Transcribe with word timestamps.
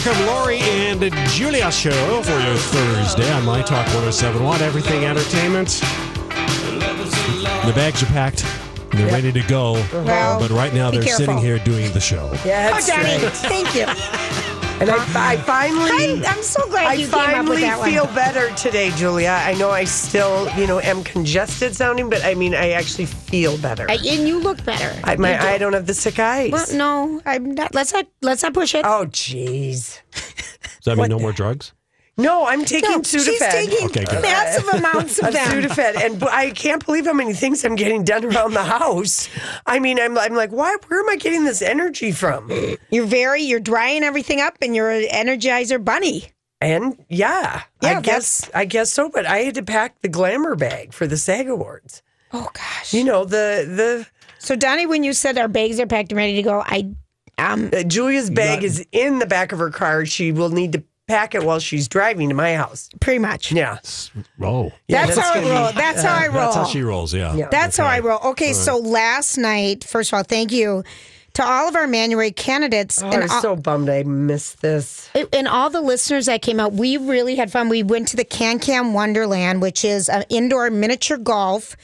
Hello 0.00 0.14
there, 0.14 0.26
welcome 0.26 0.26
Lori 0.26 0.58
and 0.60 1.28
Julia 1.30 1.72
show 1.72 2.22
for 2.22 2.38
your 2.38 2.54
Thursday 2.56 3.32
on 3.32 3.44
My 3.44 3.62
Talk 3.62 3.84
1071 3.86 4.62
Everything 4.62 5.04
Entertainment. 5.04 5.68
The 7.66 7.72
bags 7.74 8.02
are 8.02 8.06
packed. 8.06 8.44
They're 8.92 9.10
ready 9.10 9.32
to 9.32 9.42
go. 9.42 9.72
Well, 9.92 10.38
but 10.38 10.50
right 10.50 10.72
now 10.72 10.90
they're 10.92 11.02
careful. 11.02 11.26
sitting 11.26 11.38
here 11.38 11.58
doing 11.58 11.92
the 11.92 12.00
show. 12.00 12.30
Yeah, 12.44 12.70
Oh, 12.74 12.86
Danny, 12.86 13.26
thank 13.28 13.74
you. 13.74 13.86
And 14.80 14.90
I, 14.90 15.32
I 15.32 15.36
finally, 15.38 15.90
I, 15.90 16.22
I'm 16.28 16.42
so 16.42 16.64
glad 16.68 16.86
I 16.86 16.92
you 16.94 17.06
came 17.08 17.14
up 17.14 17.48
with 17.48 17.58
finally 17.58 17.60
that 17.62 17.84
feel 17.84 18.04
one. 18.04 18.14
better 18.14 18.54
today, 18.54 18.90
Julia. 18.92 19.30
I 19.42 19.54
know 19.54 19.70
I 19.70 19.82
still, 19.84 20.48
you 20.56 20.68
know, 20.68 20.78
am 20.78 21.02
congested 21.02 21.74
sounding, 21.74 22.08
but 22.08 22.24
I 22.24 22.34
mean, 22.34 22.54
I 22.54 22.70
actually 22.70 23.06
feel 23.06 23.58
better. 23.58 23.90
I- 23.90 23.94
and 23.94 24.28
you 24.28 24.38
look 24.38 24.64
better. 24.64 24.94
I, 25.02 25.16
my, 25.16 25.34
You 25.34 25.40
do. 25.40 25.46
I 25.46 25.58
don't 25.58 25.72
have 25.72 25.86
the 25.86 25.94
sick 25.94 26.18
eyes. 26.20 26.52
Well, 26.52 26.66
no, 26.74 27.20
I'm 27.26 27.54
not. 27.54 27.74
Let's 27.74 27.92
not. 27.92 28.06
Let's 28.22 28.42
not 28.44 28.54
push 28.54 28.74
it. 28.76 28.84
Oh, 28.84 29.06
jeez. 29.06 29.98
Does 30.12 30.84
that 30.84 30.96
mean 30.96 31.08
no 31.10 31.18
more 31.18 31.32
drugs? 31.32 31.72
No, 32.18 32.46
I'm 32.46 32.64
taking 32.64 32.90
no, 32.90 33.00
Sudafed. 33.00 33.24
she's 33.24 33.38
taking 33.38 33.86
Okay, 33.86 34.20
massive 34.20 34.66
amounts 34.74 35.18
of 35.20 35.26
of 35.28 35.32
them. 35.34 35.62
Sudafed, 35.62 35.96
and 36.04 36.22
I 36.24 36.50
can't 36.50 36.84
believe 36.84 37.06
how 37.06 37.12
many 37.12 37.32
things 37.32 37.64
I'm 37.64 37.76
getting 37.76 38.02
done 38.04 38.24
around 38.24 38.54
the 38.54 38.64
house. 38.64 39.28
I 39.66 39.78
mean, 39.78 40.00
I'm, 40.00 40.18
I'm 40.18 40.34
like, 40.34 40.50
why? 40.50 40.76
Where 40.88 41.00
am 41.00 41.08
I 41.08 41.16
getting 41.16 41.44
this 41.44 41.62
energy 41.62 42.10
from? 42.12 42.50
You're 42.90 43.06
very. 43.06 43.42
You're 43.42 43.60
drying 43.60 44.02
everything 44.02 44.40
up, 44.40 44.56
and 44.60 44.74
you're 44.74 44.90
an 44.90 45.04
Energizer 45.04 45.82
bunny. 45.82 46.32
And 46.60 46.98
yeah, 47.08 47.62
Yeah, 47.82 47.98
I 47.98 48.00
guess 48.00 48.50
I 48.52 48.64
guess 48.64 48.92
so. 48.92 49.08
But 49.08 49.24
I 49.26 49.38
had 49.38 49.54
to 49.54 49.62
pack 49.62 50.00
the 50.00 50.08
glamour 50.08 50.56
bag 50.56 50.92
for 50.92 51.06
the 51.06 51.16
SAG 51.16 51.48
Awards. 51.48 52.02
Oh 52.32 52.50
gosh. 52.52 52.92
You 52.92 53.04
know 53.04 53.24
the 53.24 53.64
the 53.64 54.06
So 54.40 54.56
Donnie, 54.56 54.86
when 54.86 55.04
you 55.04 55.12
said 55.12 55.38
our 55.38 55.46
bags 55.46 55.78
are 55.78 55.86
packed 55.86 56.10
and 56.10 56.16
ready 56.16 56.34
to 56.34 56.42
go, 56.42 56.64
I 56.66 56.90
um 57.38 57.70
Uh, 57.72 57.84
Julia's 57.84 58.28
bag 58.28 58.56
Not- 58.58 58.64
is 58.64 58.84
in 58.90 59.20
the 59.20 59.26
back 59.26 59.52
of 59.52 59.60
her 59.60 59.70
car. 59.70 60.04
She 60.04 60.32
will 60.32 60.50
need 60.50 60.72
to 60.72 60.82
pack 61.08 61.34
it 61.34 61.42
while 61.42 61.58
she's 61.58 61.88
driving 61.88 62.28
to 62.28 62.34
my 62.34 62.54
house. 62.54 62.88
pretty 63.00 63.18
much. 63.18 63.50
Yeah. 63.50 63.78
Oh. 64.40 64.70
Yeah, 64.86 65.06
that's, 65.06 65.16
that's 65.16 65.18
how 65.28 65.30
I 65.30 65.34
gonna 65.34 65.46
be- 65.46 65.50
roll. 65.50 65.72
That's 65.72 66.02
how 66.02 66.14
I 66.14 66.26
roll. 66.28 66.34
That's 66.34 66.56
how 66.56 66.64
she 66.66 66.82
rolls, 66.82 67.14
yeah. 67.14 67.34
Yeah. 67.34 67.48
That's 67.50 67.76
how 67.76 67.86
I 67.86 67.98
roll. 68.00 68.20
Okay, 68.32 68.52
so 68.52 68.78
last 68.78 69.36
night, 69.38 69.84
first 69.84 70.12
of 70.12 70.18
all, 70.18 70.22
thank 70.22 70.52
you 70.52 70.84
to 71.34 71.44
all 71.44 71.68
of 71.68 71.76
our 71.76 71.86
Manuary 71.86 72.30
candidates 72.32 73.00
Oh, 73.02 73.06
and 73.10 73.22
I'm 73.24 73.30
all, 73.30 73.40
so 73.42 73.56
bummed 73.56 73.88
I 73.88 74.02
missed 74.02 74.60
this. 74.60 75.08
and 75.32 75.46
all 75.48 75.70
the 75.70 75.80
listeners 75.80 76.26
that 76.26 76.42
came 76.42 76.58
out. 76.60 76.72
We 76.72 76.96
really 76.96 77.36
had 77.36 77.50
fun. 77.52 77.68
We 77.68 77.82
went 77.82 78.08
to 78.08 78.16
the 78.16 78.24
Can 78.24 78.58
Can 78.58 78.92
Wonderland, 78.92 79.62
which 79.62 79.84
is 79.84 80.08
an 80.08 80.24
indoor 80.30 80.68
miniature 80.70 81.16
golf 81.16 81.76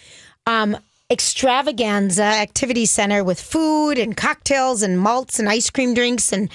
um, 0.47 0.76
extravaganza 1.10 2.22
activity 2.22 2.87
center 2.87 3.22
with 3.25 3.41
food 3.41 3.99
and 3.99 4.16
cocktails 4.16 4.82
and 4.82 4.99
malts 4.99 5.38
and 5.38 5.49
ice 5.49 5.70
cream 5.70 5.94
drinks 5.94 6.32
and 6.32 6.50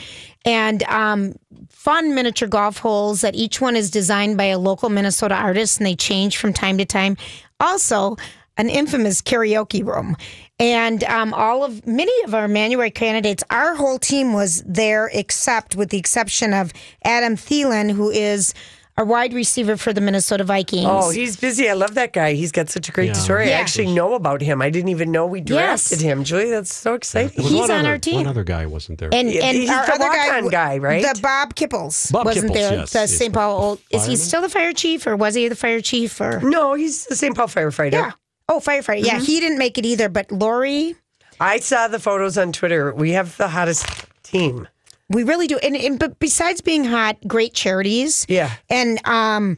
and 0.46 0.84
um, 0.84 1.36
fun 1.80 2.14
miniature 2.14 2.50
golf 2.50 2.80
holes 2.80 3.22
that 3.22 3.36
each 3.36 3.62
one 3.62 3.74
is 3.74 3.90
designed 3.90 4.36
by 4.36 4.44
a 4.44 4.60
local 4.60 4.90
Minnesota 4.90 5.34
artist 5.34 5.78
and 5.78 5.88
they 5.88 5.96
change 5.96 6.36
from 6.36 6.52
time 6.52 6.78
to 6.78 6.84
time. 6.84 7.16
Also, 7.62 8.18
an 8.58 8.68
infamous 8.68 9.22
karaoke 9.22 9.86
room. 9.86 10.18
And 10.60 11.06
um, 11.06 11.34
all 11.34 11.64
of 11.64 11.88
many 11.88 12.12
of 12.26 12.36
our 12.36 12.50
Manuary 12.50 12.92
candidates, 12.92 13.46
our 13.50 13.76
whole 13.76 13.98
team 13.98 14.34
was 14.34 14.62
there, 14.64 15.10
except 15.14 15.78
with 15.78 15.88
the 15.88 15.98
exception 15.98 16.54
of 16.54 16.74
Adam 17.06 17.38
Thielen, 17.38 17.90
who 17.90 18.10
is 18.10 18.54
a 19.00 19.06
wide 19.06 19.34
receiver 19.34 19.78
for 19.78 19.94
the 19.94 20.02
Minnesota 20.02 20.44
Vikings. 20.44 20.86
Oh, 20.88 21.10
he's 21.10 21.38
busy. 21.38 21.70
I 21.70 21.74
love 21.74 21.96
that 21.96 22.12
guy. 22.14 22.34
He's 22.34 22.52
got 22.52 22.70
such 22.70 22.90
a 22.90 22.92
great 22.92 23.08
Yeah. 23.08 23.14
story. 23.14 23.48
I 23.48 23.52
actually 23.58 23.94
know 23.94 24.14
about 24.14 24.42
him. 24.42 24.62
I 24.62 24.70
didn't 24.70 24.90
even 24.90 25.10
know 25.12 25.26
we 25.26 25.40
Yes. 25.40 25.48
drafted 25.90 26.02
him. 26.02 26.24
Julie, 26.26 26.50
that's 26.52 26.74
so 26.76 26.94
exciting. 26.96 27.32
There 27.42 27.50
He's 27.52 27.70
on 27.70 27.80
other, 27.80 27.90
our 27.90 27.98
team. 27.98 28.16
One 28.18 28.28
other 28.28 28.44
guy 28.44 28.66
wasn't 28.66 29.00
there. 29.00 29.10
and 29.14 29.32
Yeah, 29.32 29.46
and 29.46 29.58
he's 29.58 29.70
our 29.70 29.86
the 29.86 29.94
other 29.94 30.06
guy, 30.10 30.42
guy, 30.50 30.78
right? 30.80 31.02
The 31.02 31.20
Bob 31.22 31.56
Kipples 31.56 32.12
Bob 32.12 32.26
wasn't 32.26 32.52
Kipples, 32.54 32.70
there. 32.70 32.80
yes. 32.80 32.92
The 32.94 33.08
St. 33.08 33.34
Paul. 33.34 33.58
Old, 33.62 33.80
is 33.90 34.06
he 34.06 34.16
still 34.18 34.42
the 34.42 34.50
fire 34.50 34.74
chief, 34.74 35.08
or 35.08 35.16
was 35.16 35.34
he 35.34 35.48
the 35.48 35.56
fire 35.56 35.80
chief? 35.82 36.20
Or 36.20 36.42
No, 36.42 36.74
he's 36.74 37.06
the 37.06 37.16
St. 37.16 37.34
Paul 37.36 37.48
firefighter. 37.48 37.94
yeah. 37.94 38.12
Oh, 38.50 38.60
firefighter. 38.60 39.06
Yeah, 39.06 39.16
mm-hmm. 39.16 39.24
he 39.26 39.40
didn't 39.40 39.60
make 39.60 39.78
it 39.78 39.86
either. 39.86 40.10
But 40.10 40.30
Lori, 40.32 40.96
I 41.40 41.60
saw 41.60 41.88
the 41.88 42.00
photos 42.00 42.38
on 42.38 42.52
Twitter. 42.52 42.94
We 42.94 43.12
have 43.12 43.38
the 43.38 43.48
hottest 43.48 43.86
team. 44.24 44.68
We 45.10 45.24
really 45.24 45.48
do. 45.48 45.58
And, 45.58 45.76
and 45.76 46.00
but 46.00 46.20
besides 46.20 46.62
being 46.62 46.86
hot, 46.86 47.18
great 47.28 47.54
charities. 47.54 48.26
Yeah. 48.30 48.52
And 48.70 49.06
um, 49.08 49.58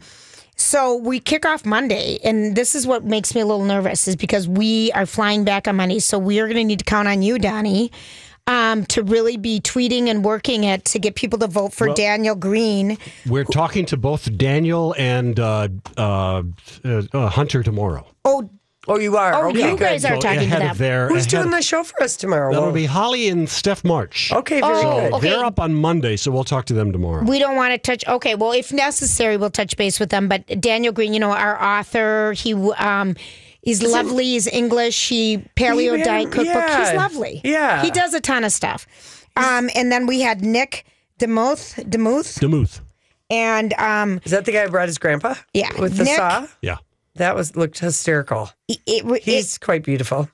so 0.56 0.96
we 0.96 1.20
kick 1.20 1.46
off 1.46 1.66
Monday, 1.66 2.20
and 2.24 2.56
this 2.56 2.76
is 2.76 2.86
what 2.88 3.04
makes 3.04 3.36
me 3.36 3.42
a 3.42 3.46
little 3.46 3.66
nervous, 3.66 4.08
is 4.08 4.16
because 4.16 4.48
we 4.48 4.92
are 4.94 5.06
flying 5.06 5.44
back 5.44 5.68
on 5.68 5.76
Monday. 5.76 6.00
So 6.00 6.18
we 6.20 6.40
are 6.40 6.46
going 6.46 6.58
to 6.58 6.64
need 6.64 6.80
to 6.80 6.86
count 6.86 7.08
on 7.08 7.22
you, 7.22 7.38
Donnie. 7.40 7.92
Um, 8.48 8.88
to 8.88 9.04
really 9.04 9.38
be 9.38 9.62
tweeting 9.62 10.08
and 10.08 10.26
working 10.26 10.64
it 10.64 10.84
to 10.86 11.00
get 11.00 11.14
people 11.14 11.38
to 11.40 11.48
vote 11.48 11.74
for 11.74 11.94
Daniel 11.94 12.36
Green. 12.36 12.98
We're 13.28 13.44
talking 13.44 13.86
to 13.86 13.98
both 13.98 14.36
Daniel 14.36 14.96
and 14.98 15.40
uh, 15.40 15.70
uh, 15.96 16.42
uh, 16.84 17.02
uh, 17.14 17.30
Hunter 17.30 17.62
tomorrow. 17.62 18.06
Oh, 18.26 18.50
Oh, 18.88 18.98
you 18.98 19.16
are? 19.16 19.34
Oh, 19.36 19.50
okay, 19.50 19.60
you 19.60 19.78
good. 19.78 19.80
guys 19.80 20.06
are 20.06 20.18
talking 20.18 20.50
to 20.50 20.56
them. 20.58 20.72
of 20.72 20.78
their, 20.80 21.08
Who's 21.08 21.28
ahead- 21.28 21.30
doing 21.44 21.52
the 21.52 21.62
show 21.62 21.84
for 21.84 22.02
us 22.02 22.18
tomorrow? 22.18 22.52
That'll 22.52 22.72
be 22.72 22.86
Holly 22.86 23.28
and 23.30 23.48
Steph 23.48 23.84
March. 23.84 24.32
Okay, 24.34 24.60
very 24.60 24.74
Oh, 24.74 25.00
good. 25.02 25.14
okay. 25.14 25.30
They're 25.30 25.46
up 25.46 25.60
on 25.60 25.76
Monday, 25.76 26.16
so 26.18 26.32
we'll 26.32 26.44
talk 26.44 26.66
to 26.66 26.74
them 26.74 26.92
tomorrow. 26.92 27.24
We 27.24 27.38
don't 27.38 27.56
want 27.56 27.74
to 27.74 27.78
touch. 27.78 28.04
Okay, 28.08 28.34
well, 28.34 28.54
if 28.54 28.74
necessary, 28.74 29.38
we'll 29.38 29.52
touch 29.52 29.78
base 29.78 30.00
with 30.00 30.10
them. 30.10 30.28
But 30.28 30.60
Daniel 30.60 30.94
Green, 30.94 31.14
you 31.14 31.20
know, 31.20 31.32
our 31.32 31.62
author, 31.62 32.34
he 32.36 32.56
um, 32.56 33.16
he's 33.62 33.84
lovely. 33.84 34.24
He's 34.26 34.48
English. 34.48 35.10
He 35.10 35.38
paleo 35.56 35.98
He- 35.98 36.04
diet 36.04 36.32
cookbook. 36.32 36.70
He's 36.70 36.94
lovely. 36.96 37.42
Yeah. 37.44 37.84
he 37.84 37.92
does 37.92 38.16
a 38.16 38.20
ton 38.20 38.44
of 38.44 38.52
stuff. 38.52 38.88
Um, 39.36 39.70
and 39.76 39.92
then 39.92 40.08
we 40.08 40.22
had 40.22 40.42
Nick 40.42 40.86
Demuth, 41.20 41.76
Demuth, 41.88 42.40
Demuth. 42.40 42.82
and 43.30 43.74
um, 43.74 44.20
Is 44.26 44.32
that 44.32 44.46
the 44.46 44.52
guy 44.52 44.64
who 44.66 44.72
brought 44.72 44.88
his 44.88 44.98
grandpa? 44.98 45.36
Yeah, 45.54 45.70
With 45.80 45.98
the 45.98 46.06
Nick- 46.06 46.16
saw? 46.18 46.48
Yeah. 46.64 46.78
That 47.22 47.36
was 47.36 47.56
looked 47.56 47.78
hysterical. 47.78 48.50
it, 48.68 48.80
it, 48.88 49.24
He's 49.24 49.58
quite 49.60 49.84
beautiful. 49.84 50.28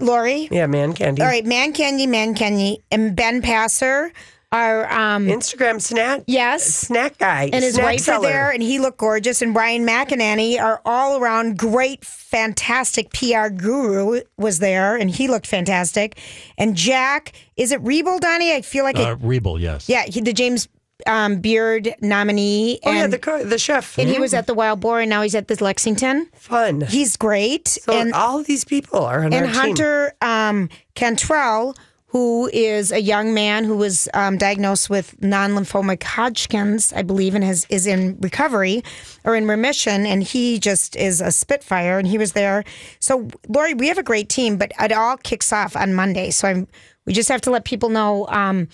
Lori. 0.00 0.48
Yeah, 0.50 0.66
man 0.66 0.94
candy. 0.94 1.20
All 1.20 1.28
right, 1.28 1.44
Man 1.44 1.72
Candy, 1.74 2.06
Man 2.06 2.34
Candy, 2.34 2.78
and 2.90 3.14
Ben 3.14 3.42
Passer 3.42 4.12
are 4.50 4.90
um, 4.92 5.26
Instagram 5.26 5.80
snack 5.80 6.22
yes. 6.26 6.64
snack 6.64 7.18
guy. 7.18 7.50
and 7.52 7.64
his 7.64 7.74
snack 7.74 7.84
wife 7.84 8.00
seller. 8.00 8.28
are 8.28 8.32
there, 8.32 8.50
and 8.50 8.62
he 8.62 8.78
looked 8.78 8.98
gorgeous. 8.98 9.42
And 9.42 9.52
Brian 9.52 9.84
McEnany, 9.86 10.58
our 10.60 10.80
all 10.84 11.18
around 11.20 11.58
great, 11.58 12.04
fantastic 12.04 13.12
PR 13.12 13.48
guru, 13.48 14.20
was 14.38 14.58
there, 14.58 14.96
and 14.96 15.10
he 15.10 15.26
looked 15.28 15.46
fantastic. 15.46 16.18
And 16.58 16.76
Jack, 16.76 17.32
is 17.56 17.72
it 17.72 17.82
Riebel, 17.82 18.20
Donnie? 18.20 18.52
I 18.54 18.62
feel 18.62 18.84
like 18.84 18.98
Uh, 18.98 19.16
it. 19.18 19.18
Riebel, 19.20 19.60
yes. 19.60 19.88
Yeah, 19.88 20.04
he, 20.04 20.20
the 20.20 20.32
James 20.32 20.68
um, 21.06 21.40
Beard 21.40 21.94
nominee, 22.00 22.78
Oh 22.84 22.90
yeah, 22.92 23.04
and 23.04 23.12
the 23.12 23.18
co- 23.18 23.44
the 23.44 23.58
chef. 23.58 23.98
and 23.98 24.08
he 24.08 24.18
was 24.18 24.34
at 24.34 24.46
the 24.46 24.54
Wild 24.54 24.80
Boar, 24.80 25.00
and 25.00 25.10
now 25.10 25.22
he's 25.22 25.34
at 25.34 25.48
the 25.48 25.62
Lexington. 25.62 26.28
fun. 26.34 26.80
He's 26.82 27.16
great, 27.16 27.68
so 27.68 27.92
and 27.92 28.12
all 28.12 28.38
of 28.40 28.46
these 28.46 28.64
people 28.64 29.04
are 29.04 29.24
on 29.24 29.32
and 29.32 29.46
our 29.46 29.52
team. 29.52 29.54
Hunter 29.54 30.14
um, 30.22 30.68
Cantrell, 30.94 31.74
who 32.06 32.50
is 32.52 32.92
a 32.92 33.00
young 33.00 33.32
man 33.32 33.64
who 33.64 33.76
was 33.76 34.06
um, 34.12 34.36
diagnosed 34.36 34.90
with 34.90 35.20
non-lymphomic 35.22 36.02
Hodgkin's, 36.02 36.92
I 36.92 37.00
believe, 37.02 37.34
and 37.34 37.42
has 37.42 37.66
is 37.70 37.86
in 37.86 38.18
recovery 38.20 38.82
or 39.24 39.34
in 39.34 39.48
remission, 39.48 40.04
and 40.04 40.22
he 40.22 40.58
just 40.58 40.94
is 40.96 41.20
a 41.22 41.30
spitfire, 41.32 41.98
and 41.98 42.06
he 42.06 42.18
was 42.18 42.32
there. 42.32 42.64
So, 43.00 43.28
Lori, 43.48 43.72
we 43.74 43.88
have 43.88 43.98
a 43.98 44.02
great 44.02 44.28
team, 44.28 44.58
but 44.58 44.72
it 44.78 44.92
all 44.92 45.16
kicks 45.16 45.52
off 45.52 45.74
on 45.74 45.94
Monday. 45.94 46.30
So, 46.30 46.48
I'm 46.48 46.68
we 47.06 47.12
just 47.12 47.28
have 47.30 47.40
to 47.40 47.50
let 47.50 47.64
people 47.64 47.88
know, 47.88 48.28
um, 48.28 48.68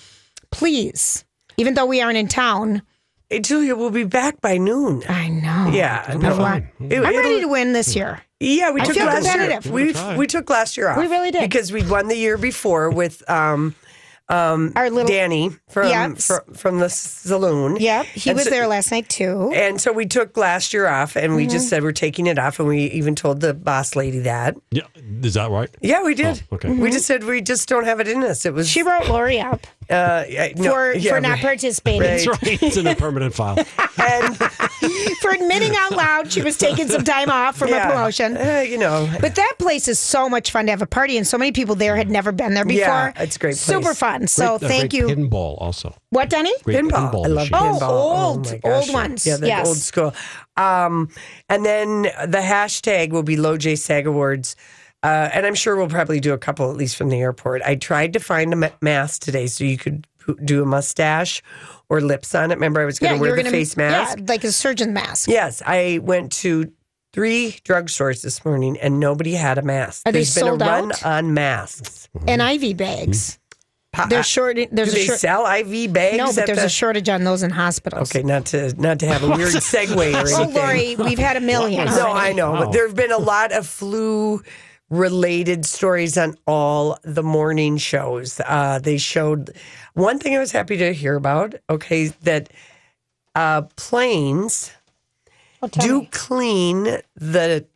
please, 0.51 1.25
even 1.59 1.75
though 1.75 1.85
we 1.87 2.01
aren't 2.01 2.17
in 2.17 2.29
town. 2.29 2.81
Hey, 3.29 3.41
Julia, 3.41 3.77
we'll 3.77 3.91
be 3.91 4.05
back 4.05 4.41
by 4.41 4.57
noon. 4.57 5.03
I 5.07 5.29
know. 5.29 5.71
Yeah, 5.71 6.17
no, 6.19 6.31
it- 6.33 6.41
I'm 6.41 7.03
ready 7.03 7.19
it'll- 7.19 7.41
to 7.43 7.49
win 7.49 7.75
this 7.75 7.95
year. 7.95 8.23
Yeah, 8.41 8.71
we 8.71 8.81
I 8.81 8.85
took 8.85 8.95
feel 8.95 9.05
last 9.05 9.27
year. 9.35 9.61
We 9.71 9.95
we 10.17 10.27
took 10.27 10.49
last 10.49 10.77
year 10.79 10.89
off. 10.89 10.97
We 10.97 11.09
really 11.09 11.31
did. 11.33 11.43
because 11.43 11.71
we'd 11.73 11.91
won 11.91 12.09
the 12.09 12.17
year 12.17 12.39
before 12.39 12.89
with 12.89 13.29
um 13.29 13.75
Our 14.31 14.91
little 14.91 15.05
Danny 15.07 15.51
from 15.71 15.89
Yes. 15.89 16.27
fr- 16.27 16.53
from 16.55 16.79
the 16.79 16.89
saloon. 16.89 17.77
Yep, 17.81 18.05
he 18.07 18.31
And 18.31 18.37
was 18.37 18.45
so- 18.45 18.51
there 18.51 18.67
last 18.67 18.91
night 18.93 19.09
too. 19.09 19.53
And 19.55 19.81
so 19.81 19.91
we 19.93 20.07
took 20.07 20.37
last 20.37 20.73
year 20.73 20.87
off, 20.87 21.17
and 21.17 21.35
we 21.35 21.43
Mm-hmm. 21.45 21.51
just 21.53 21.69
said 21.69 21.83
we're 21.83 21.93
taking 21.93 22.27
it 22.27 22.39
off, 22.39 22.59
and 22.61 22.69
we 22.69 22.85
even 22.93 23.15
told 23.15 23.41
the 23.41 23.53
boss 23.55 23.97
lady 23.97 24.21
that. 24.21 24.55
Yeah, 24.71 24.83
is 25.23 25.35
that 25.35 25.51
right? 25.51 25.71
Yeah, 25.81 26.03
we 26.03 26.15
did. 26.15 26.43
Oh, 26.53 26.57
okay. 26.57 26.71
We 26.71 26.91
just 26.91 27.07
said 27.07 27.25
we 27.25 27.41
just 27.41 27.69
don't 27.69 27.85
have 27.85 28.01
it 28.01 28.07
in 28.09 28.23
us. 28.23 28.45
It 28.47 28.55
was 28.55 28.69
She 28.69 28.83
wrote 28.83 29.09
Lori 29.09 29.41
up 29.41 29.67
uh, 29.91 30.25
no, 30.57 30.71
for 30.71 30.95
yeah, 30.95 31.13
for 31.15 31.21
not 31.21 31.31
right. 31.31 31.41
participating, 31.43 32.01
Right. 32.03 32.25
That's 32.25 32.43
right. 32.43 32.63
It's 32.63 32.77
in 32.77 32.87
a 32.87 32.95
permanent 32.95 33.35
file. 33.35 33.57
And 34.01 34.37
for 35.21 35.33
admitting 35.33 35.75
out 35.77 35.91
loud 35.91 36.33
she 36.33 36.41
was 36.41 36.57
taking 36.57 36.87
some 36.89 37.03
time 37.03 37.31
off 37.31 37.57
from 37.59 37.69
yeah, 37.69 37.89
a 37.89 37.91
promotion. 37.93 38.37
uh, 38.37 38.61
you 38.67 38.79
know, 38.79 39.11
But 39.21 39.35
that 39.35 39.55
place 39.59 39.89
is 39.89 39.99
so 39.99 40.29
much 40.29 40.53
fun 40.53 40.67
to 40.67 40.71
have 40.73 40.83
a 40.83 40.87
party, 40.87 41.17
and 41.19 41.27
so 41.27 41.37
many 41.37 41.51
people 41.51 41.75
there 41.75 41.97
had 41.97 42.09
never 42.09 42.31
been 42.31 42.55
there 42.55 42.65
before. 42.65 42.79
Yeah, 42.87 43.13
it's 43.17 43.35
a 43.35 43.39
great 43.41 43.57
place. 43.57 43.61
Super 43.61 43.95
fun. 43.95 44.29
So 44.29 44.57
Great- 44.59 44.69
thank 44.69 44.81
great 44.93 44.95
you. 44.95 45.07
Pinball 45.09 45.61
also. 45.61 45.95
What, 46.11 46.31
Danny? 46.31 46.53
Great 46.63 46.77
pinball. 46.79 47.11
pinball 47.13 47.25
I 47.25 47.29
love 47.29 47.51
machine. 47.51 47.79
Oh, 47.83 48.29
old- 48.31 48.47
my 48.53 48.57
gosh. 48.59 48.87
old 48.87 48.95
ones. 48.95 49.27
Yeah, 49.27 49.37
the 49.37 49.47
Yes. 49.49 49.67
old 49.67 49.77
school. 49.79 50.15
Um, 50.57 51.09
and 51.49 51.65
then 51.67 52.03
the 52.03 52.39
hashtag 52.43 53.11
will 53.11 53.25
be 53.25 53.37
Low 53.37 53.57
J 53.57 53.75
SAG 53.75 54.07
Awards. 54.07 54.55
Uh, 55.03 55.31
and 55.33 55.47
I'm 55.47 55.55
sure 55.55 55.77
we'll 55.77 55.89
probably 55.89 56.19
do 56.21 56.33
a 56.33 56.39
couple 56.39 56.71
at 56.71 56.77
least 56.77 56.97
from 56.97 57.09
the 57.09 57.21
airport. 57.21 57.63
I 57.63 57.77
tried 57.77 58.13
to 58.15 58.19
find 58.21 58.53
a 58.53 58.73
mask 58.83 59.23
today 59.23 59.47
so 59.47 59.63
you 59.65 59.79
could 59.79 60.07
do 60.45 60.63
a 60.63 60.67
mustache 60.67 61.43
or 61.89 62.01
lips 62.01 62.35
on 62.35 62.51
it. 62.51 62.55
Remember, 62.55 62.81
I 62.81 62.85
was 62.85 62.99
going 62.99 63.13
to 63.13 63.17
you 63.17 63.21
wear 63.23 63.31
were 63.31 63.37
the 63.37 63.43
gonna- 63.45 63.53
face 63.53 63.77
mask. 63.77 64.19
Yeah, 64.19 64.25
like 64.29 64.45
a 64.45 64.53
surgeon 64.53 64.93
mask. 64.93 65.29
Yes, 65.29 65.63
I 65.65 66.01
went 66.03 66.33
to 66.33 66.73
three 67.13 67.57
drugstores 67.65 68.23
this 68.23 68.45
morning 68.45 68.77
and 68.81 68.99
nobody 69.01 69.33
had 69.35 69.57
a 69.57 69.63
mask. 69.63 70.03
Are 70.07 70.13
they 70.13 70.19
There's 70.19 70.35
been 70.35 70.49
a 70.49 70.55
run 70.55 70.93
out? 70.93 71.07
on 71.07 71.33
masks. 71.33 72.09
And 72.27 72.43
IV 72.43 72.77
bags. 72.77 73.39
Pa- 73.93 74.07
There's 74.07 74.27
short. 74.27 74.57
do 74.57 74.67
There's 74.71 74.93
a 74.93 74.97
they 74.97 75.07
short. 75.07 75.19
sell 75.19 75.47
IV 75.47 75.93
bags? 75.95 76.19
No, 76.19 76.27
but 76.27 76.45
there's 76.47 76.59
the- 76.59 76.67
a 76.67 76.69
shortage 76.69 77.09
on 77.09 77.25
those 77.25 77.43
in 77.43 77.51
hospitals. 77.51 78.15
Okay, 78.15 78.23
not 78.23 78.45
to 78.47 78.75
not 78.81 78.99
to 79.01 79.07
have 79.07 79.23
a 79.23 79.29
weird 79.29 79.55
segue 79.55 79.97
or 79.97 80.19
anything. 80.19 80.35
Oh, 80.57 80.61
Lori, 80.61 80.95
we've 80.97 81.19
had 81.19 81.37
a 81.39 81.41
million. 81.41 81.87
No, 81.87 82.09
already. 82.09 82.31
I 82.31 82.33
know, 82.35 82.53
Wow. 82.53 82.65
but 82.65 82.73
there 82.73 82.87
have 82.87 82.95
been 82.97 83.13
a 83.13 83.19
lot 83.19 83.53
of 83.53 83.67
flu 83.67 84.43
related 84.91 85.65
stories 85.67 86.17
on 86.17 86.37
all 86.47 86.99
the 87.03 87.23
morning 87.23 87.77
shows. 87.77 88.41
Uh, 88.47 88.79
they 88.79 88.99
showed 88.99 89.55
one 89.95 90.19
thing 90.19 90.35
I 90.37 90.39
was 90.39 90.53
happy 90.53 90.77
to 90.79 90.93
hear 90.93 91.17
about. 91.17 91.55
Okay, 91.69 92.09
that 92.23 92.51
uh, 93.35 93.63
planes 93.77 94.73
Oh, 95.61 95.67
tell 95.67 95.87
do 95.87 96.01
me. 96.01 96.09
clean 96.13 96.99
the 97.17 97.67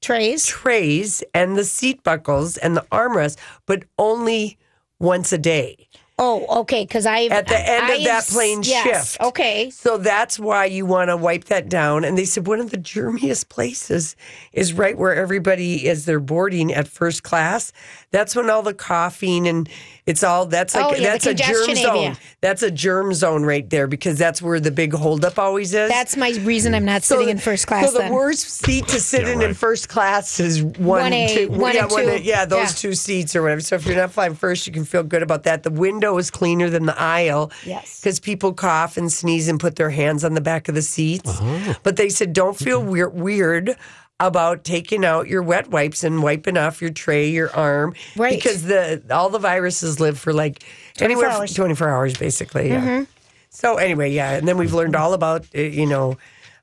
trays. 0.00 0.46
trays 0.46 1.22
and 1.34 1.56
the 1.56 1.64
seat 1.64 2.02
buckles 2.02 2.56
and 2.56 2.76
the 2.76 2.86
armrests, 2.90 3.36
but 3.66 3.84
only 3.98 4.58
once 4.98 5.32
a 5.32 5.38
day. 5.38 5.88
Oh, 6.18 6.60
okay. 6.60 6.84
Because 6.84 7.06
I 7.06 7.24
At 7.24 7.48
the 7.48 7.58
end 7.58 7.84
of 7.90 8.00
I 8.00 8.04
that 8.04 8.26
plane 8.28 8.62
yes, 8.62 9.12
shift. 9.12 9.20
Okay. 9.20 9.70
So 9.70 9.96
that's 9.96 10.38
why 10.38 10.66
you 10.66 10.86
want 10.86 11.08
to 11.08 11.16
wipe 11.16 11.44
that 11.44 11.68
down. 11.68 12.04
And 12.04 12.16
they 12.16 12.24
said 12.24 12.46
one 12.46 12.60
of 12.60 12.70
the 12.70 12.76
germiest 12.78 13.48
places 13.48 14.14
is 14.52 14.72
right 14.72 14.96
where 14.96 15.14
everybody 15.14 15.86
is 15.86 16.04
they're 16.04 16.20
boarding 16.20 16.72
at 16.72 16.86
first 16.86 17.22
class. 17.22 17.72
That's 18.10 18.36
when 18.36 18.50
all 18.50 18.62
the 18.62 18.74
coughing 18.74 19.48
and 19.48 19.68
it's 20.04 20.22
all 20.24 20.46
that's 20.46 20.74
like 20.74 20.84
Oh, 20.84 20.94
yeah, 20.96 21.12
that's 21.12 21.26
a 21.26 21.34
germ 21.34 21.74
zone. 21.76 21.96
area. 21.96 22.18
That's 22.40 22.62
a 22.62 22.70
germ 22.70 23.14
zone 23.14 23.44
right 23.44 23.68
there 23.70 23.86
because 23.86 24.18
that's 24.18 24.42
where 24.42 24.58
the 24.60 24.70
big 24.72 24.92
holdup 24.92 25.38
always 25.38 25.72
is. 25.72 25.88
That's 25.90 26.16
my 26.16 26.30
reason 26.42 26.74
I'm 26.74 26.84
not 26.84 27.04
sitting 27.04 27.28
in 27.30 27.38
first 27.38 27.66
class. 27.66 27.86
So 27.86 27.92
the 27.92 27.98
then. 28.00 28.12
worst 28.12 28.48
seat 28.50 28.86
to 28.88 29.00
sit 29.00 29.22
in 29.28 29.40
in 29.40 29.46
right. 29.48 29.56
first 29.56 29.88
class 29.88 30.40
is 30.40 30.62
one, 30.62 31.12
1A, 31.12 31.34
two, 31.34 31.48
one 31.50 31.74
yeah, 31.74 31.82
and 31.84 31.90
one 31.92 32.04
two. 32.04 32.10
A- 32.10 32.18
yeah, 32.18 32.44
those 32.44 32.70
Yeah. 32.70 32.90
two 32.90 32.94
seats 32.94 33.34
or 33.36 33.42
whatever. 33.42 33.60
So 33.60 33.76
if 33.76 33.86
you're 33.86 33.96
not 33.96 34.12
flying 34.12 34.34
first, 34.34 34.66
you 34.66 34.72
can 34.72 34.84
feel 34.84 35.04
good 35.04 35.22
about 35.22 35.44
that. 35.44 35.62
The 35.62 35.70
window 36.02 36.18
is 36.18 36.30
cleaner 36.30 36.68
than 36.70 36.86
the 36.86 36.98
aisle. 37.00 37.50
Yes. 37.64 38.00
because 38.00 38.18
people 38.20 38.52
cough 38.52 38.96
and 38.96 39.12
sneeze 39.12 39.48
and 39.48 39.58
put 39.60 39.76
their 39.76 39.90
hands 39.90 40.24
on 40.24 40.34
the 40.34 40.40
back 40.40 40.68
of 40.68 40.74
the 40.74 40.82
seats. 40.82 41.28
Uh-huh. 41.40 41.74
But 41.82 41.96
they 41.96 42.08
said 42.08 42.32
don't 42.32 42.56
feel 42.56 42.82
weird, 42.82 43.14
weird 43.14 43.76
about 44.20 44.62
taking 44.64 45.04
out 45.04 45.26
your 45.28 45.42
wet 45.42 45.68
wipes 45.70 46.04
and 46.04 46.22
wiping 46.22 46.56
off 46.56 46.80
your 46.80 46.90
tray, 46.90 47.28
your 47.30 47.54
arm, 47.54 47.94
Right. 48.16 48.34
Because 48.36 48.62
the 48.64 49.02
all 49.10 49.30
the 49.30 49.38
viruses 49.38 49.98
live 50.00 50.18
for 50.18 50.32
like 50.32 50.64
anywhere 51.00 51.30
from 51.30 51.40
hours. 51.42 51.50
Mm-hmm. 51.52 51.62
24 51.62 51.88
hours, 51.88 52.16
basically. 52.16 52.68
Yeah. 52.68 53.04
So 53.50 53.76
anyway, 53.76 54.12
yeah, 54.12 54.32
and 54.32 54.46
then 54.48 54.56
we've 54.58 54.72
learned 54.74 54.96
all 54.96 55.12
about 55.12 55.46
uh, 55.54 55.60
you 55.60 55.86
know 55.86 56.16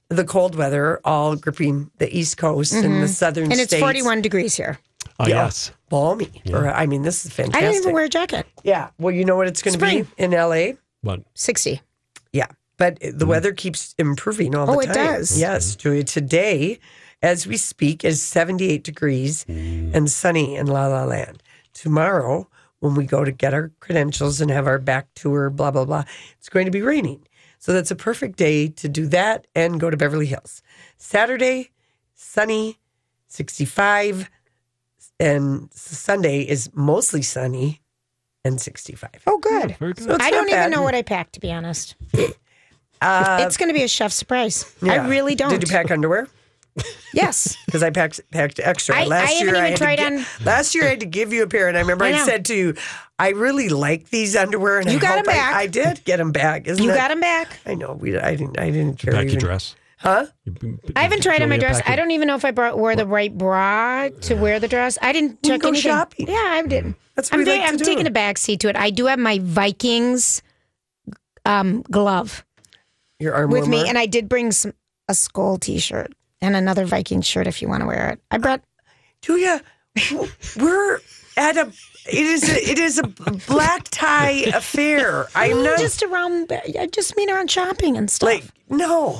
the 0.10 0.24
cold 0.24 0.56
weather, 0.56 1.00
all 1.06 1.36
gripping 1.36 1.92
the 2.00 2.10
East 2.18 2.38
Coast 2.38 2.74
and 2.74 3.04
the 3.04 3.08
southern 3.08 3.44
Mm-hmm. 3.46 3.52
and 3.52 3.62
it's 3.62 3.70
states. 3.72 3.82
41 3.82 4.22
degrees 4.22 4.56
here. 4.56 4.80
Oh, 5.20 5.28
Yeah. 5.28 5.46
yes. 5.46 5.72
balmy. 5.90 6.42
Or, 6.54 6.68
I 6.68 6.86
mean, 6.86 7.02
this 7.02 7.26
is 7.26 7.32
fantastic. 7.32 7.64
I 7.64 7.72
didn't 7.72 7.82
even 7.84 7.94
wear 7.94 8.06
a 8.06 8.10
jacket. 8.10 8.46
Yeah, 8.64 8.90
well, 9.00 9.14
you 9.14 9.26
know 9.26 9.36
what 9.36 9.48
it's 9.48 9.62
going 9.62 9.78
to 9.78 9.86
be 9.86 10.06
in 10.18 10.32
LA. 10.32 10.74
But 11.04 11.22
60. 11.34 11.82
Yeah, 12.32 12.48
but 12.78 13.00
the 13.00 13.26
mm. 13.26 13.28
weather 13.28 13.52
keeps 13.52 13.96
improving 13.98 14.56
all 14.56 14.66
the 14.66 14.72
time. 14.72 14.78
Oh, 14.78 14.92
it 14.92 14.94
does. 14.94 15.40
Yes, 15.40 15.72
mm-hmm. 15.72 15.80
Julia. 15.80 16.04
Today, 16.04 16.80
as 17.22 17.48
we 17.48 17.58
speak, 17.58 18.06
is 18.06 18.22
78 18.22 18.84
degrees 18.84 19.46
mm. 19.46 19.94
and 19.94 20.10
sunny 20.10 20.56
in 20.56 20.68
La 20.68 20.88
La 20.88 21.06
Land. 21.06 21.42
Tomorrow, 21.74 22.48
when 22.80 22.96
we 22.96 23.06
go 23.06 23.24
to 23.24 23.32
get 23.32 23.54
our 23.54 23.72
credentials 23.80 24.42
and 24.42 24.50
have 24.52 24.68
our 24.68 24.80
back 24.80 25.08
tour, 25.16 25.50
blah, 25.50 25.72
blah, 25.72 25.86
blah, 25.86 26.04
it's 26.38 26.50
going 26.50 26.66
to 26.66 26.72
be 26.72 26.82
raining. 26.82 27.26
So 27.58 27.74
that's 27.74 27.92
a 27.92 27.96
perfect 27.96 28.38
day 28.38 28.70
to 28.70 28.88
do 28.88 29.08
that 29.08 29.48
and 29.54 29.80
go 29.80 29.90
to 29.90 29.98
Beverly 29.98 30.28
Hills. 30.28 30.62
Saturday, 30.98 31.72
sunny, 32.16 32.80
65, 33.28 34.30
and 35.20 35.70
Sunday 35.74 36.42
is 36.42 36.70
mostly 36.74 37.22
sunny 37.22 37.82
and 38.46 38.60
65. 38.60 39.10
Oh, 39.28 39.38
good. 39.40 39.76
very 39.78 39.94
good. 39.94 40.04
So 40.06 40.18
I 40.20 40.32
don't 40.32 40.50
even 40.50 40.72
know 40.72 40.82
what 40.82 40.96
I 40.96 41.02
packed, 41.02 41.34
to 41.34 41.40
be 41.40 41.52
honest. 41.52 41.96
Uh, 43.02 43.38
it's 43.44 43.56
going 43.56 43.70
to 43.70 43.74
be 43.74 43.84
a 43.84 43.88
chef 43.88 44.12
surprise. 44.12 44.76
yeah. 44.82 44.92
I 45.04 45.08
really 45.08 45.34
don't. 45.34 45.52
Did 45.52 45.62
you 45.64 45.70
pack 45.70 45.90
underwear? 45.90 46.28
Yes. 47.14 47.56
because 47.66 47.82
I 47.82 47.92
packed 47.92 48.20
packed 48.32 48.60
extra. 48.60 48.94
I- 48.94 49.04
I 49.06 49.22
haven't 49.22 49.38
even 49.48 49.56
had 49.56 49.70
to 49.70 49.78
tried 49.78 50.00
gi- 50.00 50.04
on- 50.06 50.26
Last 50.46 50.76
year 50.76 50.84
I 50.84 50.90
had 50.90 51.00
to 51.00 51.06
give 51.06 51.32
you 51.32 51.44
a 51.44 51.48
pair, 51.48 51.70
and 51.70 51.78
I 51.78 51.80
remember 51.80 52.04
I 52.04 52.10
I, 52.12 52.26
said 52.26 52.44
to 52.48 52.56
you, 52.56 52.74
"I 53.18 53.30
really 53.30 53.70
like 53.70 54.10
these 54.10 54.36
underwear." 54.36 54.80
And 54.80 54.90
You 54.92 54.98
I 54.98 55.00
got 55.00 55.16
them 55.16 55.34
back. 55.34 55.56
I, 55.56 55.68
did 55.68 56.04
get 56.04 56.18
them 56.18 56.34
back. 56.34 56.68
Isn't 56.68 56.84
You 56.84 56.90
that- 56.92 56.98
got 56.98 57.08
them 57.08 57.22
back. 57.22 57.58
I 57.66 57.74
know. 57.76 57.94
We. 57.94 58.18
I 58.18 58.36
didn't. 58.36 58.60
I 58.60 58.70
didn't 58.70 59.00
care. 59.00 59.14
pack 59.14 59.28
your 59.28 59.40
dress. 59.40 59.76
Huh? 60.00 60.28
I 60.96 61.02
haven't 61.04 61.24
tried 61.24 61.42
on 61.42 61.50
my 61.50 61.58
dress. 61.58 61.82
pack 61.82 61.90
I 61.90 61.96
don't 61.98 62.12
even 62.12 62.28
know 62.28 62.36
if 62.36 62.46
I 62.46 62.52
brought 62.52 62.78
wore 62.78 62.96
the 62.96 63.06
right 63.06 63.38
bra 63.38 64.08
to 64.22 64.36
wear 64.36 64.58
the 64.60 64.70
dress. 64.70 64.98
I 65.02 65.12
didn't 65.12 65.40
We 65.44 65.50
check 65.50 65.62
go 65.62 65.68
anything. 65.70 65.92
shopping. 65.92 66.28
Yeah, 66.30 66.36
I 66.38 66.62
didn't. 66.66 66.96
That's 67.16 67.30
what 67.30 67.40
I'm, 67.40 67.46
we 67.46 67.52
like 67.52 67.62
to 67.64 67.68
I'm 67.68 67.76
do. 67.78 67.84
taking 67.84 68.08
a 68.08 68.12
back 68.12 68.38
seat 68.38 68.62
to 68.62 68.70
it. 68.70 68.78
I 68.78 68.92
do 68.92 69.08
have 69.08 69.20
my 69.20 69.40
Vikings 69.42 70.42
um, 71.46 71.82
glove 71.92 72.46
Your 73.20 73.34
arm 73.36 73.52
with 73.52 73.68
me, 73.68 73.78
warmer? 73.78 73.90
and 73.90 73.98
I 73.98 74.06
did 74.06 74.30
bring 74.30 74.52
some 74.54 74.74
a 75.10 75.14
skull 75.14 75.58
T-shirt 75.58 76.14
and 76.42 76.56
another 76.56 76.86
Viking 76.86 77.22
shirt 77.22 77.46
if 77.48 77.62
you 77.62 77.68
want 77.68 77.82
to 77.82 77.88
wear 77.88 78.10
it. 78.12 78.22
I 78.32 78.38
brought. 78.38 78.62
Julia, 79.22 79.62
w- 80.12 80.32
we're 80.58 81.00
at 81.36 81.58
a. 81.58 81.72
It 82.08 82.26
is. 82.26 82.44
A, 82.50 82.70
it 82.72 82.80
is 82.80 82.98
a 83.00 83.04
black 83.48 83.88
tie 83.92 84.46
affair. 84.54 85.28
I'm 85.36 85.62
not 85.64 85.78
just 85.80 86.04
around. 86.04 86.52
I 86.54 86.88
just 86.90 87.18
mean 87.18 87.30
around 87.30 87.52
shopping 87.52 87.98
and 87.98 88.10
stuff. 88.10 88.28
like. 88.30 88.44
No, 88.70 89.20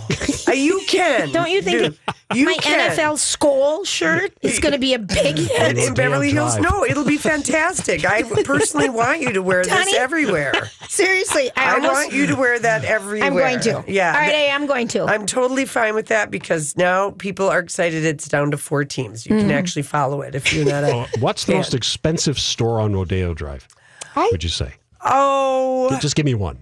you 0.54 0.82
can. 0.88 1.32
Don't 1.34 1.50
you 1.50 1.62
think 1.64 1.80
Dude, 1.80 1.98
you 2.36 2.46
my 2.46 2.54
can. 2.62 2.92
NFL 2.92 3.18
skull 3.18 3.84
shirt 3.84 4.32
is 4.44 4.60
going 4.60 4.74
to 4.74 4.78
be 4.80 4.94
a 4.94 5.00
big 5.00 5.38
hit? 5.40 5.78
in, 5.78 5.94
Beverly 5.96 6.28
damn 6.28 6.36
Hills. 6.38 6.58
drive. 6.58 6.72
No, 6.72 6.86
it'll 6.86 7.04
be 7.06 7.18
fantastic. 7.18 8.06
I 8.06 8.22
personally 8.44 8.90
want 8.92 9.22
you 9.22 9.32
to 9.34 9.42
wear 9.42 9.64
Donnie? 9.64 9.86
this 9.86 9.96
everywhere. 9.96 10.54
Seriously, 10.88 11.50
I, 11.56 11.72
I 11.72 11.74
almost, 11.76 11.94
want 11.94 12.14
you 12.14 12.28
to 12.28 12.36
wear 12.36 12.60
that 12.60 12.84
everywhere. 12.86 13.24
I'm 13.28 13.34
going 13.34 13.60
to. 13.62 13.84
Yeah. 13.92 14.14
All 14.14 14.20
right, 14.20 14.36
I 14.36 14.42
am 14.54 14.68
going 14.68 14.88
to. 14.90 15.06
I'm 15.06 15.26
totally 15.26 15.66
fine 15.66 15.96
with 15.96 16.08
that 16.08 16.30
because 16.30 16.78
now 16.78 17.12
people 17.12 17.50
are 17.50 17.60
excited 17.60 18.06
it's 18.06 18.28
down 18.28 18.52
to 18.52 18.58
four 18.58 18.86
teams. 18.86 19.26
You 19.26 19.32
Mm-hmm. 19.36 19.48
can 19.48 19.52
actually 19.58 19.84
follow 19.84 20.22
it 20.22 20.36
if 20.36 20.54
you're 20.54 20.66
not 20.66 20.84
a. 20.84 20.96
Uh, 20.96 21.08
What's 21.20 21.46
the 21.46 21.54
fan. 21.54 21.60
most 21.60 21.74
expensive 21.74 22.38
store 22.40 22.80
on 22.80 22.94
Rodeo 22.94 23.34
Drive? 23.34 23.68
I- 24.16 24.30
Would 24.32 24.44
you 24.44 24.50
say? 24.50 24.74
Oh, 25.02 25.98
Just 26.02 26.16
give 26.16 26.26
me 26.26 26.36
one. 26.36 26.60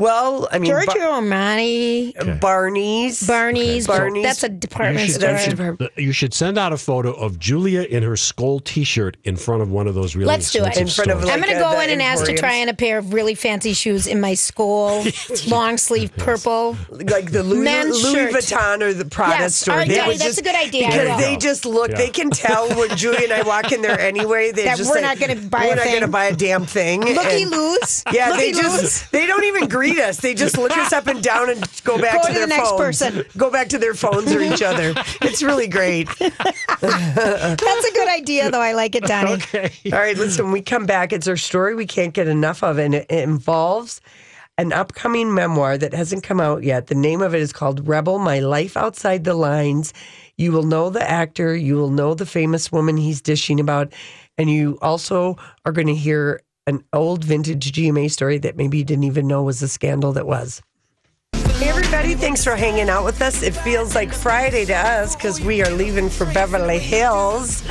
Well, 0.00 0.48
I 0.50 0.58
mean, 0.58 0.70
Giorgio 0.70 0.94
Bar- 0.94 1.22
Armani, 1.22 2.40
Barney's. 2.40 3.26
Barney's, 3.26 3.86
Barney's. 3.86 4.24
That's 4.24 4.42
a 4.42 4.48
department 4.48 5.06
You 5.06 5.12
should, 5.12 5.20
store. 5.22 5.30
You, 5.32 5.76
should, 5.78 5.90
you 5.96 6.12
should 6.12 6.34
send 6.34 6.58
out 6.58 6.72
a 6.72 6.76
photo 6.76 7.12
of 7.12 7.38
Julia 7.38 7.82
in 7.82 8.02
her 8.02 8.16
skull 8.16 8.60
T-shirt 8.60 9.16
in 9.24 9.36
front 9.36 9.62
of 9.62 9.70
one 9.70 9.86
of 9.86 9.94
those 9.94 10.16
really 10.16 10.26
Let's 10.28 10.50
do 10.50 10.64
it. 10.64 10.76
In 10.76 10.86
front 10.88 11.10
of, 11.10 11.18
stores. 11.18 11.24
like, 11.26 11.32
I'm 11.34 11.40
going 11.40 11.54
to 11.54 11.64
uh, 11.64 11.74
go 11.74 11.80
in 11.80 11.90
and 11.90 12.02
ask 12.02 12.24
to 12.24 12.34
try 12.36 12.60
on 12.62 12.68
a 12.68 12.74
pair 12.74 12.98
of 12.98 13.12
really 13.12 13.34
fancy 13.34 13.72
shoes 13.72 14.06
in 14.06 14.20
my 14.20 14.34
skull 14.34 15.04
long 15.48 15.76
sleeve 15.78 16.14
purple. 16.16 16.76
like 16.90 17.30
the 17.30 17.42
Louis, 17.42 17.64
Men's 17.64 18.02
Louis 18.02 18.14
shirt. 18.14 18.32
Vuitton 18.32 18.82
or 18.82 18.92
the 18.94 19.04
Prada 19.04 19.42
Yes. 19.44 19.56
store. 19.56 19.74
All 19.74 19.78
right, 19.80 19.88
Daddy, 19.88 20.12
that's 20.12 20.24
just- 20.24 20.38
a 20.40 20.42
good 20.42 20.54
idea. 20.56 20.86
Because 20.88 21.18
they 21.20 21.36
just 21.36 21.64
look, 21.66 21.90
Yeah. 21.90 21.96
they 21.98 22.10
can 22.10 22.30
tell 22.30 22.68
when 22.70 22.88
Julia 22.96 23.20
and 23.24 23.32
I 23.32 23.42
walk 23.42 23.72
in 23.72 23.82
there 23.82 23.98
anyway. 24.00 24.50
They 24.52 24.64
That 24.64 24.76
just 24.78 24.90
we're 24.90 24.96
say, 24.96 25.02
not 25.02 25.18
gonna 25.18 25.36
buy 25.36 25.64
a 25.64 25.68
We're 25.68 25.74
not 25.76 25.84
going 25.84 26.00
to 26.00 26.08
buy 26.08 26.24
a 26.26 26.34
damn 26.36 26.64
thing. 26.64 27.00
Looky 27.02 27.42
And- 27.42 27.50
loose. 27.50 28.04
Yeah, 28.12 28.30
Looky 28.30 28.52
they 28.52 28.62
loose. 28.62 28.80
just 28.80 29.12
they 29.12 29.26
don't 29.26 29.44
even 29.44 29.68
greet 29.68 29.89
read 29.90 30.00
us. 30.00 30.18
They 30.18 30.34
just 30.34 30.56
look 30.58 30.76
us 30.76 30.92
up 30.92 31.06
and 31.06 31.22
down 31.22 31.50
and 31.50 31.82
go 31.84 31.98
back 32.00 32.14
Go 32.14 32.20
to 32.22 32.26
to 32.28 32.32
their 32.34 32.46
the 32.46 32.46
next 32.48 32.70
phones. 32.70 32.80
person. 32.80 33.24
Go 33.36 33.50
back 33.50 33.68
to 33.70 33.78
their 33.78 33.94
phones 33.94 34.32
or 34.32 34.40
each 34.40 34.62
other. 34.62 34.94
It's 35.22 35.42
really 35.42 35.66
great. 35.68 36.08
That's 36.18 37.86
a 37.88 37.92
good 37.92 38.08
idea, 38.08 38.50
though. 38.50 38.60
I 38.60 38.72
like 38.72 38.94
it, 38.94 39.04
Donnie. 39.04 39.32
Okay. 39.34 39.70
All 39.92 39.98
right, 39.98 40.16
listen, 40.16 40.44
when 40.46 40.52
we 40.52 40.62
come 40.62 40.86
back, 40.86 41.12
it's 41.12 41.28
our 41.28 41.36
story 41.36 41.74
we 41.74 41.86
can't 41.86 42.14
get 42.14 42.28
enough 42.28 42.62
of, 42.62 42.78
and 42.78 42.94
it, 42.94 43.06
it 43.10 43.22
involves 43.24 44.00
an 44.58 44.72
upcoming 44.72 45.34
memoir 45.34 45.78
that 45.78 45.94
hasn't 45.94 46.22
come 46.22 46.40
out 46.40 46.62
yet. 46.62 46.88
The 46.88 46.94
name 46.94 47.22
of 47.22 47.34
it 47.34 47.40
is 47.40 47.52
called 47.52 47.86
Rebel 47.88 48.18
My 48.18 48.40
Life 48.40 48.76
Outside 48.76 49.24
the 49.24 49.34
Lines. 49.34 49.92
You 50.36 50.52
will 50.52 50.64
know 50.64 50.90
the 50.90 51.08
actor, 51.08 51.54
you 51.54 51.76
will 51.76 51.90
know 51.90 52.14
the 52.14 52.26
famous 52.26 52.70
woman 52.72 52.96
he's 52.96 53.20
dishing 53.20 53.60
about, 53.60 53.92
and 54.38 54.50
you 54.50 54.78
also 54.82 55.36
are 55.64 55.72
going 55.72 55.86
to 55.86 55.94
hear 55.94 56.42
an 56.70 56.82
old 56.92 57.24
vintage 57.24 57.72
GMA 57.72 58.10
story 58.10 58.38
that 58.38 58.56
maybe 58.56 58.78
you 58.78 58.84
didn't 58.84 59.04
even 59.04 59.26
know 59.26 59.42
was 59.42 59.60
a 59.60 59.68
scandal 59.68 60.12
that 60.12 60.26
was. 60.26 60.62
Hey, 61.34 61.68
everybody, 61.68 62.14
thanks 62.14 62.42
for 62.42 62.56
hanging 62.56 62.88
out 62.88 63.04
with 63.04 63.20
us. 63.20 63.42
It 63.42 63.54
feels 63.54 63.94
like 63.94 64.14
Friday 64.14 64.64
to 64.64 64.74
us 64.74 65.14
because 65.14 65.40
we 65.40 65.62
are 65.62 65.70
leaving 65.70 66.08
for 66.08 66.24
Beverly 66.32 66.78
Hills 66.78 67.62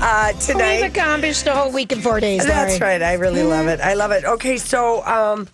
uh, 0.00 0.32
We've 0.48 0.82
accomplished 0.82 1.44
the 1.44 1.54
whole 1.54 1.70
week 1.70 1.92
in 1.92 2.00
four 2.00 2.20
days. 2.20 2.46
That's 2.46 2.80
right. 2.80 3.02
I 3.02 3.14
really 3.14 3.42
love 3.42 3.66
it. 3.66 3.80
I 3.80 3.94
love 3.94 4.10
it. 4.12 4.24
Okay, 4.24 4.56
so 4.56 5.04
um, 5.04 5.48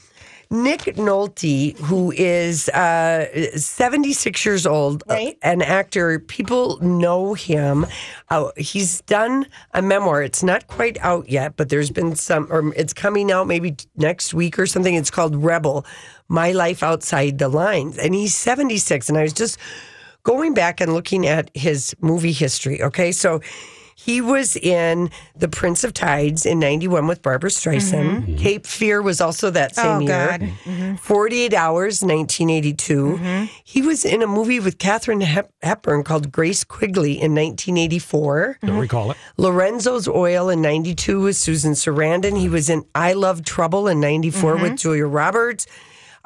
Nick 0.51 0.83
Nolte, 0.97 1.77
who 1.79 2.13
is 2.13 2.69
uh, 2.69 3.27
76 3.57 4.45
years 4.45 4.67
old, 4.67 5.03
uh, 5.09 5.15
Right. 5.15 5.39
an 5.43 5.61
actor, 5.63 6.21
people 6.21 6.79
know 6.81 7.35
him. 7.35 7.87
Uh, 8.31 8.51
he's 8.57 9.01
done 9.03 9.47
a 9.75 9.83
memoir. 9.83 10.23
It's 10.23 10.43
not 10.45 10.67
quite 10.69 10.99
out 11.01 11.29
yet, 11.29 11.57
but 11.57 11.69
there's 11.69 11.91
been 11.91 12.15
some, 12.15 12.47
or 12.51 12.73
it's 12.75 12.93
coming 12.93 13.33
out 13.33 13.47
maybe 13.47 13.77
next 13.97 14.35
week 14.35 14.59
or 14.59 14.67
something. 14.67 14.95
It's 14.95 15.11
called 15.11 15.35
Rebel 15.37 15.85
My 16.29 16.53
Life 16.53 16.83
Outside 16.83 17.39
the 17.39 17.49
Lines. 17.49 17.99
And 17.99 18.15
he's 18.15 18.35
76. 18.35 19.09
And 19.09 19.19
I 19.19 19.23
was 19.23 19.33
just 19.33 19.59
going 20.23 20.55
back 20.55 20.81
and 20.81 20.93
looking 20.95 21.27
at 21.27 21.51
his 21.55 21.95
movie 22.01 22.33
history. 22.33 22.83
Okay, 22.83 23.11
so 23.13 23.41
he 24.07 24.21
was 24.21 24.55
in 24.57 25.11
The 25.35 25.49
Prince 25.49 25.83
of 25.85 25.93
Tides 25.93 26.47
in 26.47 26.59
91 26.61 27.07
with 27.09 27.21
Barbra 27.23 27.51
Streisand. 27.51 28.39
Cape 28.39 28.65
Fear 28.67 29.03
was 29.03 29.21
also 29.21 29.51
that 29.51 29.75
same 29.75 30.07
Mm-hmm. 30.07 30.09
Oh, 30.09 30.47
year. 30.77 30.93
God. 30.93 31.01
48 31.01 31.55
Hours, 31.55 32.03
1982. 32.03 32.95
Mm-hmm. 33.19 33.45
He 33.65 33.83
was 33.83 34.05
in 34.05 34.23
a 34.23 34.27
movie 34.27 34.61
with 34.61 34.79
Katharine 34.79 35.21
Hep- 35.23 35.51
Hepburn 35.63 36.05
called 36.05 36.31
Grace 36.31 36.63
Quigley 36.65 37.13
in 37.13 37.35
1984. 37.35 38.59
Don't 38.63 38.79
recall 38.79 39.11
it. 39.11 39.17
Lorenzo's 39.37 40.07
Oil 40.09 40.49
in 40.49 40.63
92 40.63 41.21
with 41.21 41.37
Susan 41.37 41.73
Sarandon. 41.73 42.39
He 42.39 42.49
was 42.49 42.71
in 42.71 42.85
I 42.95 43.13
Love 43.13 43.45
Trouble 43.45 43.89
in 43.89 44.01
94 44.01 44.55
Mm-hmm. 44.55 44.63
with 44.63 44.77
Julia 44.77 45.07
Roberts. 45.07 45.67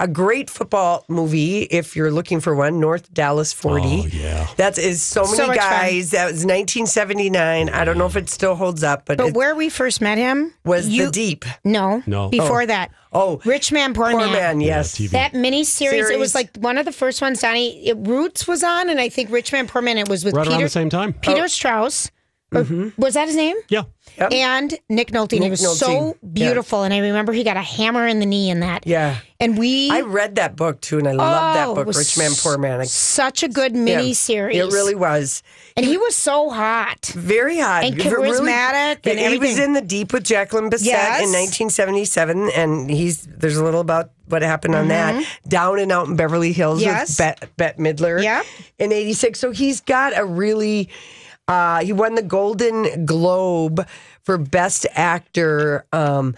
A 0.00 0.08
great 0.08 0.48
football 0.48 1.04
movie, 1.08 1.62
if 1.64 1.94
you're 1.94 2.10
looking 2.10 2.40
for 2.40 2.54
one, 2.54 2.80
North 2.80 3.12
Dallas 3.12 3.52
40. 3.52 3.84
Oh, 3.84 4.06
yeah. 4.06 4.48
That 4.56 4.78
is 4.78 5.02
so 5.02 5.24
many 5.24 5.36
So 5.36 5.46
much 5.46 5.58
fun. 5.58 5.70
guys. 5.70 6.10
That 6.12 6.24
was 6.24 6.44
1979. 6.46 7.68
I 7.68 7.84
don't 7.84 7.98
know 7.98 8.06
if 8.06 8.16
it 8.16 8.30
still 8.30 8.54
holds 8.54 8.82
up, 8.82 9.04
but, 9.04 9.18
But 9.18 9.34
where 9.34 9.54
we 9.54 9.68
first 9.68 10.00
met 10.00 10.16
him 10.16 10.54
was 10.64 10.88
you, 10.88 11.06
The 11.06 11.12
Deep. 11.12 11.44
No, 11.64 12.02
No. 12.06 12.30
Before 12.30 12.62
oh. 12.62 12.66
that, 12.66 12.90
Oh, 13.12 13.40
Rich 13.44 13.72
Man, 13.72 13.92
Poor, 13.92 14.10
Poor 14.10 14.20
Man. 14.20 14.32
Man, 14.32 14.60
yes. 14.60 14.96
TV. 14.96 15.10
That 15.10 15.34
mini 15.34 15.64
series, 15.64 16.08
it 16.08 16.18
was 16.18 16.34
like 16.34 16.56
one 16.56 16.78
of 16.78 16.84
the 16.86 16.92
first 16.92 17.20
ones. 17.20 17.40
Donnie 17.40 17.88
it, 17.88 17.96
Roots 17.98 18.46
was 18.46 18.62
on, 18.62 18.88
and 18.88 19.00
I 19.00 19.08
think 19.08 19.30
Rich 19.30 19.52
Man, 19.52 19.66
Poor 19.66 19.82
Man. 19.82 19.98
It 19.98 20.08
was 20.08 20.24
with 20.24 20.34
Right 20.34 20.46
around 20.46 20.62
the 20.62 20.68
same 20.68 20.88
time. 20.88 21.12
Peter 21.12 21.42
oh. 21.42 21.46
Strauss. 21.46 22.10
Or- 22.52 22.92
Was 22.96 23.14
that 23.14 23.28
his 23.28 23.36
name? 23.36 23.56
Yeah. 23.68 23.82
Yep. 24.18 24.32
And 24.32 24.74
Nick 24.88 25.12
Nolte. 25.12 25.34
and 25.34 25.44
he 25.44 25.50
was 25.50 25.60
Nolte, 25.62 25.76
so 25.76 26.06
yeah. 26.06 26.12
beautiful, 26.32 26.82
and 26.82 26.92
I 26.92 26.98
remember 26.98 27.32
he 27.32 27.44
got 27.44 27.56
a 27.56 27.62
hammer 27.62 28.08
in 28.08 28.18
the 28.18 28.26
knee 28.26 28.50
in 28.50 28.58
that. 28.60 28.84
Yeah. 28.86 29.18
And 29.38 29.56
we 29.56 29.88
I 29.88 30.00
read 30.00 30.34
that 30.34 30.56
book 30.56 30.80
too, 30.80 30.98
and 30.98 31.06
I 31.06 31.12
love 31.12 31.54
that 31.54 31.68
Oh, 31.68 31.74
book, 31.76 31.86
Rich 31.94 32.18
Man, 32.18 32.32
Poor 32.36 32.58
Man. 32.58 32.80
I- 32.80 32.84
such 32.84 33.44
a 33.44 33.48
good 33.48 33.74
yeah. 33.76 33.82
mini 33.84 34.14
series. 34.14 34.56
It 34.56 34.72
really 34.72 34.96
was. 34.96 35.44
and 35.76 35.86
he 35.86 35.96
was 35.96 36.16
so 36.16 36.50
hot. 36.50 37.06
Very 37.14 37.58
hot. 37.60 37.84
And 37.84 37.96
Really- 37.96 38.30
charismatic 38.30 39.06
and 39.06 39.18
he 39.18 39.38
was 39.38 39.58
in 39.58 39.72
the 39.74 39.80
deep 39.80 40.12
with 40.12 40.24
Jacqueline 40.24 40.70
Bisset 40.70 40.86
Yes. 40.86 41.22
in 41.22 41.32
1977, 41.32 42.50
and 42.56 42.90
he's 42.90 43.26
there's 43.30 43.56
a 43.56 43.64
little 43.64 43.80
about 43.80 44.10
what 44.26 44.42
happened 44.42 44.74
on 44.74 44.88
that. 44.88 45.24
Down 45.46 45.78
and 45.78 45.92
out 45.92 46.08
in 46.08 46.16
Beverly 46.16 46.52
Hills 46.52 46.80
Mm-hmm. 46.80 46.88
Yes. 46.90 47.10
with 47.10 47.18
Bette, 47.18 47.46
Bette 47.56 47.78
Midler 47.82 48.22
Yep. 48.22 48.44
in 48.80 48.92
'86. 48.92 49.38
So 49.38 49.52
he's 49.52 49.80
got 49.80 50.18
a 50.18 50.24
really. 50.24 50.88
Uh, 51.50 51.80
he 51.80 51.92
won 51.92 52.14
the 52.14 52.22
Golden 52.22 53.04
Globe 53.04 53.84
for 54.22 54.38
Best 54.38 54.86
Actor. 54.94 55.84
Um, 55.92 56.36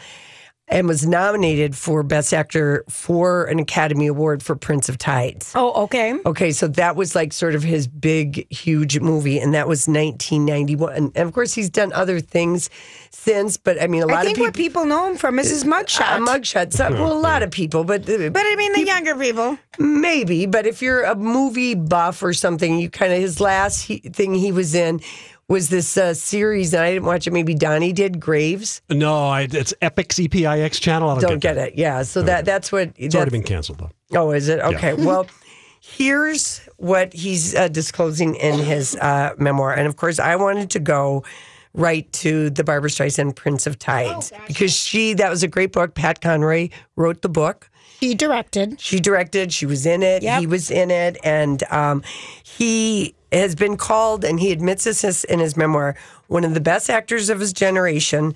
and 0.73 0.89
was 0.89 1.07
nominated 1.07 1.77
for 1.77 2.03
Best 2.03 2.33
Actor 2.33 2.85
for 2.89 3.45
an 3.45 3.59
Academy 3.59 4.07
Award 4.07 4.43
for 4.43 4.57
Prince 4.57 4.89
of 4.89 4.97
Tides. 4.97 5.53
Oh, 5.55 5.85
okay. 5.85 6.19
Okay, 6.25 6.51
so 6.51 6.67
that 6.69 6.97
was 6.97 7.15
like 7.15 7.35
sort 7.35 7.55
of 7.55 7.63
his 7.63 7.87
big, 7.87 8.51
huge 8.51 8.99
movie, 8.99 9.39
and 9.39 9.53
that 9.53 9.69
was 9.69 9.87
1991. 9.87 10.93
And, 10.95 11.17
of 11.19 11.35
course, 11.35 11.53
he's 11.53 11.69
done 11.69 11.93
other 11.93 12.21
things 12.21 12.71
since, 13.11 13.59
but 13.59 13.81
I 13.83 13.87
mean, 13.87 14.03
a 14.03 14.07
lot 14.07 14.21
I 14.21 14.25
think 14.25 14.39
of 14.39 14.41
what 14.41 14.55
people. 14.55 14.83
people 14.83 14.87
know 14.87 15.11
him 15.11 15.17
from 15.19 15.39
is 15.39 15.51
his 15.51 15.65
mugshot. 15.65 16.17
A 16.17 16.21
mugshot. 16.21 16.73
So, 16.73 16.91
well, 16.91 17.13
a 17.13 17.21
lot 17.21 17.43
of 17.43 17.51
people, 17.51 17.85
but 17.85 18.09
uh, 18.09 18.31
but 18.31 18.43
I 18.43 18.57
mean, 18.57 18.73
the 18.73 18.87
younger 18.87 19.15
people. 19.15 19.59
maybe. 19.79 20.47
But 20.47 20.67
if 20.67 20.81
you're 20.81 21.05
a 21.05 21.15
movie 21.15 21.75
buff 21.75 22.23
or 22.23 22.33
something, 22.33 22.79
you 22.79 22.89
kind 22.89 23.13
of 23.13 23.19
his 23.19 23.41
last 23.41 23.83
he, 23.83 23.99
thing 23.99 24.33
he 24.35 24.53
was 24.53 24.75
in 24.75 25.01
was 25.53 25.69
this 25.69 25.99
uh, 25.99 26.15
series, 26.15 26.73
and 26.73 26.83
I 26.83 26.93
didn't 26.95 27.05
watch 27.05 27.27
it. 27.27 27.33
Maybe 27.33 27.55
Donnie 27.55 27.93
did. 27.93 28.19
Graves. 28.19 28.81
No, 28.89 29.29
I, 29.29 29.43
it's 29.43 29.75
Epix 29.83 30.19
EPIX 30.19 30.81
channel. 30.81 31.11
I 31.11 31.21
don't, 31.21 31.31
Don't 31.31 31.39
get 31.41 31.59
it. 31.59 31.75
Yeah. 31.77 32.03
So 32.03 32.23
that 32.23 32.45
that's 32.47 32.73
what. 32.73 32.91
It's 32.97 33.15
already 33.15 33.31
been 33.31 33.43
canceled, 33.43 33.79
though. 33.79 33.91
Oh, 34.19 34.31
is 34.31 34.49
it? 34.49 34.61
Okay. 34.61 34.95
well, 34.95 35.27
here's 35.81 36.59
what 36.79 37.13
he's 37.13 37.55
uh, 37.55 37.69
disclosing 37.69 38.35
in 38.37 38.59
his 38.59 38.97
uh, 38.97 39.35
memoir. 39.39 39.75
And 39.75 39.87
of 39.87 39.97
course, 39.97 40.19
I 40.19 40.37
wanted 40.37 40.71
to 40.71 40.81
go 40.81 41.23
right 41.75 42.11
to 42.13 42.51
the 42.51 42.65
Barbra 42.65 42.91
Streisand 42.91 43.37
Prince 43.37 43.67
of 43.67 43.79
Tides 43.79 44.33
because 44.47 44.75
she, 44.75 45.15
that 45.15 45.31
was 45.31 45.43
a 45.43 45.49
great 45.49 45.73
book. 45.73 45.95
Pat 45.95 46.21
Conroy 46.21 46.69
wrote 46.97 47.23
the 47.23 47.29
book. 47.29 47.71
He 48.01 48.15
directed. 48.15 48.81
She 48.81 48.99
directed, 48.99 49.53
she 49.53 49.65
was 49.65 49.87
in 49.87 50.03
it, 50.03 50.23
Yep. 50.25 50.41
he 50.41 50.47
was 50.49 50.71
in 50.73 50.91
it, 50.91 51.19
and 51.23 51.63
um, 51.71 52.03
he 52.43 53.15
has 53.41 53.55
been 53.55 53.77
called, 53.77 54.25
and 54.25 54.39
he 54.39 54.53
admits 54.53 54.85
this 54.85 55.25
in 55.25 55.39
his 55.41 55.57
memoir, 55.57 55.97
one 56.29 56.45
of 56.45 56.55
the 56.55 56.61
best 56.61 56.91
actors 56.91 57.31
of 57.31 57.41
his 57.41 57.53
generation. 57.53 58.35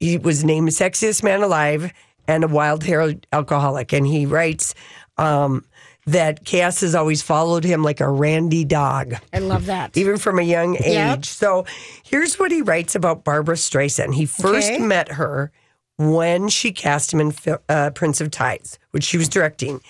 He 0.00 0.18
was 0.18 0.44
named 0.44 0.68
Sexiest 0.70 1.22
Man 1.22 1.42
Alive 1.42 1.92
and 2.26 2.44
a 2.44 2.48
wild 2.48 2.84
haired 2.84 3.26
alcoholic. 3.32 3.92
And 3.92 4.06
he 4.06 4.26
writes 4.26 4.74
um, 5.18 5.64
that 6.06 6.44
chaos 6.44 6.80
has 6.80 6.94
always 6.94 7.22
followed 7.22 7.64
him 7.64 7.82
like 7.82 8.00
a 8.00 8.08
randy 8.08 8.64
dog 8.64 9.14
I 9.32 9.38
love 9.38 9.66
that. 9.66 9.90
even 9.96 10.16
from 10.18 10.38
a 10.38 10.42
young 10.42 10.76
age. 10.76 10.94
Yep. 10.94 11.24
So 11.26 11.66
here's 12.02 12.38
what 12.38 12.50
he 12.50 12.62
writes 12.62 12.94
about 12.94 13.24
Barbra 13.24 13.56
Streisand. 13.56 14.14
He 14.14 14.26
first 14.26 14.72
Okay. 14.72 14.78
met 14.78 15.12
her 15.12 15.52
when 15.96 16.48
she 16.48 16.72
cast 16.72 17.12
him 17.12 17.20
in 17.20 17.32
uh, 17.68 17.90
Prince 17.90 18.20
of 18.20 18.30
Tides, 18.30 18.78
which 18.90 19.04
she 19.04 19.16
was 19.16 19.28
directing. 19.28 19.80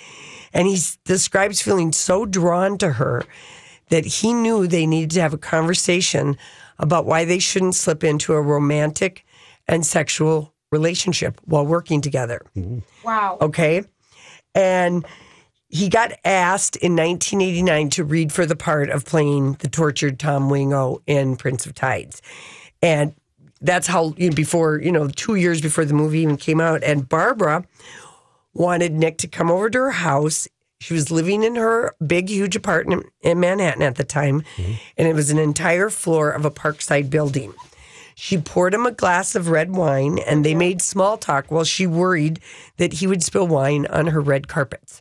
And 0.52 0.68
he 0.68 0.78
describes 1.04 1.62
feeling 1.62 1.92
so 1.92 2.26
drawn 2.26 2.78
to 2.78 2.92
her 2.92 3.24
that 3.90 4.04
he 4.04 4.32
knew 4.32 4.66
they 4.66 4.86
needed 4.86 5.10
to 5.12 5.20
have 5.20 5.34
a 5.34 5.38
conversation 5.38 6.36
about 6.78 7.06
why 7.06 7.24
they 7.24 7.38
shouldn't 7.38 7.74
slip 7.74 8.02
into 8.02 8.32
a 8.32 8.40
romantic 8.40 9.24
and 9.68 9.86
sexual 9.86 10.52
relationship 10.70 11.40
while 11.44 11.64
working 11.64 12.00
together. 12.00 12.40
Mm-hmm. 12.56 12.78
Wow. 13.04 13.38
Okay. 13.40 13.84
And 14.54 15.06
he 15.68 15.88
got 15.88 16.12
asked 16.24 16.76
in 16.76 16.94
1989 16.96 17.90
to 17.90 18.04
read 18.04 18.32
for 18.32 18.46
the 18.46 18.56
part 18.56 18.90
of 18.90 19.04
playing 19.04 19.54
the 19.54 19.68
tortured 19.68 20.18
Tom 20.20 20.48
Wingo 20.48 21.02
in 21.06 21.36
Prince 21.36 21.66
of 21.66 21.74
Tides. 21.74 22.22
And 22.82 23.14
that's 23.60 23.86
how, 23.86 24.14
you 24.16 24.30
know, 24.30 24.36
before, 24.36 24.80
you 24.80 24.92
know, 24.92 25.08
two 25.08 25.36
years 25.36 25.60
before 25.60 25.84
the 25.84 25.94
movie 25.94 26.20
even 26.20 26.36
came 26.36 26.60
out. 26.60 26.84
And 26.84 27.08
Barbara 27.08 27.64
wanted 28.52 28.92
Nick 28.92 29.18
to 29.18 29.26
come 29.26 29.50
over 29.50 29.70
to 29.70 29.78
her 29.78 29.90
house. 29.90 30.46
She 30.84 30.92
was 30.92 31.10
living 31.10 31.42
in 31.42 31.54
her 31.54 31.94
big, 32.06 32.28
huge 32.28 32.56
apartment 32.56 33.06
in 33.22 33.40
Manhattan 33.40 33.80
at 33.80 33.94
the 33.94 34.04
time. 34.04 34.42
Mm-hmm. 34.56 34.72
And 34.98 35.08
it 35.08 35.14
was 35.14 35.30
an 35.30 35.38
entire 35.38 35.88
floor 35.88 36.30
of 36.30 36.44
a 36.44 36.50
Parkside 36.50 37.08
building. 37.08 37.54
She 38.14 38.36
poured 38.36 38.74
him 38.74 38.84
a 38.84 38.90
glass 38.90 39.34
of 39.34 39.48
red 39.48 39.74
wine 39.74 40.18
and 40.18 40.44
they 40.44 40.54
made 40.54 40.82
small 40.82 41.16
talk 41.16 41.50
while 41.50 41.64
she 41.64 41.86
worried 41.86 42.38
that 42.76 42.92
he 42.94 43.06
would 43.06 43.22
spill 43.22 43.48
wine 43.48 43.86
on 43.86 44.08
her 44.08 44.20
red 44.20 44.46
carpets. 44.46 45.00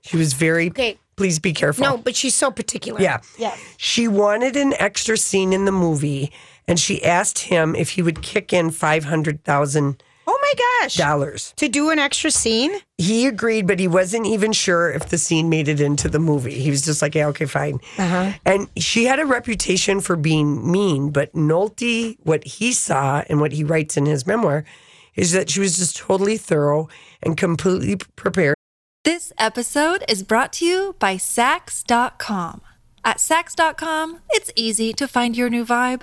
She 0.00 0.16
was 0.16 0.32
very, 0.32 0.70
Okay. 0.70 0.96
please 1.16 1.38
be 1.38 1.52
careful. 1.52 1.84
No, 1.84 1.98
but 1.98 2.16
she's 2.16 2.34
so 2.34 2.50
particular. 2.50 2.98
Yeah. 2.98 3.20
Yes. 3.36 3.60
She 3.76 4.08
wanted 4.08 4.56
an 4.56 4.72
extra 4.78 5.18
scene 5.18 5.52
in 5.52 5.66
the 5.66 5.70
movie 5.86 6.32
and 6.66 6.80
she 6.80 7.04
asked 7.04 7.40
him 7.40 7.74
if 7.76 7.90
he 7.90 8.00
would 8.00 8.22
kick 8.22 8.54
in 8.54 8.70
$500,000. 8.70 10.00
Oh 10.00 10.04
my 10.50 10.80
gosh. 10.82 10.94
Dollars. 10.96 11.54
To 11.56 11.68
do 11.68 11.90
an 11.90 11.98
extra 11.98 12.30
scene? 12.30 12.72
He 12.98 13.26
agreed, 13.26 13.66
but 13.66 13.78
he 13.78 13.88
wasn't 13.88 14.26
even 14.26 14.52
sure 14.52 14.90
if 14.90 15.08
the 15.08 15.18
scene 15.18 15.48
made 15.48 15.68
it 15.68 15.80
into 15.80 16.08
the 16.08 16.18
movie. 16.18 16.60
He 16.60 16.70
was 16.70 16.82
just 16.82 17.02
like, 17.02 17.14
yeah, 17.14 17.26
okay, 17.28 17.46
fine. 17.46 17.80
Uh-huh. 17.98 18.32
And 18.44 18.68
she 18.76 19.04
had 19.04 19.18
a 19.18 19.26
reputation 19.26 20.00
for 20.00 20.16
being 20.16 20.70
mean, 20.70 21.10
but 21.10 21.32
Nolte, 21.32 22.16
what 22.22 22.44
he 22.44 22.72
saw 22.72 23.22
and 23.28 23.40
what 23.40 23.52
he 23.52 23.64
writes 23.64 23.96
in 23.96 24.06
his 24.06 24.26
memoir 24.26 24.64
is 25.14 25.32
that 25.32 25.50
she 25.50 25.60
was 25.60 25.76
just 25.76 25.96
totally 25.96 26.36
thorough 26.36 26.88
and 27.22 27.36
completely 27.36 27.96
prepared. 28.16 28.54
This 29.04 29.32
episode 29.38 30.04
is 30.08 30.22
brought 30.22 30.52
to 30.54 30.66
you 30.66 30.94
by 30.98 31.16
Saks.com. 31.16 32.60
At 33.02 33.16
Saks.com, 33.16 34.18
it's 34.30 34.52
easy 34.54 34.92
to 34.92 35.08
find 35.08 35.36
your 35.36 35.48
new 35.48 35.64
vibe. 35.64 36.02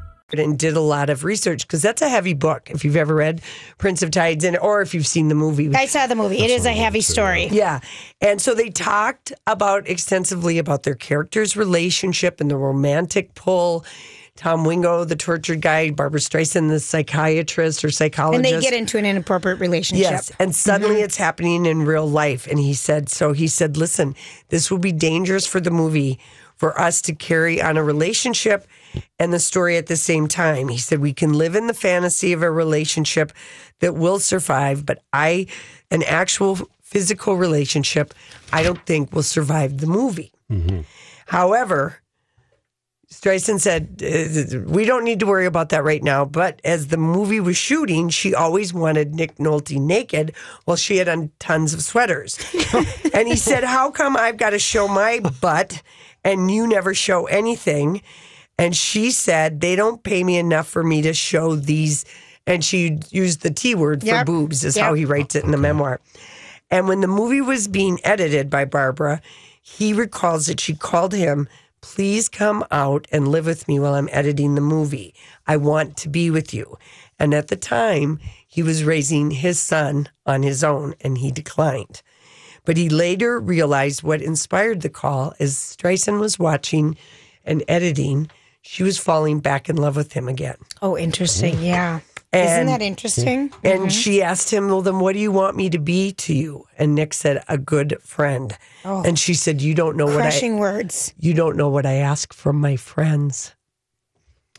And 0.39 0.57
did 0.57 0.75
a 0.75 0.81
lot 0.81 1.09
of 1.09 1.23
research 1.23 1.67
because 1.67 1.81
that's 1.81 2.01
a 2.01 2.09
heavy 2.09 2.33
book. 2.33 2.69
If 2.69 2.85
you've 2.85 2.95
ever 2.95 3.15
read 3.15 3.41
Prince 3.77 4.01
of 4.01 4.11
Tides, 4.11 4.43
and 4.43 4.57
or 4.57 4.81
if 4.81 4.93
you've 4.93 5.07
seen 5.07 5.27
the 5.27 5.35
movie, 5.35 5.73
I 5.75 5.85
saw 5.85 6.07
the 6.07 6.15
movie. 6.15 6.39
It 6.39 6.49
is 6.49 6.65
a 6.65 6.73
heavy 6.73 7.01
story. 7.01 7.47
yeah. 7.51 7.79
And 8.21 8.41
so 8.41 8.53
they 8.53 8.69
talked 8.69 9.33
about 9.47 9.87
extensively 9.89 10.57
about 10.57 10.83
their 10.83 10.95
characters' 10.95 11.57
relationship 11.57 12.39
and 12.39 12.49
the 12.49 12.57
romantic 12.57 13.33
pull. 13.35 13.85
Tom 14.37 14.63
Wingo, 14.63 15.03
the 15.03 15.15
tortured 15.15 15.61
guy, 15.61 15.91
Barbra 15.91 16.19
Streisand, 16.19 16.69
the 16.69 16.79
psychiatrist 16.79 17.83
or 17.83 17.91
psychologist. 17.91 18.51
And 18.51 18.61
they 18.61 18.61
get 18.63 18.73
into 18.73 18.97
an 18.97 19.05
inappropriate 19.05 19.59
relationship. 19.59 20.09
Yes, 20.09 20.31
and 20.39 20.55
suddenly 20.55 20.95
mhm. 20.95 21.03
it's 21.03 21.17
happening 21.17 21.65
in 21.65 21.83
real 21.83 22.07
life. 22.07 22.47
And 22.47 22.57
he 22.57 22.73
said, 22.73 23.09
so 23.09 23.33
he 23.33 23.47
said, 23.47 23.77
listen, 23.77 24.15
this 24.49 24.71
will 24.71 24.79
be 24.79 24.93
dangerous 24.93 25.45
for 25.45 25.59
the 25.59 25.69
movie 25.69 26.17
for 26.55 26.79
us 26.79 27.01
to 27.03 27.13
carry 27.13 27.61
on 27.61 27.77
a 27.77 27.83
relationship 27.83 28.67
and 29.19 29.31
the 29.31 29.39
story 29.39 29.77
at 29.77 29.87
the 29.87 29.95
same 29.95 30.27
time. 30.27 30.67
He 30.67 30.77
said, 30.77 30.99
we 30.99 31.13
can 31.13 31.33
live 31.33 31.55
in 31.55 31.67
the 31.67 31.73
fantasy 31.73 32.33
of 32.33 32.41
a 32.41 32.51
relationship 32.51 33.31
that 33.79 33.95
will 33.95 34.19
survive, 34.19 34.85
but 34.85 35.03
I, 35.13 35.47
an 35.89 36.03
actual 36.03 36.57
physical 36.81 37.35
relationship, 37.37 38.13
I 38.51 38.63
don't 38.63 38.85
think 38.85 39.13
will 39.13 39.23
survive 39.23 39.77
the 39.79 39.87
movie. 39.87 40.31
However, 41.27 42.01
Streisand 43.11 43.59
said, 43.59 44.01
uh, 44.01 44.59
"We 44.71 44.85
don't 44.85 45.03
need 45.03 45.19
to 45.19 45.25
worry 45.25 45.45
about 45.45 45.69
that 45.69 45.83
right 45.83 46.01
now." 46.01 46.23
But 46.23 46.61
as 46.63 46.87
the 46.87 46.97
movie 46.97 47.41
was 47.41 47.57
shooting, 47.57 48.07
she 48.07 48.33
always 48.33 48.73
wanted 48.73 49.15
Nick 49.15 49.35
Nolte 49.37 49.77
naked, 49.79 50.33
while 50.63 50.77
she 50.77 50.97
had 50.97 51.09
on 51.09 51.31
tons 51.37 51.73
of 51.73 51.81
sweaters. 51.81 52.39
and 53.13 53.27
he 53.27 53.35
said, 53.35 53.65
"How 53.65 53.91
come 53.91 54.15
I've 54.15 54.37
got 54.37 54.51
to 54.51 54.59
show 54.59 54.87
my 54.87 55.19
butt, 55.19 55.81
and 56.23 56.49
you 56.49 56.65
never 56.67 56.93
show 56.93 57.25
anything?" 57.25 58.01
And 58.61 58.75
she 58.75 59.11
said, 59.11 59.59
"They 59.59 59.75
don't 59.75 60.03
pay 60.03 60.23
me 60.23 60.37
enough 60.37 60.67
for 60.67 60.83
me 60.83 61.01
to 61.01 61.13
show 61.13 61.55
these." 61.55 62.05
And 62.47 62.63
she 62.63 62.99
used 63.09 63.41
the 63.41 63.51
T 63.51 63.75
word 63.75 64.01
for 64.01 64.07
Yep. 64.07 64.25
boobs, 64.25 64.63
is 64.63 64.75
Yep. 64.75 64.85
how 64.85 64.93
he 64.93 65.05
writes 65.05 65.35
it 65.35 65.43
in 65.43 65.51
the 65.51 65.57
memoir. 65.57 65.99
And 66.69 66.87
when 66.87 67.01
the 67.01 67.07
movie 67.07 67.41
was 67.41 67.67
being 67.67 67.99
edited 68.03 68.49
by 68.49 68.65
Barbara, 68.65 69.21
he 69.61 69.93
recalls 69.93 70.45
that 70.47 70.59
she 70.59 70.73
called 70.73 71.13
him, 71.13 71.47
Please 71.81 72.29
come 72.29 72.63
out 72.71 73.07
and 73.11 73.27
live 73.27 73.45
with 73.47 73.67
me 73.67 73.79
while 73.79 73.95
I'm 73.95 74.09
editing 74.11 74.53
the 74.55 74.61
movie. 74.61 75.13
I 75.47 75.57
want 75.57 75.97
to 75.97 76.09
be 76.09 76.29
with 76.29 76.53
you. 76.53 76.77
And 77.19 77.33
at 77.33 77.47
the 77.47 77.55
time, 77.55 78.19
he 78.47 78.61
was 78.63 78.83
raising 78.83 79.31
his 79.31 79.59
son 79.59 80.07
on 80.25 80.43
his 80.43 80.63
own 80.63 80.93
and 81.01 81.17
he 81.17 81.31
declined. 81.31 82.01
But 82.65 82.77
he 82.77 82.87
later 82.89 83.39
realized 83.39 84.03
what 84.03 84.21
inspired 84.21 84.81
the 84.81 84.89
call 84.89 85.33
as 85.39 85.55
Streisand 85.55 86.19
was 86.19 86.37
watching 86.37 86.95
and 87.43 87.63
editing, 87.67 88.29
she 88.61 88.83
was 88.83 88.97
falling 88.97 89.39
back 89.39 89.69
in 89.69 89.75
love 89.75 89.95
with 89.95 90.13
him 90.13 90.27
again. 90.27 90.57
Oh, 90.81 90.97
interesting. 90.97 91.55
Mm-hmm. 91.55 91.63
Yeah. 91.63 91.99
Isn't 92.33 92.67
that 92.67 92.81
interesting? 92.81 93.51
And 93.61 93.81
mm-hmm. 93.81 93.87
she 93.89 94.21
asked 94.21 94.51
him, 94.51 94.69
Well, 94.69 94.81
then 94.81 94.99
what 94.99 95.13
do 95.13 95.19
you 95.19 95.33
want 95.33 95.57
me 95.57 95.69
to 95.69 95.79
be 95.79 96.13
to 96.13 96.33
you? 96.33 96.65
And 96.77 96.95
Nick 96.95 97.13
said, 97.13 97.43
A 97.49 97.57
good 97.57 97.97
friend. 98.01 98.57
Oh, 98.85 99.03
And 99.03 99.19
she 99.19 99.33
said, 99.33 99.61
You 99.61 99.75
don't 99.75 99.97
know 99.97 100.05
what 100.05 100.19
I 100.19 100.29
Crushing 100.29 100.57
words. 100.57 101.13
you 101.19 101.33
don't 101.33 101.57
know 101.57 101.67
what 101.67 101.85
I 101.85 101.95
ask 101.95 102.33
from 102.33 102.61
my 102.61 102.77
friends. 102.77 103.53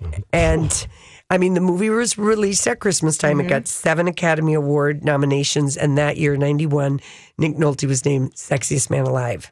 Mm-hmm. 0.01 0.21
And 0.35 0.87
I 1.31 1.39
mean, 1.39 1.55
the 1.55 1.63
movie 1.63 1.89
was 1.89 2.19
released 2.19 2.67
at 2.67 2.81
Christmas 2.81 3.17
time. 3.17 3.41
It 3.41 3.49
got 3.49 3.67
seven 3.67 4.07
Academy 4.07 4.53
Award 4.53 5.03
nominations, 5.03 5.79
and 5.79 5.97
that 5.97 6.19
year, 6.19 6.37
'91, 6.37 7.01
Nick 7.39 7.57
Nolte 7.57 7.89
was 7.89 8.05
named 8.05 8.35
Sexiest 8.35 8.91
Man 8.91 9.07
Alive. 9.07 9.51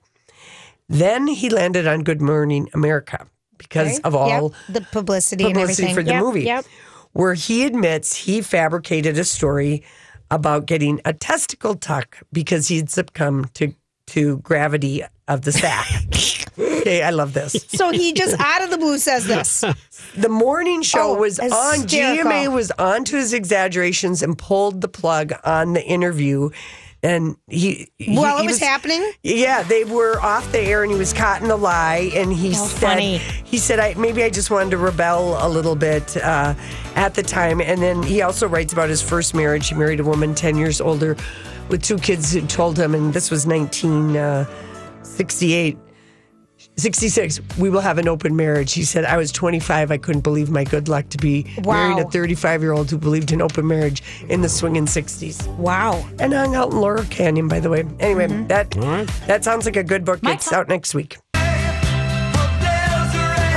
Then 0.91 1.27
he 1.27 1.49
landed 1.49 1.87
on 1.87 2.03
Good 2.03 2.21
Morning 2.21 2.69
America 2.75 3.27
because 3.61 3.99
of 4.01 4.15
all 4.15 4.29
Yep. 4.29 4.53
the 4.69 4.81
publicity, 4.93 5.45
and 5.45 5.55
publicity 5.55 5.83
everything 5.89 5.95
for 5.95 6.03
the 6.03 6.11
Yep, 6.13 6.23
movie, 6.23 6.43
Yep. 6.43 6.65
where 7.13 7.35
he 7.35 7.65
admits 7.65 8.17
he 8.17 8.41
fabricated 8.43 9.19
a 9.19 9.25
story 9.25 9.83
about 10.31 10.67
getting 10.67 11.01
a 11.05 11.13
testicle 11.13 11.75
tuck 11.75 12.19
because 12.33 12.69
he'd 12.69 12.91
succumbed 12.91 13.53
to 13.55 13.75
to 14.07 14.39
gravity 14.39 15.05
of 15.29 15.43
the 15.43 15.53
sack. 15.53 15.87
okay, 16.59 17.01
I 17.05 17.11
love 17.11 17.33
this. 17.33 17.65
So 17.69 17.93
he 17.93 18.13
just 18.13 18.35
out 18.41 18.61
of 18.65 18.71
the 18.71 18.79
blue 18.79 18.99
says 18.99 19.25
this. 19.27 19.63
The 20.17 20.29
morning 20.29 20.83
show 20.83 21.13
Oh, 21.13 21.15
was 21.15 21.39
on. 21.39 21.49
hysterical. 21.83 22.25
GMA 22.33 22.53
was 22.53 22.73
on 22.73 23.05
to 23.05 23.17
his 23.17 23.33
exaggerations 23.33 24.21
and 24.25 24.37
pulled 24.37 24.81
the 24.81 24.89
plug 24.89 25.33
on 25.45 25.75
the 25.75 25.85
interview. 25.85 26.51
And 27.03 27.37
he, 27.49 27.91
he- 27.97 28.15
While 28.15 28.39
he 28.39 28.45
it 28.45 28.49
was, 28.49 28.59
happening, 28.61 29.11
yeah, 29.23 29.63
they 29.63 29.85
were 29.85 30.21
off 30.21 30.53
the 30.53 30.61
air, 30.61 30.83
and 30.83 30.93
he 30.93 30.99
was 30.99 31.15
caught 31.15 31.41
in 31.41 31.49
the 31.49 31.57
lie. 31.57 32.11
And 32.15 32.31
he 32.33 32.53
said, 32.53 32.79
funny. 32.79 33.19
he 33.19 33.57
said, 33.57 33.79
I 33.79 33.95
maybe 33.95 34.23
I 34.23 34.29
just 34.29 34.51
wanted 34.51 34.71
to 34.73 34.77
rebel 34.77 35.39
a 35.41 35.49
little 35.49 35.77
bit 35.77 36.17
uh, 36.19 36.55
at 36.97 37.15
the 37.15 37.23
time. 37.23 37.61
And 37.63 37.81
then 37.81 38.03
he 38.03 38.21
also 38.21 38.47
writes 38.47 38.73
about 38.75 38.91
his 38.91 39.01
first 39.01 39.35
marriage. 39.35 39.69
He 39.69 39.75
married 39.75 40.01
a 40.01 40.05
woman 40.05 40.35
ten 40.35 40.57
years 40.57 40.79
older, 40.81 41.17
with 41.71 41.83
two 41.83 41.97
kids 41.97 42.33
who 42.33 42.43
told 42.47 42.79
him, 42.79 42.95
and 42.95 43.15
this 43.15 43.31
was 43.31 43.47
nineteen 43.47 44.17
sixty 45.03 45.55
eight. 45.55 45.79
66, 46.81 47.41
we 47.59 47.71
will 47.71 47.81
have 47.81 47.99
an 47.99 48.09
open 48.09 48.35
marriage. 48.37 48.73
He 48.73 48.83
said, 48.85 49.05
I 49.05 49.17
was 49.17 49.31
25. 49.33 49.91
I 49.91 49.99
couldn't 49.99 50.23
believe 50.23 50.51
my 50.51 50.65
good 50.65 50.89
luck 50.89 51.09
to 51.11 51.19
be 51.19 51.47
marrying 51.65 52.01
a 52.01 52.05
35 52.11 52.63
year 52.63 52.73
old 52.73 52.91
who 52.91 52.99
believed 52.99 53.33
in 53.33 53.41
open 53.43 53.67
marriage 53.67 54.03
in 54.29 54.41
the 54.41 54.49
swinging 54.49 54.87
60s. 54.87 55.47
wow. 55.57 56.05
And 56.19 56.35
I 56.35 56.39
hung 56.45 56.55
out 56.57 56.73
in 56.73 56.81
Laurel 56.81 57.05
Canyon, 57.11 57.49
by 57.49 57.61
the 57.61 57.71
way. 57.71 57.85
Anyway, 58.01 58.29
Mm-hmm. 58.29 58.47
that 58.49 58.77
All 58.79 58.83
right. 58.85 59.09
that 59.27 59.45
sounds 59.45 59.65
like 59.67 59.77
a 59.77 59.83
good 59.85 60.05
book. 60.05 60.21
it's 60.25 60.53
out 60.53 60.69
next 60.69 60.95
week. 60.95 61.17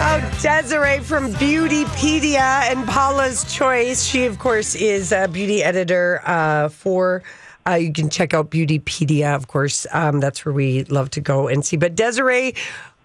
Oh, 0.06 0.40
Desiree 0.42 1.00
from 1.00 1.32
Beautypedia 1.34 2.40
and 2.72 2.86
Paula's 2.88 3.46
Choice. 3.54 4.04
She, 4.04 4.26
of 4.26 4.38
course, 4.40 4.76
is 4.76 5.12
a 5.12 5.28
beauty 5.28 5.64
editor 5.64 6.22
uh, 6.26 6.70
for. 6.70 7.24
Uh, 7.66 7.76
you 7.76 7.94
can 7.94 8.10
check 8.10 8.34
out 8.34 8.52
Beautypedia, 8.52 9.34
of 9.36 9.48
course. 9.48 9.88
Um, 9.94 10.20
that's 10.20 10.44
where 10.46 10.52
we 10.54 10.84
love 10.86 11.10
to 11.12 11.22
go 11.22 11.48
and 11.48 11.64
see. 11.66 11.78
But 11.78 11.96
Desiree, 11.96 12.56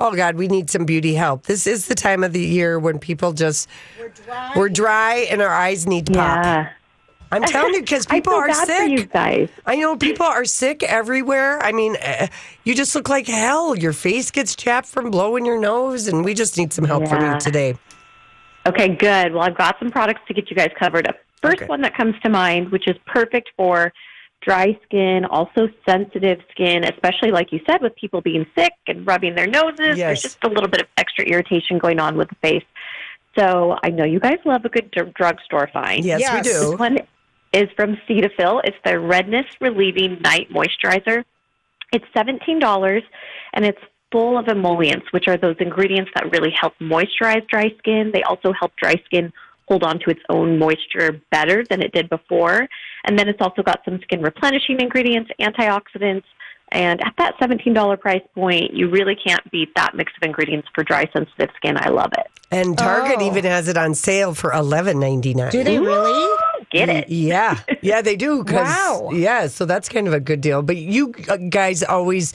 oh 0.01 0.15
God, 0.15 0.37
we 0.37 0.49
need 0.49 0.71
some 0.71 0.85
beauty 0.85 1.15
help. 1.15 1.45
This 1.45 1.67
is 1.67 1.87
the 1.87 1.95
time 1.95 2.23
of 2.25 2.33
the 2.33 2.41
year 2.41 2.79
when 2.79 2.99
people 2.99 3.33
just 3.33 3.69
we're 4.57 4.69
dry, 4.69 5.27
and 5.31 5.41
our 5.43 5.53
eyes 5.55 5.87
need 5.87 6.07
to 6.07 6.13
pop. 6.13 6.45
Yeah. 6.45 6.71
I'm 7.31 7.43
telling 7.43 7.75
you, 7.75 7.81
because 7.81 8.07
I 8.11 8.15
people 8.15 8.33
feel 8.33 8.41
are 8.41 8.49
bad 8.49 8.67
sick. 8.67 8.79
for 8.79 8.85
you 8.85 9.05
guys. 9.05 9.49
I 9.67 9.77
know 9.77 9.97
people 9.97 10.25
are 10.25 10.45
sick 10.47 10.83
everywhere. 10.83 11.61
I 11.63 11.73
mean, 11.73 11.97
uh, 12.03 12.29
you 12.65 12.75
just 12.75 12.95
look 12.95 13.09
like 13.11 13.27
hell. 13.27 13.77
Your 13.77 13.93
face 13.93 14.31
gets 14.31 14.57
chapped 14.57 14.89
from 14.89 15.11
blowing 15.11 15.45
your 15.45 15.61
nose, 15.61 16.09
and 16.09 16.25
we 16.25 16.33
just 16.33 16.57
need 16.57 16.73
some 16.73 16.85
help 16.87 17.07
from 17.07 17.23
you 17.35 17.39
today. 17.39 17.75
Okay, 18.67 18.89
good. 18.89 19.33
Well, 19.35 19.43
I've 19.43 19.57
got 19.59 19.79
some 19.79 19.91
products 19.91 20.21
to 20.29 20.35
get 20.35 20.49
you 20.51 20.57
guys 20.57 20.71
covered 20.79 21.07
up. 21.07 21.17
First 21.43 21.59
Okay. 21.59 21.67
one 21.67 21.83
that 21.83 21.97
comes 21.97 22.15
to 22.23 22.29
mind, 22.29 22.71
which 22.73 22.89
is 22.89 22.97
perfect 23.07 23.51
for 23.57 23.93
dry 24.41 24.79
skin, 24.85 25.25
also 25.25 25.69
sensitive 25.89 26.39
skin, 26.51 26.85
especially 26.85 27.31
like 27.31 27.53
you 27.53 27.61
said, 27.69 27.83
with 27.83 27.95
people 27.97 28.21
being 28.21 28.47
sick 28.57 28.73
and 28.87 29.07
rubbing 29.07 29.35
their 29.35 29.47
noses. 29.47 29.97
Yes. 29.97 29.99
There's 29.99 30.23
just 30.23 30.39
a 30.45 30.49
little 30.49 30.69
bit 30.69 30.81
of 30.83 30.87
extra 30.97 31.25
irritation 31.25 31.79
going 31.79 31.99
on 32.01 32.17
with 32.17 32.29
the 32.29 32.37
face. 32.37 32.65
So 33.39 33.77
I 33.85 33.91
know 33.91 34.05
you 34.05 34.21
guys 34.21 34.39
love 34.45 34.65
a 34.65 34.69
good 34.69 34.91
dr- 34.91 35.15
drugstore 35.15 35.69
find. 35.73 36.05
Yes, 36.05 36.21
Yes. 36.21 36.35
we 36.35 36.41
do. 36.43 36.71
This 36.71 36.79
one 36.79 36.99
is 37.53 37.69
from 37.77 37.97
Cetaphil. 38.09 38.61
It's 38.65 38.77
their 38.85 39.01
redness 39.01 39.47
relieving 39.61 40.21
night 40.23 40.49
moisturizer. 40.51 41.25
It's 41.93 42.05
seventeen 42.15 42.59
dollars, 42.59 43.03
and 43.55 43.65
it's 43.65 43.81
full 44.13 44.39
of 44.39 44.49
emollients, 44.49 45.07
which 45.13 45.29
are 45.29 45.37
those 45.37 45.57
ingredients 45.61 46.11
that 46.15 46.31
really 46.33 46.51
help 46.59 46.75
moisturize 46.81 47.47
dry 47.49 47.73
skin. 47.79 48.11
They 48.13 48.23
also 48.23 48.53
help 48.53 48.73
dry 48.77 48.95
skin 49.05 49.33
hold 49.69 49.85
on 49.85 49.99
to 50.01 50.11
its 50.11 50.21
own 50.31 50.59
moisture 50.59 51.21
better 51.31 51.63
than 51.69 51.83
it 51.83 51.93
did 51.93 52.09
before. 52.09 52.67
And 53.05 53.19
then 53.19 53.29
it's 53.29 53.41
also 53.41 53.63
got 53.63 53.81
some 53.85 54.01
skin 54.03 54.23
replenishing 54.23 54.81
ingredients, 54.81 55.31
antioxidants. 55.41 56.25
And 56.71 57.01
at 57.01 57.15
that 57.17 57.35
$17 57.41 57.99
price 57.99 58.21
point, 58.35 58.75
you 58.75 58.91
really 58.91 59.15
can't 59.17 59.41
beat 59.51 59.75
that 59.75 59.95
mix 59.95 60.13
of 60.21 60.27
ingredients 60.27 60.69
for 60.75 60.85
dry, 60.85 61.09
sensitive 61.15 61.49
skin. 61.57 61.77
I 61.79 61.89
love 61.89 62.11
it. 62.19 62.27
And 62.51 62.77
Target 62.77 63.19
Oh. 63.21 63.27
even 63.27 63.45
has 63.45 63.69
it 63.69 63.77
on 63.79 63.95
sale 63.95 64.35
for 64.35 64.53
eleven 64.53 64.99
ninety 64.99 65.35
nine. 65.35 65.51
Do 65.51 65.63
they 65.63 65.79
really? 65.79 66.37
Get 66.71 66.89
it? 66.89 67.09
Yeah, 67.11 67.59
yeah, 67.83 68.01
they 68.03 68.17
do. 68.17 68.43
'cause- 68.45 68.55
Wow. 68.67 69.11
Yeah, 69.13 69.49
so 69.49 69.65
that's 69.67 69.89
kind 69.89 70.07
of 70.09 70.15
a 70.15 70.21
good 70.21 70.41
deal. 70.41 70.63
But 70.63 70.77
you 70.79 71.15
uh, 71.29 71.37
guys 71.37 71.83
always, 71.83 72.33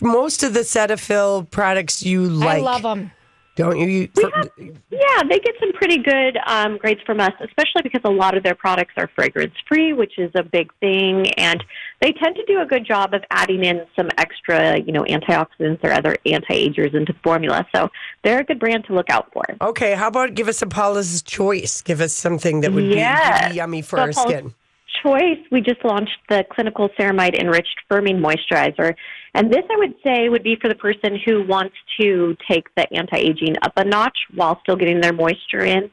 most 0.00 0.42
of 0.42 0.52
the 0.54 0.60
Cetaphil 0.60 1.48
products 1.50 2.04
you 2.04 2.22
like, 2.28 2.58
I 2.58 2.60
love 2.60 2.82
them. 2.82 3.12
Don't 3.56 3.78
you? 3.78 4.08
For- 4.14 4.30
Yeah, 4.58 5.22
they 5.28 5.38
get 5.38 5.54
some 5.60 5.72
pretty 5.74 5.98
good 5.98 6.38
um, 6.46 6.78
grades 6.78 7.00
from 7.04 7.20
us, 7.20 7.32
especially 7.40 7.82
because 7.82 8.00
a 8.04 8.10
lot 8.10 8.36
of 8.36 8.42
their 8.42 8.54
products 8.54 8.94
are 8.96 9.08
fragrance 9.14 9.54
free, 9.68 9.92
which 9.92 10.18
is 10.18 10.30
a 10.34 10.42
big 10.42 10.72
thing, 10.80 11.30
and 11.32 11.62
they 12.00 12.12
tend 12.12 12.36
to 12.36 12.44
do 12.46 12.60
a 12.60 12.66
good 12.66 12.86
job 12.86 13.12
of 13.14 13.22
adding 13.30 13.64
in 13.64 13.84
some 13.96 14.08
extra, 14.18 14.78
you 14.80 14.92
know, 14.92 15.02
antioxidants 15.02 15.80
or 15.84 15.92
other 15.92 16.16
anti-agers 16.26 16.94
into 16.94 17.12
the 17.12 17.18
formula. 17.22 17.66
So 17.74 17.88
they're 18.24 18.40
a 18.40 18.44
good 18.44 18.58
brand 18.58 18.84
to 18.86 18.94
look 18.94 19.10
out 19.10 19.30
for. 19.32 19.44
okay, 19.60 19.94
how 19.94 20.08
about 20.08 20.34
give 20.34 20.48
us 20.48 20.62
a 20.62 20.66
Paula's 20.66 21.22
choice? 21.22 21.82
Give 21.82 22.00
us 22.00 22.12
something 22.12 22.60
that 22.62 22.72
would 22.72 22.84
Yes. 22.86 23.44
be, 23.44 23.50
be 23.50 23.56
yummy 23.56 23.82
for 23.82 23.96
So 23.98 24.02
our 24.02 24.12
Paula's 24.12 24.30
skin. 24.32 24.54
Choice, 25.02 25.38
we 25.50 25.60
just 25.60 25.84
launched 25.84 26.18
the 26.28 26.44
clinical 26.52 26.88
ceramide 26.98 27.40
enriched 27.40 27.80
firming 27.90 28.20
moisturizer. 28.20 28.94
And 29.34 29.50
this, 29.50 29.62
I 29.70 29.76
would 29.78 29.94
say, 30.04 30.28
would 30.28 30.42
be 30.42 30.56
for 30.60 30.68
the 30.68 30.74
person 30.74 31.18
who 31.24 31.46
wants 31.46 31.74
to 32.00 32.36
take 32.48 32.66
the 32.76 32.86
anti 32.92 33.16
aging 33.16 33.54
up 33.62 33.72
a 33.76 33.84
notch 33.84 34.18
while 34.34 34.60
still 34.62 34.76
getting 34.76 35.00
their 35.00 35.12
moisture 35.12 35.64
in. 35.64 35.90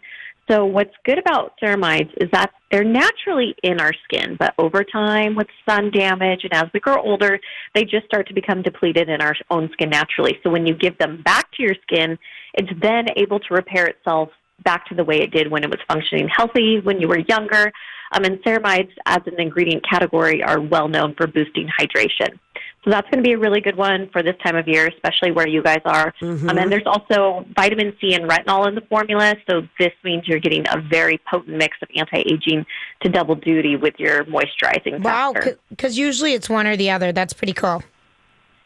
So, 0.49 0.65
what's 0.65 0.93
good 1.05 1.19
about 1.19 1.53
ceramides 1.62 2.12
is 2.19 2.29
that 2.33 2.51
they're 2.71 2.83
naturally 2.83 3.55
in 3.63 3.79
our 3.79 3.93
skin, 4.03 4.35
but 4.38 4.53
over 4.57 4.83
time, 4.83 5.35
with 5.35 5.47
sun 5.67 5.91
damage 5.91 6.41
and 6.43 6.53
as 6.53 6.65
we 6.73 6.79
grow 6.79 7.01
older, 7.01 7.39
they 7.75 7.83
just 7.83 8.05
start 8.05 8.27
to 8.27 8.33
become 8.33 8.63
depleted 8.63 9.09
in 9.09 9.21
our 9.21 9.35
own 9.51 9.69
skin 9.73 9.91
naturally. 9.91 10.39
So, 10.43 10.49
when 10.49 10.65
you 10.65 10.73
give 10.73 10.97
them 10.97 11.21
back 11.23 11.51
to 11.53 11.63
your 11.63 11.75
skin, 11.83 12.17
it's 12.55 12.71
then 12.81 13.05
able 13.15 13.39
to 13.39 13.53
repair 13.53 13.85
itself 13.85 14.29
back 14.63 14.88
to 14.88 14.95
the 14.95 15.03
way 15.03 15.21
it 15.21 15.31
did 15.31 15.49
when 15.49 15.63
it 15.63 15.69
was 15.69 15.79
functioning 15.88 16.27
healthy 16.35 16.79
when 16.83 16.99
you 16.99 17.07
were 17.07 17.19
younger. 17.29 17.71
Um, 18.11 18.25
and 18.25 18.37
ceramides, 18.43 18.91
as 19.05 19.21
an 19.25 19.39
ingredient 19.39 19.87
category, 19.87 20.43
are 20.43 20.59
well 20.59 20.87
known 20.87 21.15
for 21.15 21.27
boosting 21.27 21.69
hydration. 21.79 22.39
So 22.83 22.91
that's 22.91 23.09
going 23.09 23.21
to 23.21 23.27
be 23.27 23.33
a 23.33 23.37
really 23.37 23.59
good 23.59 23.75
one 23.75 24.09
for 24.09 24.23
this 24.23 24.35
time 24.41 24.55
of 24.55 24.67
year, 24.67 24.87
especially 24.87 25.31
where 25.31 25.47
you 25.47 25.61
guys 25.61 25.81
are. 25.83 26.13
Um, 26.21 26.57
and 26.57 26.71
there's 26.71 26.85
also 26.85 27.45
vitamin 27.53 27.93
C 27.99 28.13
and 28.13 28.29
retinol 28.29 28.67
in 28.67 28.75
the 28.75 28.81
formula. 28.81 29.35
So 29.49 29.67
this 29.77 29.91
means 30.03 30.27
you're 30.27 30.39
getting 30.39 30.65
a 30.69 30.79
very 30.79 31.19
potent 31.29 31.57
mix 31.57 31.77
of 31.81 31.89
anti-aging 31.95 32.65
to 33.01 33.09
double 33.09 33.35
duty 33.35 33.75
with 33.75 33.95
your 33.99 34.23
moisturizing 34.25 35.01
Wow, 35.01 35.33
because 35.69 35.97
usually 35.97 36.33
it's 36.33 36.49
one 36.49 36.67
or 36.67 36.77
the 36.77 36.89
other. 36.89 37.11
That's 37.11 37.33
pretty 37.33 37.53
cool. 37.53 37.83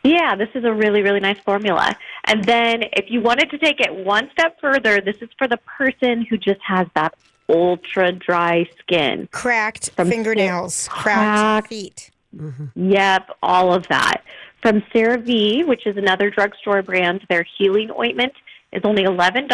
Yeah, 0.03 0.35
this 0.35 0.49
is 0.53 0.63
a 0.63 0.71
really, 0.71 1.01
really 1.01 1.21
nice 1.21 1.39
formula. 1.39 1.95
And 2.25 2.43
then 2.43 2.83
if 2.93 3.09
you 3.09 3.21
wanted 3.21 3.49
to 3.51 3.57
take 3.57 3.79
it 3.79 3.93
one 3.93 4.29
step 4.31 4.59
further, 4.59 5.01
this 5.01 5.15
is 5.21 5.29
for 5.37 5.47
the 5.47 5.57
person 5.57 6.23
who 6.23 6.37
just 6.37 6.61
has 6.61 6.87
that 6.93 7.15
ultra 7.49 8.11
dry 8.11 8.65
skin. 8.79 9.27
Cracked 9.31 9.89
From 9.91 10.09
fingernails, 10.09 10.87
cracked 10.87 11.03
cracked- 11.03 11.67
feet. 11.67 12.11
Mm-hmm. 12.35 12.91
Yep, 12.91 13.29
all 13.43 13.73
of 13.73 13.87
that. 13.89 14.23
From 14.61 14.81
CeraVe, 14.93 15.67
which 15.67 15.85
is 15.85 15.97
another 15.97 16.29
drugstore 16.29 16.81
brand, 16.81 17.21
their 17.29 17.45
healing 17.57 17.91
ointment 17.97 18.33
is 18.71 18.81
only 18.85 19.03
$11. 19.03 19.49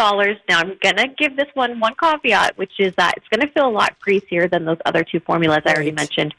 Now, 0.48 0.60
I'm 0.60 0.78
going 0.82 0.96
to 0.96 1.08
give 1.18 1.36
this 1.36 1.48
one 1.54 1.78
one 1.78 1.94
caveat, 2.02 2.56
which 2.56 2.72
is 2.78 2.94
that 2.96 3.14
it's 3.18 3.28
going 3.28 3.46
to 3.46 3.52
feel 3.52 3.68
a 3.68 3.70
lot 3.70 3.98
greasier 4.00 4.48
than 4.48 4.64
those 4.64 4.78
other 4.86 5.04
two 5.04 5.20
formulas 5.20 5.60
I 5.66 5.74
already 5.74 5.90
mentioned. 5.90 6.34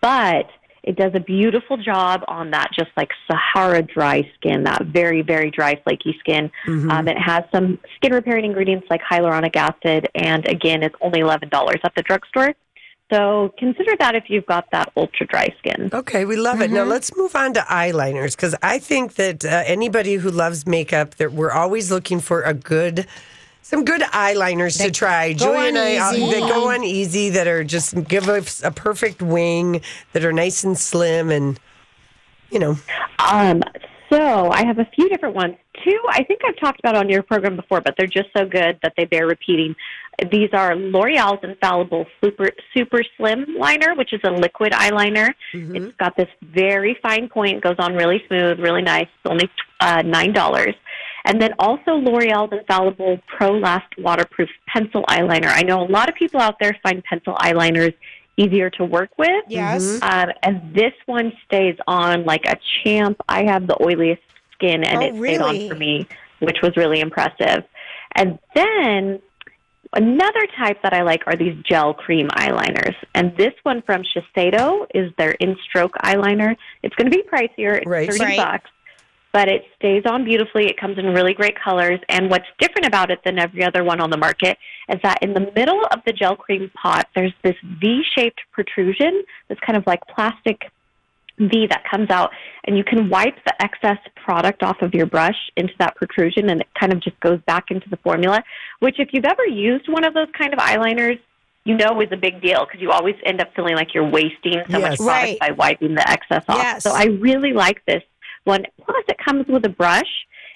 But 0.00 0.50
it 0.86 0.96
does 0.96 1.12
a 1.14 1.20
beautiful 1.20 1.76
job 1.76 2.22
on 2.28 2.50
that 2.52 2.68
just 2.72 2.90
like 2.96 3.10
Sahara 3.30 3.82
dry 3.82 4.22
skin, 4.36 4.64
that 4.64 4.86
very, 4.86 5.20
very 5.22 5.50
dry, 5.50 5.80
flaky 5.84 6.16
skin. 6.20 6.50
Um, 6.90 7.08
it 7.08 7.18
has 7.18 7.42
some 7.52 7.78
skin 7.96 8.12
repairing 8.12 8.44
ingredients 8.44 8.86
like 8.88 9.02
hyaluronic 9.02 9.56
acid, 9.56 10.08
and 10.14 10.46
again, 10.48 10.82
it's 10.82 10.94
only 11.00 11.20
$11 11.20 11.50
at 11.84 11.94
the 11.96 12.02
drugstore. 12.02 12.54
So 13.12 13.52
consider 13.58 13.92
that 14.00 14.14
if 14.16 14.24
you've 14.28 14.46
got 14.46 14.64
that 14.72 14.92
ultra 14.96 15.26
dry 15.26 15.48
skin. 15.58 15.90
Okay, 15.92 16.24
we 16.24 16.36
love 16.36 16.60
it. 16.60 16.70
Now 16.70 16.80
Mm-hmm. 16.80 16.90
let's 16.90 17.16
move 17.16 17.36
on 17.36 17.54
to 17.54 17.60
eyeliners 17.60 18.34
because 18.36 18.54
I 18.62 18.78
think 18.80 19.14
that 19.14 19.44
uh, 19.44 19.62
anybody 19.66 20.14
who 20.14 20.30
loves 20.30 20.66
makeup, 20.66 21.14
that 21.16 21.32
we're 21.32 21.52
always 21.52 21.90
looking 21.90 22.18
for 22.20 22.42
a 22.42 22.52
good, 22.52 23.06
some 23.66 23.84
good 23.84 24.00
eyeliners 24.00 24.80
to 24.80 24.92
try. 24.92 25.32
go 25.32 25.46
Julia 25.46 25.68
and 25.68 25.76
I, 25.76 25.96
uh, 25.96 26.12
easy. 26.12 26.30
they 26.30 26.40
go 26.40 26.70
on 26.70 26.84
easy 26.84 27.30
that 27.30 27.48
are 27.48 27.64
just 27.64 28.00
give 28.04 28.28
us 28.28 28.62
a 28.62 28.70
perfect 28.70 29.20
wing 29.20 29.80
that 30.12 30.24
are 30.24 30.32
nice 30.32 30.62
and 30.62 30.78
slim 30.78 31.30
and 31.30 31.58
you 32.50 32.60
know. 32.60 32.78
Um, 33.18 33.64
so 34.08 34.52
I 34.52 34.64
have 34.64 34.78
a 34.78 34.88
few 34.94 35.08
different 35.08 35.34
ones. 35.34 35.56
Two, 35.84 36.00
I 36.08 36.22
think 36.22 36.42
I've 36.46 36.56
talked 36.60 36.78
about 36.78 36.94
on 36.94 37.08
your 37.08 37.24
program 37.24 37.56
before, 37.56 37.80
but 37.80 37.94
they're 37.98 38.06
just 38.06 38.28
so 38.36 38.46
good 38.46 38.78
that 38.84 38.92
they 38.96 39.04
bear 39.04 39.26
repeating. 39.26 39.74
These 40.30 40.50
are 40.52 40.76
L'Oreal's 40.76 41.42
Infallible 41.42 42.06
Super 42.22 42.50
Super 42.72 43.02
Slim 43.16 43.56
Liner, 43.58 43.96
which 43.96 44.12
is 44.12 44.20
a 44.22 44.30
liquid 44.30 44.74
eyeliner. 44.74 45.34
It's 45.52 45.96
got 45.96 46.16
this 46.16 46.28
very 46.40 46.96
fine 47.02 47.28
point, 47.28 47.64
goes 47.64 47.76
on 47.80 47.96
really 47.96 48.22
smooth, 48.28 48.60
really 48.60 48.82
nice. 48.82 49.08
It's 49.08 49.28
only 49.28 49.50
uh, 49.80 50.02
nine 50.02 50.32
dollars. 50.32 50.76
And 51.26 51.42
then 51.42 51.52
also 51.58 51.92
L'Oreal's 51.96 52.52
Infallible 52.52 53.18
Pro 53.26 53.52
Last 53.58 53.92
Waterproof 53.98 54.48
Pencil 54.68 55.02
Eyeliner. 55.10 55.48
I 55.48 55.62
know 55.62 55.82
a 55.84 55.90
lot 55.90 56.08
of 56.08 56.14
people 56.14 56.40
out 56.40 56.54
there 56.60 56.76
find 56.82 57.02
pencil 57.04 57.34
eyeliners 57.34 57.92
easier 58.36 58.70
to 58.70 58.84
work 58.84 59.10
with. 59.18 59.44
Yes. 59.48 59.98
Um, 60.02 60.30
and 60.42 60.72
this 60.74 60.92
one 61.06 61.32
stays 61.44 61.76
on 61.88 62.24
like 62.24 62.44
a 62.46 62.56
champ. 62.84 63.16
I 63.28 63.44
have 63.44 63.66
the 63.66 63.74
oiliest 63.74 64.20
skin, 64.52 64.84
and 64.84 65.02
Oh, 65.02 65.06
it 65.06 65.16
stayed 65.16 65.40
on 65.40 65.68
for 65.68 65.74
me, 65.74 66.06
which 66.38 66.58
was 66.62 66.76
really 66.76 67.00
impressive. 67.00 67.64
And 68.14 68.38
then 68.54 69.20
another 69.94 70.46
type 70.58 70.80
that 70.82 70.92
I 70.92 71.02
like 71.02 71.22
are 71.26 71.36
these 71.36 71.56
gel 71.68 71.92
cream 71.94 72.28
eyeliners. 72.28 72.94
And 73.14 73.36
this 73.36 73.52
one 73.64 73.82
from 73.82 74.02
Shiseido 74.04 74.86
is 74.94 75.10
their 75.18 75.32
In 75.32 75.56
Stroke 75.68 75.94
eyeliner. 76.04 76.56
It's 76.82 76.94
going 76.94 77.10
to 77.10 77.16
be 77.16 77.22
pricier. 77.24 77.78
It's 77.78 77.86
Right. 77.86 78.08
30 78.08 78.24
Right. 78.24 78.36
bucks. 78.36 78.70
But 79.36 79.50
it 79.50 79.64
stays 79.78 80.02
on 80.06 80.24
beautifully. 80.24 80.64
It 80.64 80.80
comes 80.80 80.96
in 80.96 81.04
really 81.12 81.34
great 81.34 81.60
colors. 81.62 82.00
And 82.08 82.30
what's 82.30 82.46
different 82.58 82.86
about 82.86 83.10
it 83.10 83.18
than 83.22 83.38
every 83.38 83.62
other 83.62 83.84
one 83.84 84.00
on 84.00 84.08
the 84.08 84.16
market 84.16 84.56
is 84.88 84.98
that 85.02 85.22
in 85.22 85.34
the 85.34 85.52
middle 85.54 85.82
of 85.92 85.98
the 86.06 86.14
gel 86.14 86.36
cream 86.36 86.70
pot, 86.74 87.06
there's 87.14 87.34
this 87.44 87.54
V 87.78 88.00
shaped 88.16 88.40
protrusion, 88.50 89.22
this 89.50 89.58
kind 89.60 89.76
of 89.76 89.86
like 89.86 90.00
plastic 90.08 90.70
V 91.38 91.66
that 91.68 91.82
comes 91.90 92.08
out, 92.08 92.30
and 92.64 92.78
you 92.78 92.82
can 92.82 93.10
wipe 93.10 93.36
the 93.44 93.62
excess 93.62 93.98
product 94.24 94.62
off 94.62 94.80
of 94.80 94.94
your 94.94 95.04
brush 95.04 95.36
into 95.58 95.74
that 95.80 95.96
protrusion, 95.96 96.48
and 96.48 96.62
it 96.62 96.68
kind 96.80 96.94
of 96.94 97.00
just 97.02 97.20
goes 97.20 97.38
back 97.46 97.70
into 97.70 97.90
the 97.90 97.98
formula. 97.98 98.42
Which, 98.78 98.98
if 98.98 99.10
you've 99.12 99.26
ever 99.26 99.44
used 99.44 99.86
one 99.86 100.06
of 100.06 100.14
those 100.14 100.28
kind 100.38 100.54
of 100.54 100.60
eyeliners, 100.60 101.20
you 101.64 101.76
know 101.76 102.00
is 102.00 102.08
a 102.10 102.16
big 102.16 102.40
deal 102.40 102.64
because 102.64 102.80
you 102.80 102.90
always 102.90 103.16
end 103.26 103.42
up 103.42 103.52
feeling 103.54 103.74
like 103.74 103.92
you're 103.92 104.08
wasting 104.08 104.62
so 104.70 104.78
much 104.78 104.96
product 104.96 105.00
Right. 105.00 105.38
by 105.40 105.50
wiping 105.50 105.94
the 105.94 106.08
excess 106.08 106.44
off. 106.48 106.56
Yes. 106.56 106.84
So 106.84 106.92
I 106.92 107.06
really 107.06 107.52
like 107.52 107.84
this 107.86 108.02
one. 108.46 108.64
Plus, 108.84 109.04
it 109.08 109.16
comes 109.24 109.46
with 109.48 109.64
a 109.66 109.68
brush. 109.68 110.02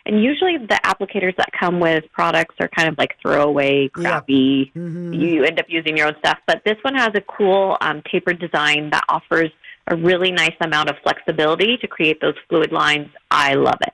And 0.07 0.23
usually, 0.23 0.57
the 0.57 0.81
applicators 0.85 1.37
that 1.37 1.51
come 1.59 1.79
with 1.79 2.05
products 2.13 2.55
are 2.59 2.69
kind 2.69 2.89
of 2.89 2.97
like 2.97 3.17
throwaway, 3.21 3.89
crappy. 3.89 4.73
You 4.75 5.45
end 5.45 5.61
up 5.61 5.67
using 5.69 5.97
your 5.97 6.07
own 6.07 6.15
stuff. 6.21 6.39
But 6.47 6.63
this 6.65 6.77
one 6.83 6.95
has 6.95 7.11
a 7.15 7.21
cool 7.21 7.77
um, 7.83 8.03
tapered 8.11 8.39
design 8.41 8.89
that 8.91 9.05
offers 9.11 9.51
a 9.89 9.97
really 9.97 10.33
nice 10.33 10.55
amount 10.63 10.89
of 10.89 10.97
flexibility 11.03 11.77
to 11.79 11.87
create 11.87 12.21
those 12.23 12.35
fluid 12.49 12.73
lines. 12.73 13.09
I 13.31 13.55
love 13.55 13.79
it. 13.83 13.93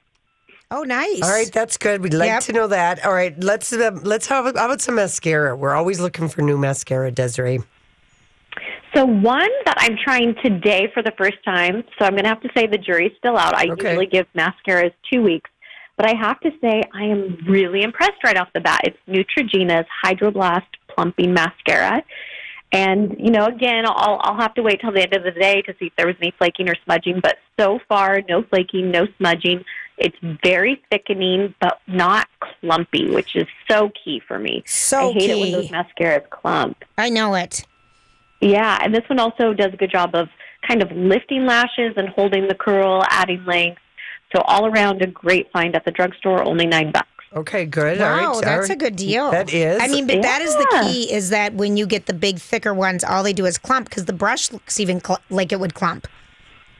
Oh, 0.70 0.82
nice. 0.82 1.22
All 1.22 1.30
right, 1.30 1.50
that's 1.52 1.76
good. 1.76 2.02
We'd 2.02 2.14
like 2.14 2.28
Yep. 2.28 2.42
to 2.44 2.52
know 2.52 2.66
that. 2.68 3.04
All 3.04 3.12
right, 3.12 3.34
let's 3.42 3.72
uh, 3.72 3.92
let's 4.02 4.26
have 4.26 4.44
how 4.44 4.50
about 4.50 4.80
some 4.80 4.96
mascara? 4.96 5.56
We're 5.56 5.74
always 5.74 6.00
looking 6.00 6.28
for 6.28 6.42
new 6.42 6.58
mascara, 6.58 7.10
Desiree. 7.12 7.60
So 8.96 9.04
one 9.04 9.50
that 9.66 9.74
I'm 9.76 9.98
trying 10.02 10.34
today 10.42 10.90
for 10.94 11.02
the 11.02 11.12
first 11.18 11.36
time. 11.44 11.84
So 11.98 12.06
I'm 12.06 12.12
going 12.12 12.22
to 12.22 12.30
have 12.30 12.40
to 12.40 12.48
say 12.56 12.66
the 12.66 12.78
jury's 12.78 13.12
still 13.18 13.36
out. 13.36 13.54
I 13.54 13.66
Okay. 13.72 13.90
usually 13.90 14.06
give 14.06 14.26
mascaras 14.34 14.92
two 15.12 15.20
weeks, 15.20 15.50
but 15.98 16.06
I 16.06 16.14
have 16.18 16.40
to 16.40 16.50
say 16.62 16.82
I 16.94 17.04
am 17.04 17.36
really 17.46 17.82
impressed 17.82 18.24
right 18.24 18.38
off 18.38 18.48
the 18.54 18.60
bat. 18.60 18.80
It's 18.84 18.96
Neutrogena's 19.06 19.86
Hydroblast 20.02 20.64
Plumping 20.88 21.34
Mascara. 21.34 22.02
And 22.72 23.16
you 23.18 23.30
know, 23.30 23.44
again, 23.44 23.84
I'll 23.86 24.18
I'll 24.22 24.40
have 24.40 24.54
to 24.54 24.62
wait 24.62 24.80
till 24.80 24.92
the 24.92 25.02
end 25.02 25.14
of 25.14 25.24
the 25.24 25.30
day 25.30 25.60
to 25.62 25.74
see 25.78 25.86
if 25.86 25.92
there 25.96 26.06
was 26.06 26.16
any 26.20 26.32
flaking 26.38 26.70
or 26.70 26.74
smudging. 26.84 27.20
But 27.20 27.36
so 27.60 27.78
far, 27.88 28.22
no 28.28 28.44
flaking, 28.44 28.90
no 28.90 29.06
smudging. 29.18 29.62
It's 29.98 30.16
very 30.42 30.82
thickening, 30.90 31.54
but 31.60 31.80
not 31.86 32.28
clumpy, 32.60 33.10
which 33.10 33.36
is 33.36 33.46
so 33.70 33.90
key 34.02 34.22
for 34.26 34.38
me. 34.38 34.62
So 34.66 35.10
I 35.10 35.12
hate 35.12 35.30
it 35.30 35.38
when 35.38 35.52
those 35.52 35.68
mascaras 35.68 36.28
clump. 36.30 36.82
I 36.96 37.10
know 37.10 37.34
it. 37.34 37.66
Yeah, 38.40 38.78
and 38.82 38.94
this 38.94 39.02
one 39.08 39.18
also 39.18 39.52
does 39.54 39.72
a 39.72 39.76
good 39.76 39.90
job 39.90 40.14
of 40.14 40.28
kind 40.66 40.82
of 40.82 40.90
lifting 40.92 41.46
lashes 41.46 41.94
and 41.96 42.08
holding 42.08 42.48
the 42.48 42.54
curl, 42.54 43.02
adding 43.08 43.44
length. 43.44 43.80
So 44.34 44.42
all 44.42 44.66
around 44.66 45.02
a 45.02 45.06
great 45.06 45.50
find 45.52 45.74
at 45.76 45.84
the 45.84 45.90
drugstore, 45.90 46.42
only 46.44 46.66
nine 46.66 46.90
bucks. 46.92 47.08
Okay, 47.34 47.64
good. 47.66 48.00
All 48.00 48.08
Wow, 48.08 48.32
right, 48.34 48.44
that's 48.44 48.68
all 48.70 48.74
a 48.74 48.78
good 48.78 48.96
deal. 48.96 49.30
That 49.30 49.52
is. 49.52 49.80
I 49.80 49.88
mean, 49.88 50.06
but 50.06 50.22
that 50.22 50.42
is 50.42 50.54
the 50.54 50.82
key 50.82 51.12
is 51.12 51.30
that 51.30 51.54
when 51.54 51.76
you 51.76 51.86
get 51.86 52.06
the 52.06 52.14
big, 52.14 52.38
thicker 52.38 52.72
ones, 52.74 53.04
all 53.04 53.22
they 53.22 53.32
do 53.32 53.46
is 53.46 53.58
clump 53.58 53.88
because 53.88 54.06
the 54.06 54.12
brush 54.12 54.52
looks 54.52 54.80
even 54.80 55.00
cl- 55.04 55.20
like 55.30 55.52
it 55.52 55.60
would 55.60 55.74
clump. 55.74 56.08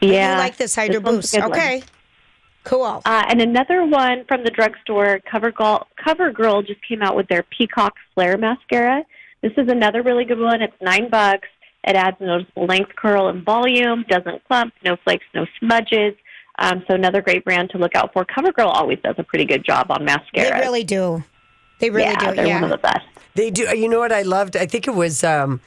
Yeah. 0.01 0.33
You 0.33 0.39
like 0.39 0.57
this 0.57 0.75
Hydro 0.75 1.01
one's 1.01 1.09
a 1.09 1.19
Boost. 1.19 1.35
good 1.35 1.43
one. 1.43 1.53
Okay. 1.53 1.83
Cool. 2.65 3.03
Uh, 3.05 3.25
and 3.29 3.41
another 3.41 3.85
one 3.85 4.25
from 4.27 4.43
the 4.45 4.51
drugstore, 4.51 5.21
CoverGirl, 5.33 5.85
CoverGirl 6.05 6.67
just 6.67 6.81
came 6.87 7.01
out 7.01 7.15
with 7.15 7.29
their 7.29 7.45
Peacock 7.45 7.95
Flare 8.15 8.37
Mascara. 8.37 9.05
This 9.43 9.53
is 9.57 9.69
another 9.69 10.03
really 10.03 10.25
good 10.25 10.39
one. 10.41 10.63
It's 10.63 10.75
nine 10.81 11.11
bucks. 11.11 11.49
It 11.85 11.95
adds 11.95 12.17
noticeable 12.21 12.67
length, 12.67 12.97
curl, 12.97 13.29
and 13.29 13.45
volume. 13.45 14.05
Doesn't 14.09 14.45
clump. 14.49 14.75
No 14.85 14.97
flakes. 15.05 15.25
No 15.35 15.47
smudges. 15.61 16.15
Um, 16.59 16.83
so 16.89 16.95
another 16.95 17.21
great 17.23 17.45
brand 17.45 17.71
to 17.71 17.79
look 17.79 17.95
out 17.95 18.13
for. 18.13 18.25
CoverGirl 18.25 18.67
always 18.67 18.99
does 19.05 19.15
a 19.19 19.23
pretty 19.23 19.45
good 19.45 19.65
job 19.65 19.91
on 19.91 20.05
mascara. 20.05 20.51
they 20.51 20.61
really 20.61 20.85
do. 20.85 21.23
They 21.79 21.91
really 21.91 22.11
yeah, 22.11 22.31
do. 22.31 22.37
they're 22.37 22.47
yeah. 22.47 22.55
one 22.61 22.65
of 22.65 22.71
the 22.71 22.79
best. 22.79 23.07
They 23.35 23.51
do. 23.51 23.65
You 23.77 23.89
know 23.89 23.99
what 23.99 24.13
I 24.13 24.23
loved? 24.23 24.57
I 24.57 24.65
think 24.67 24.89
it 24.89 24.95
was 24.95 25.23
um, 25.23 25.61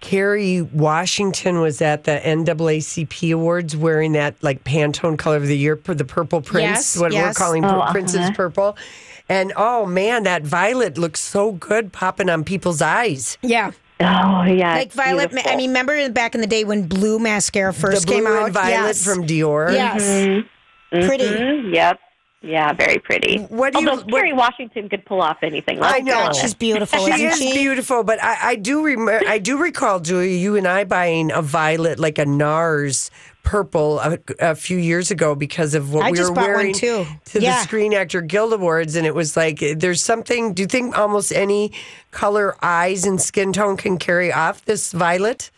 Kerry 0.00 0.60
Washington 0.60 1.60
was 1.60 1.80
at 1.80 2.04
the 2.04 2.20
NAACP 2.22 3.32
Awards 3.32 3.74
wearing 3.74 4.12
that 4.12 4.34
like 4.42 4.62
Pantone 4.62 5.16
color 5.16 5.38
of 5.38 5.46
the 5.46 5.56
year, 5.56 5.76
for 5.78 5.94
the 5.94 6.04
purple 6.04 6.42
prince, 6.42 6.94
Yes, 6.94 7.00
what 7.00 7.12
we're 7.12 7.32
calling 7.32 7.64
Oh, 7.64 7.86
Prince's 7.90 8.16
uh-huh. 8.16 8.32
purple. 8.34 8.76
And 9.28 9.52
oh 9.56 9.86
man, 9.86 10.24
that 10.24 10.42
violet 10.42 10.98
looks 10.98 11.20
so 11.20 11.52
good 11.52 11.92
popping 11.92 12.28
on 12.28 12.44
people's 12.44 12.82
eyes. 12.82 13.38
yeah. 13.42 13.70
Oh 14.00 14.42
yeah, 14.42 14.74
Like 14.74 14.92
Violet. 14.92 15.30
beautiful. 15.30 15.52
I 15.52 15.56
mean, 15.56 15.70
remember 15.70 16.10
back 16.10 16.34
in 16.34 16.40
the 16.40 16.48
day 16.48 16.64
when 16.64 16.88
blue 16.88 17.20
mascara 17.20 17.72
first 17.72 18.02
the 18.02 18.06
blue 18.08 18.16
came 18.16 18.26
out? 18.26 18.44
and 18.46 18.52
violet 18.52 18.72
yes. 18.88 19.04
from 19.04 19.24
Dior. 19.24 19.72
Yes. 19.72 20.44
Pretty. 20.90 21.24
Mhm, 21.24 21.72
Yep. 21.74 22.00
Yeah, 22.44 22.74
very 22.74 22.98
pretty. 22.98 23.38
What 23.48 23.72
do 23.72 23.80
you- 23.80 23.88
Although 23.88 24.02
what- 24.02 24.14
Kerry 24.14 24.32
Washington 24.34 24.88
could 24.90 25.04
pull 25.06 25.22
off 25.22 25.38
anything. 25.42 25.78
I 25.78 25.80
let's 25.80 25.98
know. 26.00 26.04
be 26.04 26.10
God, 26.10 26.22
honest. 26.26 26.40
she's 26.42 26.54
beautiful, 26.54 27.06
She 27.06 27.12
isn't 27.12 27.26
is 27.26 27.38
she? 27.38 27.52
beautiful, 27.54 28.04
but 28.04 28.22
I, 28.22 28.36
I 28.50 28.54
do 28.56 28.82
remember. 28.84 29.26
I 29.26 29.38
do 29.38 29.56
recall, 29.56 29.98
Julia, 30.00 30.36
you 30.36 30.54
and 30.56 30.68
I 30.68 30.84
buying 30.84 31.32
a 31.32 31.40
violet, 31.40 31.98
like 31.98 32.18
a 32.18 32.26
NARS 32.26 33.10
purple, 33.44 33.98
a, 34.00 34.18
a 34.40 34.54
few 34.54 34.76
years 34.76 35.10
ago 35.10 35.34
because 35.34 35.74
of 35.74 35.92
what 35.94 36.04
I 36.04 36.10
we 36.10 36.20
were 36.20 36.32
wearing 36.32 36.74
too. 36.74 37.06
to 37.26 37.40
Yeah. 37.40 37.56
the 37.56 37.62
Screen 37.62 37.94
Actor 37.94 38.20
Guild 38.22 38.52
Awards, 38.52 38.94
and 38.96 39.06
it 39.06 39.14
was 39.14 39.36
like 39.38 39.60
there's 39.76 40.02
something. 40.02 40.52
Do 40.52 40.62
you 40.62 40.68
think 40.68 40.98
almost 40.98 41.32
any 41.32 41.72
color, 42.10 42.56
eyes, 42.62 43.04
and 43.06 43.20
skin 43.20 43.52
tone 43.54 43.76
can 43.78 43.96
carry 43.98 44.30
off 44.32 44.64
this 44.66 44.92
violet? 44.92 45.50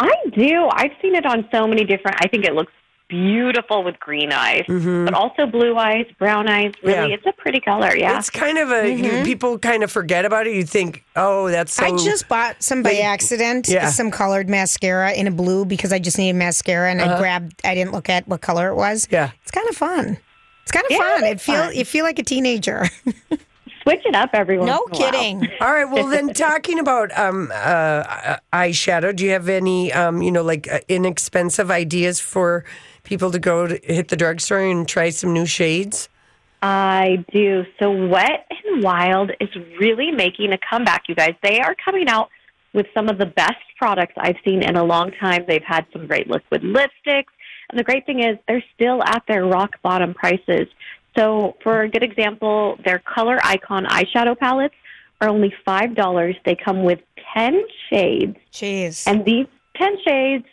I 0.00 0.10
do. 0.36 0.68
I've 0.72 0.92
seen 1.00 1.14
it 1.14 1.26
on 1.26 1.48
so 1.52 1.66
many 1.68 1.84
different. 1.84 2.16
I 2.20 2.26
think 2.28 2.44
it 2.44 2.54
looks 2.54 2.72
beautiful 3.12 3.84
with 3.84 4.00
green 4.00 4.32
eyes, 4.32 4.64
but 4.66 5.12
also 5.12 5.44
blue 5.46 5.76
eyes, 5.76 6.06
brown 6.18 6.48
eyes. 6.48 6.72
Really, 6.82 6.96
Mm-hmm. 6.98 7.08
Yeah. 7.10 7.14
it's 7.16 7.26
a 7.26 7.32
pretty 7.32 7.60
color. 7.60 7.94
Yeah. 7.94 8.16
It's 8.18 8.30
kind 8.30 8.56
of 8.56 8.70
a 8.72 8.90
you, 8.90 9.22
people 9.24 9.58
kind 9.58 9.82
of 9.84 9.92
forget 9.92 10.24
about 10.24 10.46
it. 10.46 10.54
You 10.56 10.64
think, 10.64 11.04
oh, 11.14 11.48
that's 11.50 11.74
so. 11.74 11.84
I 11.84 11.90
just 11.96 12.26
bought 12.28 12.62
some 12.62 12.82
by 12.82 12.94
accident, 12.94 13.68
Yeah. 13.68 13.90
some 13.90 14.10
colored 14.10 14.48
mascara 14.48 15.12
in 15.12 15.26
a 15.26 15.30
blue 15.30 15.64
because 15.66 15.92
I 15.92 15.98
just 15.98 16.16
needed 16.18 16.36
mascara 16.36 16.90
and 16.90 17.00
I 17.02 17.18
grabbed. 17.18 17.60
I 17.64 17.74
didn't 17.74 17.92
look 17.92 18.08
at 18.08 18.26
what 18.26 18.40
color 18.40 18.68
it 18.70 18.74
was. 18.76 19.04
Uh-huh. 19.04 19.16
Yeah. 19.16 19.30
it's 19.42 19.50
kind 19.50 19.68
of 19.68 19.76
fun. 19.76 20.16
It's 20.62 20.72
kind 20.72 20.84
of 20.86 20.90
Yeah, 20.90 20.98
fun. 20.98 21.24
it 21.24 21.26
It 21.30 21.36
is 21.36 21.42
feel 21.42 21.62
fun. 21.64 21.74
you 21.76 21.84
feel 21.84 22.04
like 22.04 22.18
a 22.18 22.22
teenager. 22.24 22.86
Switch 23.82 24.02
it 24.06 24.14
up 24.14 24.30
everyone. 24.32 24.66
no 24.68 24.84
in 24.84 24.90
while. 25.00 25.10
kidding. 25.10 25.48
All 25.60 25.72
right. 25.72 25.84
Well, 25.90 26.06
then, 26.06 26.32
talking 26.34 26.78
about 26.78 27.10
um, 27.18 27.50
uh, 27.52 28.36
eyeshadow, 28.52 29.14
do 29.14 29.24
you 29.24 29.32
have 29.32 29.48
any, 29.48 29.92
um, 29.92 30.22
you 30.22 30.30
know, 30.30 30.42
like 30.44 30.70
uh, 30.70 30.78
inexpensive 30.88 31.68
ideas 31.68 32.20
for 32.20 32.64
people 33.02 33.30
to 33.30 33.38
go 33.38 33.66
to 33.66 33.80
hit 33.82 34.08
the 34.08 34.16
drugstore 34.16 34.60
and 34.60 34.88
try 34.88 35.10
some 35.10 35.32
new 35.32 35.46
shades? 35.46 36.08
I 36.62 37.24
do. 37.32 37.64
So 37.80 37.90
Wet 37.90 38.46
and 38.64 38.82
Wild 38.82 39.32
is 39.40 39.48
really 39.80 40.12
making 40.12 40.52
a 40.52 40.58
comeback, 40.58 41.02
you 41.08 41.14
guys. 41.14 41.34
They 41.42 41.60
are 41.60 41.74
coming 41.84 42.08
out 42.08 42.28
with 42.72 42.86
some 42.94 43.08
of 43.08 43.18
the 43.18 43.26
best 43.26 43.56
products 43.76 44.14
I've 44.16 44.36
seen 44.44 44.62
in 44.62 44.76
a 44.76 44.84
long 44.84 45.10
time. 45.20 45.44
They've 45.46 45.62
had 45.66 45.86
some 45.92 46.06
great 46.06 46.28
liquid 46.28 46.62
lipsticks. 46.62 47.32
And 47.68 47.78
the 47.78 47.84
great 47.84 48.06
thing 48.06 48.20
is 48.20 48.38
they're 48.46 48.64
still 48.74 49.02
at 49.02 49.24
their 49.26 49.44
rock 49.44 49.82
bottom 49.82 50.14
prices. 50.14 50.68
So 51.16 51.56
for 51.62 51.82
a 51.82 51.88
good 51.88 52.02
example, 52.02 52.78
their 52.84 53.00
color 53.00 53.38
icon 53.42 53.84
eyeshadow 53.86 54.38
palettes 54.38 54.74
are 55.20 55.28
only 55.28 55.52
$5. 55.66 56.36
They 56.44 56.56
come 56.56 56.84
with 56.84 57.00
10 57.34 57.60
shades. 57.90 58.36
Jeez. 58.52 59.06
And 59.06 59.24
these 59.24 59.46
10 59.76 59.96
shades 60.06 60.44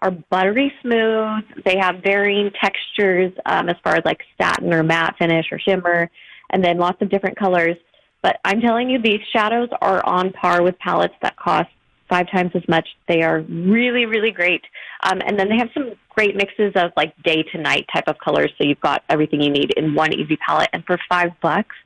are 0.00 0.10
buttery 0.10 0.72
smooth. 0.82 1.44
They 1.64 1.76
have 1.78 2.02
varying 2.02 2.50
textures 2.62 3.32
um, 3.46 3.68
as 3.68 3.76
far 3.82 3.96
as 3.96 4.04
like 4.04 4.20
satin 4.40 4.72
or 4.72 4.82
matte 4.82 5.16
finish 5.18 5.46
or 5.50 5.58
shimmer, 5.58 6.10
and 6.50 6.64
then 6.64 6.78
lots 6.78 7.02
of 7.02 7.10
different 7.10 7.38
colors. 7.38 7.76
But 8.22 8.40
I'm 8.44 8.60
telling 8.60 8.90
you, 8.90 9.00
these 9.00 9.20
shadows 9.32 9.68
are 9.80 10.04
on 10.04 10.32
par 10.32 10.62
with 10.62 10.78
palettes 10.78 11.14
that 11.22 11.36
cost 11.36 11.68
five 12.08 12.30
times 12.30 12.52
as 12.54 12.66
much. 12.68 12.88
They 13.06 13.22
are 13.22 13.40
really, 13.40 14.06
really 14.06 14.30
great. 14.30 14.62
Um, 15.02 15.20
and 15.24 15.38
then 15.38 15.48
they 15.48 15.56
have 15.56 15.68
some 15.74 15.92
great 16.08 16.34
mixes 16.34 16.72
of 16.74 16.90
like 16.96 17.14
day 17.22 17.42
to 17.42 17.58
night 17.58 17.86
type 17.92 18.08
of 18.08 18.18
colors. 18.18 18.52
So 18.58 18.66
you've 18.66 18.80
got 18.80 19.04
everything 19.08 19.40
you 19.40 19.50
need 19.50 19.72
in 19.76 19.94
one 19.94 20.12
easy 20.12 20.36
palette. 20.36 20.70
And 20.72 20.84
for 20.84 20.98
five 21.08 21.30
bucks, 21.40 21.76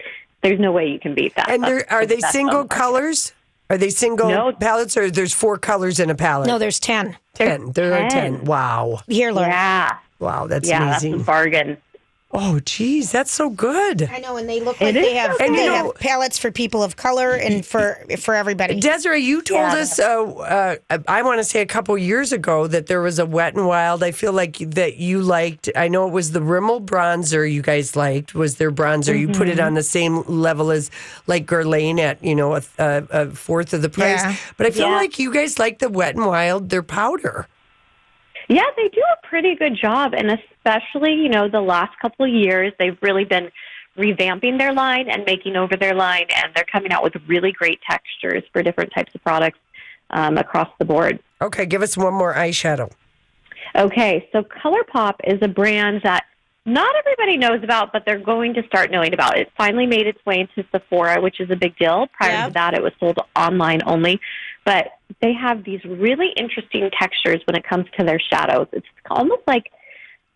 there's 0.42 0.61
no 0.61 0.72
way 0.72 0.88
you 0.88 0.98
can 0.98 1.14
beat 1.14 1.35
that. 1.37 1.51
And 1.51 1.64
are 1.90 2.07
they 2.07 2.20
single 2.20 2.64
colors? 2.66 3.33
Are 3.72 3.78
they 3.78 3.88
single 3.88 4.28
No. 4.28 4.52
palettes 4.52 4.98
or 4.98 5.11
there's 5.11 5.32
four 5.32 5.56
colors 5.56 5.98
in 5.98 6.11
a 6.11 6.14
palette? 6.14 6.46
no, 6.46 6.58
there's 6.58 6.78
ten. 6.78 7.16
10. 7.35 7.72
There 7.72 7.94
are 7.94 8.11
10. 8.11 8.37
10. 8.40 8.44
Wow. 8.44 9.00
Here, 9.08 9.32
Laura. 9.32 9.48
Yeah. 9.48 9.96
Wow. 10.18 10.46
That's 10.46 10.68
yeah, 10.68 10.85
that's 10.85 11.02
amazing. 11.02 11.22
a 11.22 11.24
bargain. 11.24 11.78
Oh, 12.32 12.60
geez. 12.60 13.12
That's 13.12 13.30
so 13.30 13.50
good. 13.50 14.02
I 14.10 14.18
know, 14.18 14.36
and 14.36 14.48
they 14.48 14.60
look 14.60 14.80
like 14.80 14.94
It 14.94 15.00
they 15.00 15.14
have 15.14 15.36
so 15.36 15.44
And 15.44 15.54
you 15.54 15.60
they 15.60 15.66
know- 15.66 15.74
have 15.74 15.94
palettes 15.96 16.38
for 16.38 16.50
people 16.50 16.82
of 16.82 16.96
color 16.96 17.32
and 17.32 17.64
for 17.64 17.98
for 18.18 18.34
everybody. 18.34 18.80
Desiree, 18.80 19.20
you 19.22 19.42
told 19.42 19.60
Yeah. 19.60 19.74
us, 19.76 19.98
uh, 19.98 20.76
uh, 20.90 20.98
I 21.08 21.22
want 21.22 21.38
to 21.40 21.44
say 21.44 21.60
a 21.60 21.66
couple 21.66 21.96
years 21.98 22.32
ago, 22.32 22.66
that 22.66 22.86
there 22.86 23.00
was 23.02 23.18
a 23.18 23.26
Wet 23.26 23.54
and 23.54 23.66
Wild. 23.66 24.02
I 24.02 24.10
feel 24.12 24.32
like 24.32 24.56
that 24.58 24.96
you 24.96 25.20
liked. 25.22 25.68
I 25.76 25.88
know 25.88 26.06
it 26.06 26.12
was 26.12 26.32
the 26.32 26.40
Rimmel 26.40 26.80
bronzer 26.80 27.50
you 27.50 27.62
guys 27.62 27.96
liked. 27.96 28.34
Was 28.34 28.56
their 28.56 28.72
bronzer? 28.72 29.18
You 29.18 29.28
put 29.28 29.48
it 29.48 29.58
Mm-hmm. 29.58 29.66
on 29.66 29.74
the 29.74 29.82
same 29.82 30.22
level 30.26 30.70
as 30.70 30.90
like 31.26 31.46
Guerlain 31.46 31.98
at 31.98 32.22
you 32.24 32.34
know 32.34 32.54
a, 32.56 32.62
a, 32.78 33.04
a 33.10 33.26
fourth 33.30 33.74
of 33.74 33.82
the 33.82 33.88
price. 33.90 34.22
Yeah. 34.22 34.36
But 34.56 34.66
I 34.66 34.70
feel 34.70 34.88
Yeah. 34.88 34.96
like 34.96 35.18
you 35.18 35.32
guys 35.32 35.58
like 35.58 35.78
the 35.80 35.88
Wet 35.90 36.14
and 36.14 36.24
Wild. 36.26 36.70
Their 36.70 36.82
powder. 36.82 37.46
Yeah, 38.48 38.64
they 38.76 38.88
do 38.88 39.00
a 39.00 39.26
pretty 39.26 39.54
good 39.54 39.76
job, 39.76 40.14
and 40.14 40.30
especially 40.64 41.14
you 41.14 41.29
know 41.29 41.48
the 41.48 41.61
last 41.61 41.98
couple 42.01 42.27
of 42.27 42.33
years, 42.33 42.72
they've 42.79 42.96
really 43.03 43.25
been 43.25 43.51
revamping 43.96 44.59
their 44.59 44.72
line 44.72 45.09
and 45.11 45.25
making 45.27 45.57
over 45.57 45.77
their 45.77 45.94
line, 45.94 46.27
and 46.35 46.53
they're 46.55 46.64
coming 46.70 46.92
out 46.92 47.03
with 47.03 47.14
really 47.27 47.53
great 47.53 47.81
textures 47.88 48.42
for 48.53 48.62
different 48.62 48.92
types 48.94 49.14
of 49.14 49.22
products 49.22 49.59
um, 50.11 50.38
across 50.38 50.68
the 50.79 50.85
board. 50.85 51.18
Okay, 51.40 51.66
give 51.66 51.83
us 51.83 51.96
one 51.96 52.14
more 52.14 52.35
eyeshadow. 52.35 52.90
Okay, 53.77 54.29
so 54.33 54.42
ColourPop 54.42 55.14
is 55.25 55.38
a 55.42 55.48
brand 55.48 56.01
that 56.05 56.25
not 56.64 56.94
everybody 56.96 57.37
knows 57.37 57.62
about, 57.64 57.92
but 57.92 58.05
they're 58.07 58.18
going 58.20 58.55
to 58.55 58.62
start 58.66 58.90
knowing 58.90 59.12
about. 59.12 59.37
It 59.37 59.51
finally 59.57 59.87
made 59.87 60.07
its 60.07 60.25
way 60.25 60.40
into 60.40 60.66
Sephora, 60.70 61.20
which 61.20 61.40
is 61.40 61.51
a 61.51 61.57
big 61.57 61.77
deal. 61.77 62.07
Prior 62.16 62.33
Yeah. 62.33 62.46
to 62.46 62.53
that, 62.53 62.75
it 62.75 62.83
was 62.83 62.92
sold 63.01 63.18
online 63.35 63.81
only. 63.85 64.20
But 64.64 64.92
they 65.20 65.33
have 65.33 65.64
these 65.64 65.85
really 65.85 66.29
interesting 66.37 66.88
textures 66.98 67.40
when 67.46 67.57
it 67.57 67.64
comes 67.64 67.87
to 67.98 68.05
their 68.05 68.20
shadows. 68.20 68.68
It's 68.72 68.87
almost 69.11 69.42
like 69.46 69.72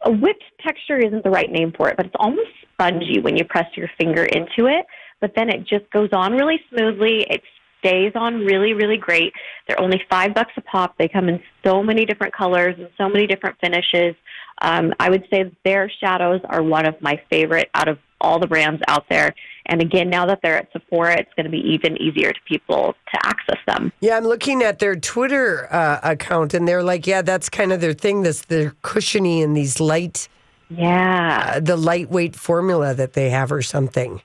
a 0.06 0.10
whipped 0.10 0.44
texture 0.64 0.98
isn't 0.98 1.24
the 1.24 1.30
right 1.30 1.50
name 1.50 1.72
for 1.76 1.88
it, 1.88 1.96
but 1.96 2.06
it's 2.06 2.14
almost 2.18 2.48
spongy 2.72 3.18
when 3.20 3.36
you 3.36 3.44
press 3.44 3.66
your 3.76 3.90
finger 3.98 4.24
into 4.24 4.66
it. 4.66 4.86
But 5.20 5.32
then 5.34 5.50
it 5.50 5.66
just 5.66 5.90
goes 5.90 6.10
on 6.12 6.32
really 6.32 6.60
smoothly. 6.70 7.26
It 7.28 7.42
stays 7.80 8.12
on 8.14 8.44
really, 8.44 8.72
really 8.72 8.96
great. 8.96 9.32
They're 9.66 9.80
only 9.80 10.00
five 10.08 10.34
bucks 10.34 10.52
a 10.56 10.60
pop. 10.62 10.96
They 10.96 11.08
come 11.08 11.28
in 11.28 11.42
so 11.64 11.82
many 11.82 12.04
different 12.04 12.34
colors 12.34 12.76
and 12.78 12.88
so 12.96 13.08
many 13.08 13.26
different 13.26 13.56
finishes. 13.60 14.14
Um, 14.62 14.92
I 15.00 15.10
would 15.10 15.26
say 15.30 15.50
their 15.64 15.90
shadows 16.00 16.40
are 16.44 16.62
one 16.62 16.86
of 16.86 17.00
my 17.02 17.20
favorite 17.28 17.68
out 17.74 17.88
of 17.88 17.98
all 18.20 18.38
the 18.38 18.46
brands 18.46 18.82
out 18.88 19.04
there. 19.08 19.34
And 19.66 19.80
again, 19.82 20.08
now 20.08 20.26
that 20.26 20.40
they're 20.42 20.56
at 20.58 20.68
Sephora, 20.72 21.18
it's 21.18 21.32
going 21.34 21.44
to 21.44 21.50
be 21.50 21.58
even 21.58 22.00
easier 22.00 22.32
to 22.32 22.40
people 22.46 22.94
to 23.12 23.26
access 23.26 23.58
them. 23.66 23.92
Yeah, 24.00 24.16
I'm 24.16 24.24
looking 24.24 24.62
at 24.62 24.78
their 24.78 24.94
Twitter 24.96 25.72
uh, 25.72 26.00
account, 26.02 26.54
and 26.54 26.66
they're 26.68 26.82
like, 26.84 27.06
yeah, 27.06 27.22
that's 27.22 27.48
kind 27.48 27.72
of 27.72 27.80
their 27.80 27.92
thing. 27.92 28.22
This 28.22 28.42
they're 28.42 28.74
cushiony 28.82 29.42
and 29.42 29.56
these 29.56 29.80
light, 29.80 30.28
Yeah. 30.70 31.54
uh, 31.56 31.60
the 31.60 31.76
lightweight 31.76 32.36
formula 32.36 32.94
that 32.94 33.14
they 33.14 33.30
have, 33.30 33.50
or 33.50 33.62
something. 33.62 34.22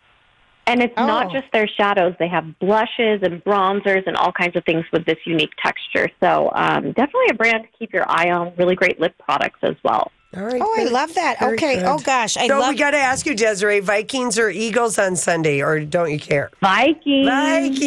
And 0.68 0.82
it's 0.84 0.96
not 0.96 1.28
Oh. 1.28 1.34
just 1.40 1.52
their 1.52 1.68
shadows. 1.68 2.14
They 2.20 2.28
have 2.28 2.60
blushes 2.60 3.22
and 3.24 3.44
bronzers 3.44 4.06
and 4.06 4.16
all 4.16 4.32
kinds 4.32 4.56
of 4.56 4.64
things 4.64 4.86
with 4.94 5.06
this 5.06 5.18
unique 5.26 5.52
texture. 5.62 6.08
So 6.22 6.52
um, 6.54 6.92
definitely 6.92 7.30
a 7.32 7.34
brand 7.34 7.64
to 7.64 7.70
keep 7.80 7.92
your 7.92 8.06
eye 8.08 8.30
on. 8.30 8.54
Really 8.58 8.76
great 8.76 9.00
lip 9.00 9.16
products 9.18 9.60
as 9.64 9.76
well. 9.84 10.12
All 10.34 10.44
right. 10.44 10.62
Oh, 10.64 10.76
I 10.80 10.86
love 10.86 11.14
that. 11.16 11.40
Very 11.40 11.56
okay. 11.56 11.74
Oh, 11.80 11.98
good. 11.98 12.02
Oh 12.02 12.06
gosh, 12.06 12.38
I 12.38 12.48
so 12.48 12.58
love. 12.60 12.70
we 12.70 12.78
got 12.78 12.92
to 12.92 12.98
ask 12.98 13.26
you, 13.26 13.36
Desiree, 13.36 13.82
Vikings 13.82 14.40
or 14.40 14.50
Eagles 14.50 14.98
on 14.98 15.18
Sunday, 15.18 15.62
or 15.62 15.82
don't 15.82 16.10
you 16.10 16.20
care? 16.20 16.50
Vikings. 16.62 17.28
Vikings. 17.28 17.82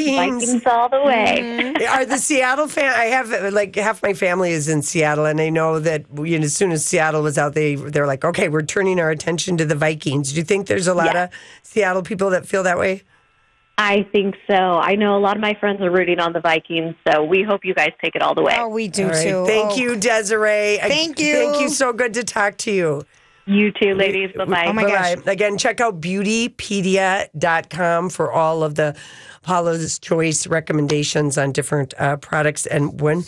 Vikings 0.50 0.66
all 0.66 0.90
the 0.90 1.00
way. 1.02 1.38
Mm-hmm. 1.40 1.82
Are 1.94 2.04
the 2.04 2.18
Seattle 2.18 2.68
fan? 2.68 2.92
I 2.92 3.04
have 3.06 3.52
like 3.54 3.74
half 3.76 4.02
my 4.02 4.12
family 4.12 4.50
is 4.52 4.68
in 4.68 4.82
Seattle, 4.82 5.24
and 5.24 5.40
I 5.40 5.48
know 5.48 5.80
that 5.80 6.04
you 6.22 6.38
know, 6.38 6.44
as 6.44 6.54
soon 6.54 6.70
as 6.72 6.84
Seattle 6.84 7.22
was 7.22 7.38
out, 7.38 7.54
they 7.54 7.76
they're 7.76 8.06
like, 8.06 8.26
okay, 8.26 8.50
we're 8.50 8.60
turning 8.62 9.00
our 9.00 9.10
attention 9.10 9.56
to 9.56 9.64
the 9.64 9.74
Vikings. 9.74 10.32
Do 10.32 10.36
you 10.38 10.44
think 10.44 10.66
there's 10.66 10.86
a 10.86 10.94
lot 10.94 11.14
Yeah. 11.14 11.24
of 11.24 11.30
Seattle 11.62 12.02
people 12.02 12.28
that 12.30 12.46
feel 12.46 12.62
that 12.64 12.78
way? 12.78 13.04
I 13.76 14.04
think 14.12 14.36
so. 14.46 14.54
I 14.54 14.94
know 14.94 15.16
a 15.16 15.20
lot 15.20 15.34
of 15.36 15.40
my 15.42 15.54
friends 15.54 15.80
are 15.80 15.90
rooting 15.90 16.20
on 16.20 16.32
the 16.32 16.38
Vikings, 16.40 16.94
so 17.08 17.24
we 17.24 17.42
hope 17.42 17.64
you 17.64 17.74
guys 17.74 17.90
take 18.02 18.14
it 18.14 18.22
all 18.22 18.32
the 18.34 18.42
way. 18.42 18.54
oh, 18.56 18.68
we 18.68 18.86
do 18.88 19.04
All 19.06 19.10
right. 19.10 19.22
too. 19.22 19.44
Thank 19.46 19.72
Oh. 19.72 19.76
you, 19.76 19.96
Desiree. 19.96 20.78
Thank 20.80 21.18
you. 21.18 21.34
Thank 21.34 21.60
you. 21.60 21.68
So 21.68 21.92
good 21.92 22.14
to 22.14 22.22
talk 22.24 22.56
to 22.58 22.70
you. 22.70 23.02
You 23.46 23.72
too, 23.72 23.94
ladies. 23.94 24.30
Bye 24.36 24.44
bye. 24.46 24.66
Oh 24.68 24.72
my 24.72 24.84
gosh. 24.84 25.16
Bye-bye. 25.16 25.32
Again, 25.32 25.58
check 25.58 25.78
out 25.80 26.00
beautypedia.com 26.00 28.08
for 28.10 28.32
all 28.32 28.62
of 28.62 28.76
the 28.76 28.96
Paula's 29.42 29.98
Choice 29.98 30.46
recommendations 30.46 31.36
on 31.36 31.52
different 31.52 31.92
uh, 31.98 32.16
products. 32.16 32.64
And 32.66 32.98
when 33.00 33.24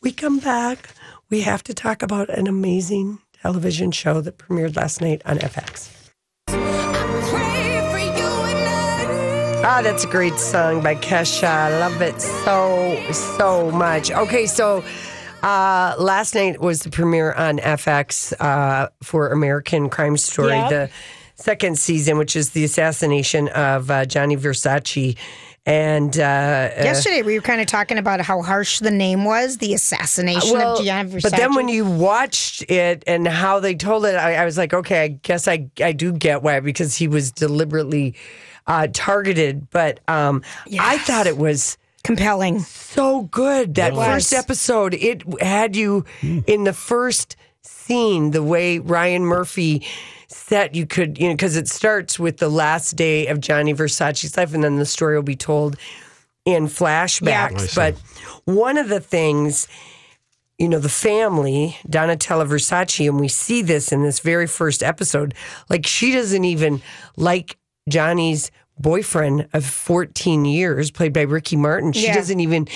we 0.00 0.10
come 0.10 0.38
back, 0.40 0.88
we 1.30 1.42
have 1.42 1.62
to 1.64 1.74
talk 1.74 2.02
about 2.02 2.28
an 2.30 2.46
amazing 2.48 3.18
television 3.40 3.92
show 3.92 4.20
that 4.22 4.36
premiered 4.38 4.74
last 4.76 5.00
night 5.00 5.22
on 5.26 5.38
FX. 5.38 5.90
Ah, 9.64 9.80
that's 9.80 10.02
a 10.02 10.08
great 10.08 10.34
song 10.38 10.82
by 10.82 10.96
Kesha. 10.96 11.44
I 11.46 11.78
love 11.78 12.02
it 12.02 12.20
so, 12.20 13.00
so 13.12 13.70
much. 13.70 14.10
Okay, 14.10 14.46
so 14.46 14.82
uh, 15.44 15.94
last 16.00 16.34
night 16.34 16.60
was 16.60 16.80
the 16.80 16.90
premiere 16.90 17.32
on 17.34 17.58
FX 17.58 18.32
uh, 18.40 18.88
for 19.04 19.28
American 19.28 19.88
Crime 19.88 20.16
Story, 20.16 20.50
Yep. 20.50 20.70
the 20.70 20.90
second 21.36 21.78
season, 21.78 22.18
which 22.18 22.34
is 22.34 22.50
the 22.50 22.64
assassination 22.64 23.48
of 23.50 23.88
uh, 23.88 24.04
Gianni 24.04 24.36
Versace. 24.36 25.16
And 25.64 26.16
uh, 26.18 26.70
Yesterday, 26.82 27.22
we 27.22 27.38
were 27.38 27.40
kind 27.42 27.60
of 27.60 27.68
talking 27.68 27.98
about 27.98 28.20
how 28.20 28.42
harsh 28.42 28.80
the 28.80 28.90
name 28.90 29.24
was, 29.24 29.58
the 29.58 29.74
assassination 29.74 30.54
well, 30.54 30.78
of 30.78 30.84
Gianni 30.84 31.12
Versace. 31.12 31.22
But 31.22 31.36
then 31.36 31.54
when 31.54 31.68
you 31.68 31.84
watched 31.84 32.68
it 32.68 33.04
and 33.06 33.28
how 33.28 33.60
they 33.60 33.76
told 33.76 34.06
it, 34.06 34.16
I, 34.16 34.34
I 34.34 34.44
was 34.44 34.58
like, 34.58 34.74
okay, 34.74 35.02
I 35.04 35.08
guess 35.08 35.46
I 35.46 35.70
I 35.80 35.92
do 35.92 36.10
get 36.12 36.42
why 36.42 36.58
because 36.58 36.96
he 36.96 37.06
was 37.06 37.30
deliberately 37.30 38.16
uh, 38.66 38.88
targeted. 38.92 39.70
But 39.70 40.00
um, 40.08 40.42
I 40.78 40.98
thought 40.98 41.26
it 41.26 41.36
was 41.36 41.78
compelling. 42.04 42.60
so 42.60 43.22
good 43.22 43.76
that 43.76 43.94
first 43.94 44.32
episode. 44.32 44.94
It 44.94 45.22
had 45.40 45.76
you 45.76 46.04
in 46.22 46.64
the 46.64 46.72
first 46.72 47.36
scene 47.62 48.32
the 48.32 48.42
way 48.42 48.78
Ryan 48.78 49.24
Murphy 49.24 49.86
set 50.28 50.74
you 50.74 50.86
could 50.86 51.18
you 51.18 51.28
know 51.28 51.34
because 51.34 51.56
it 51.56 51.68
starts 51.68 52.18
with 52.18 52.38
the 52.38 52.48
last 52.48 52.96
day 52.96 53.26
of 53.26 53.38
Gianni 53.38 53.74
Versace's 53.74 54.34
life 54.36 54.54
and 54.54 54.64
then 54.64 54.76
the 54.76 54.86
story 54.86 55.14
will 55.14 55.22
be 55.22 55.36
told 55.36 55.76
in 56.44 56.66
flashbacks. 56.66 57.54
I 57.54 57.66
see. 57.66 57.74
But 57.76 57.96
one 58.44 58.78
of 58.78 58.88
the 58.88 59.00
things 59.00 59.68
you 60.58 60.68
know, 60.68 60.78
the 60.78 60.88
family, 60.88 61.76
Donatella 61.88 62.46
Versace, 62.46 63.08
and 63.08 63.18
we 63.18 63.26
see 63.26 63.62
this 63.62 63.90
in 63.90 64.04
this 64.04 64.20
very 64.20 64.46
first 64.46 64.80
episode. 64.80 65.34
Like, 65.68 65.86
she 65.86 66.12
doesn't 66.12 66.44
even 66.44 66.82
like 67.16 67.56
Gianni's 67.88 68.50
boyfriend 68.78 69.48
of 69.52 69.64
14 69.64 70.44
years, 70.44 70.90
played 70.90 71.12
by 71.12 71.22
Ricky 71.22 71.56
Martin. 71.56 71.92
She 71.92 72.06
Yeah. 72.06 72.14
doesn't 72.14 72.40
even. 72.40 72.68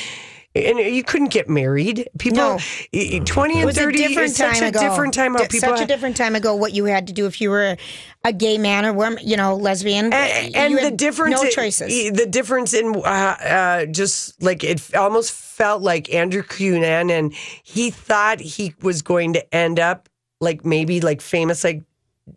And 0.54 0.78
you 0.78 1.02
couldn't 1.04 1.28
get 1.32 1.50
married. 1.50 2.08
People, 2.18 2.38
No. 2.38 2.58
y- 2.90 3.20
twenty 3.26 3.56
It 3.56 3.56
and 3.58 3.66
was 3.66 3.76
a 3.76 3.80
thirty 3.82 3.98
different 3.98 4.30
is 4.30 4.36
such 4.36 4.58
time 4.58 4.68
a 4.68 4.72
different 4.72 5.12
time. 5.12 5.32
How 5.34 5.40
Di- 5.40 5.48
people 5.48 5.68
such 5.68 5.82
a 5.82 5.86
different 5.86 6.16
time 6.16 6.34
ago. 6.34 6.54
What 6.54 6.72
you 6.72 6.86
had 6.86 7.08
to 7.08 7.12
do 7.12 7.26
if 7.26 7.42
you 7.42 7.50
were 7.50 7.76
a, 8.24 8.32
gay 8.32 8.56
man 8.56 8.86
or 8.86 8.94
woman, 8.94 9.18
you 9.22 9.36
know, 9.36 9.54
lesbian, 9.54 10.10
and, 10.14 10.56
and 10.56 10.78
the 10.78 10.90
difference, 10.90 11.42
no 11.42 11.46
choices. 11.50 12.10
the 12.10 12.24
difference 12.24 12.72
in 12.72 12.96
uh, 12.96 13.00
uh, 13.04 13.84
just 13.86 14.42
like 14.42 14.64
it 14.64 14.94
almost 14.94 15.30
felt 15.32 15.82
like 15.82 16.12
Andrew 16.14 16.42
Cunanan. 16.42 17.10
And 17.10 17.34
he 17.62 17.90
thought 17.90 18.40
he 18.40 18.72
was 18.80 19.02
going 19.02 19.34
to 19.34 19.54
end 19.54 19.78
up 19.78 20.08
like 20.40 20.64
maybe 20.64 21.02
like 21.02 21.20
famous 21.20 21.64
like 21.64 21.82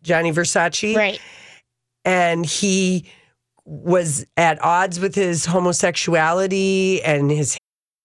Gianni 0.03 0.33
Versace, 0.33 0.93
right. 0.93 1.21
And 2.09 2.43
he 2.43 3.05
was 3.65 4.25
at 4.35 4.59
odds 4.63 4.99
with 4.99 5.13
his 5.13 5.45
homosexuality 5.45 7.03
and 7.03 7.29
his 7.29 7.55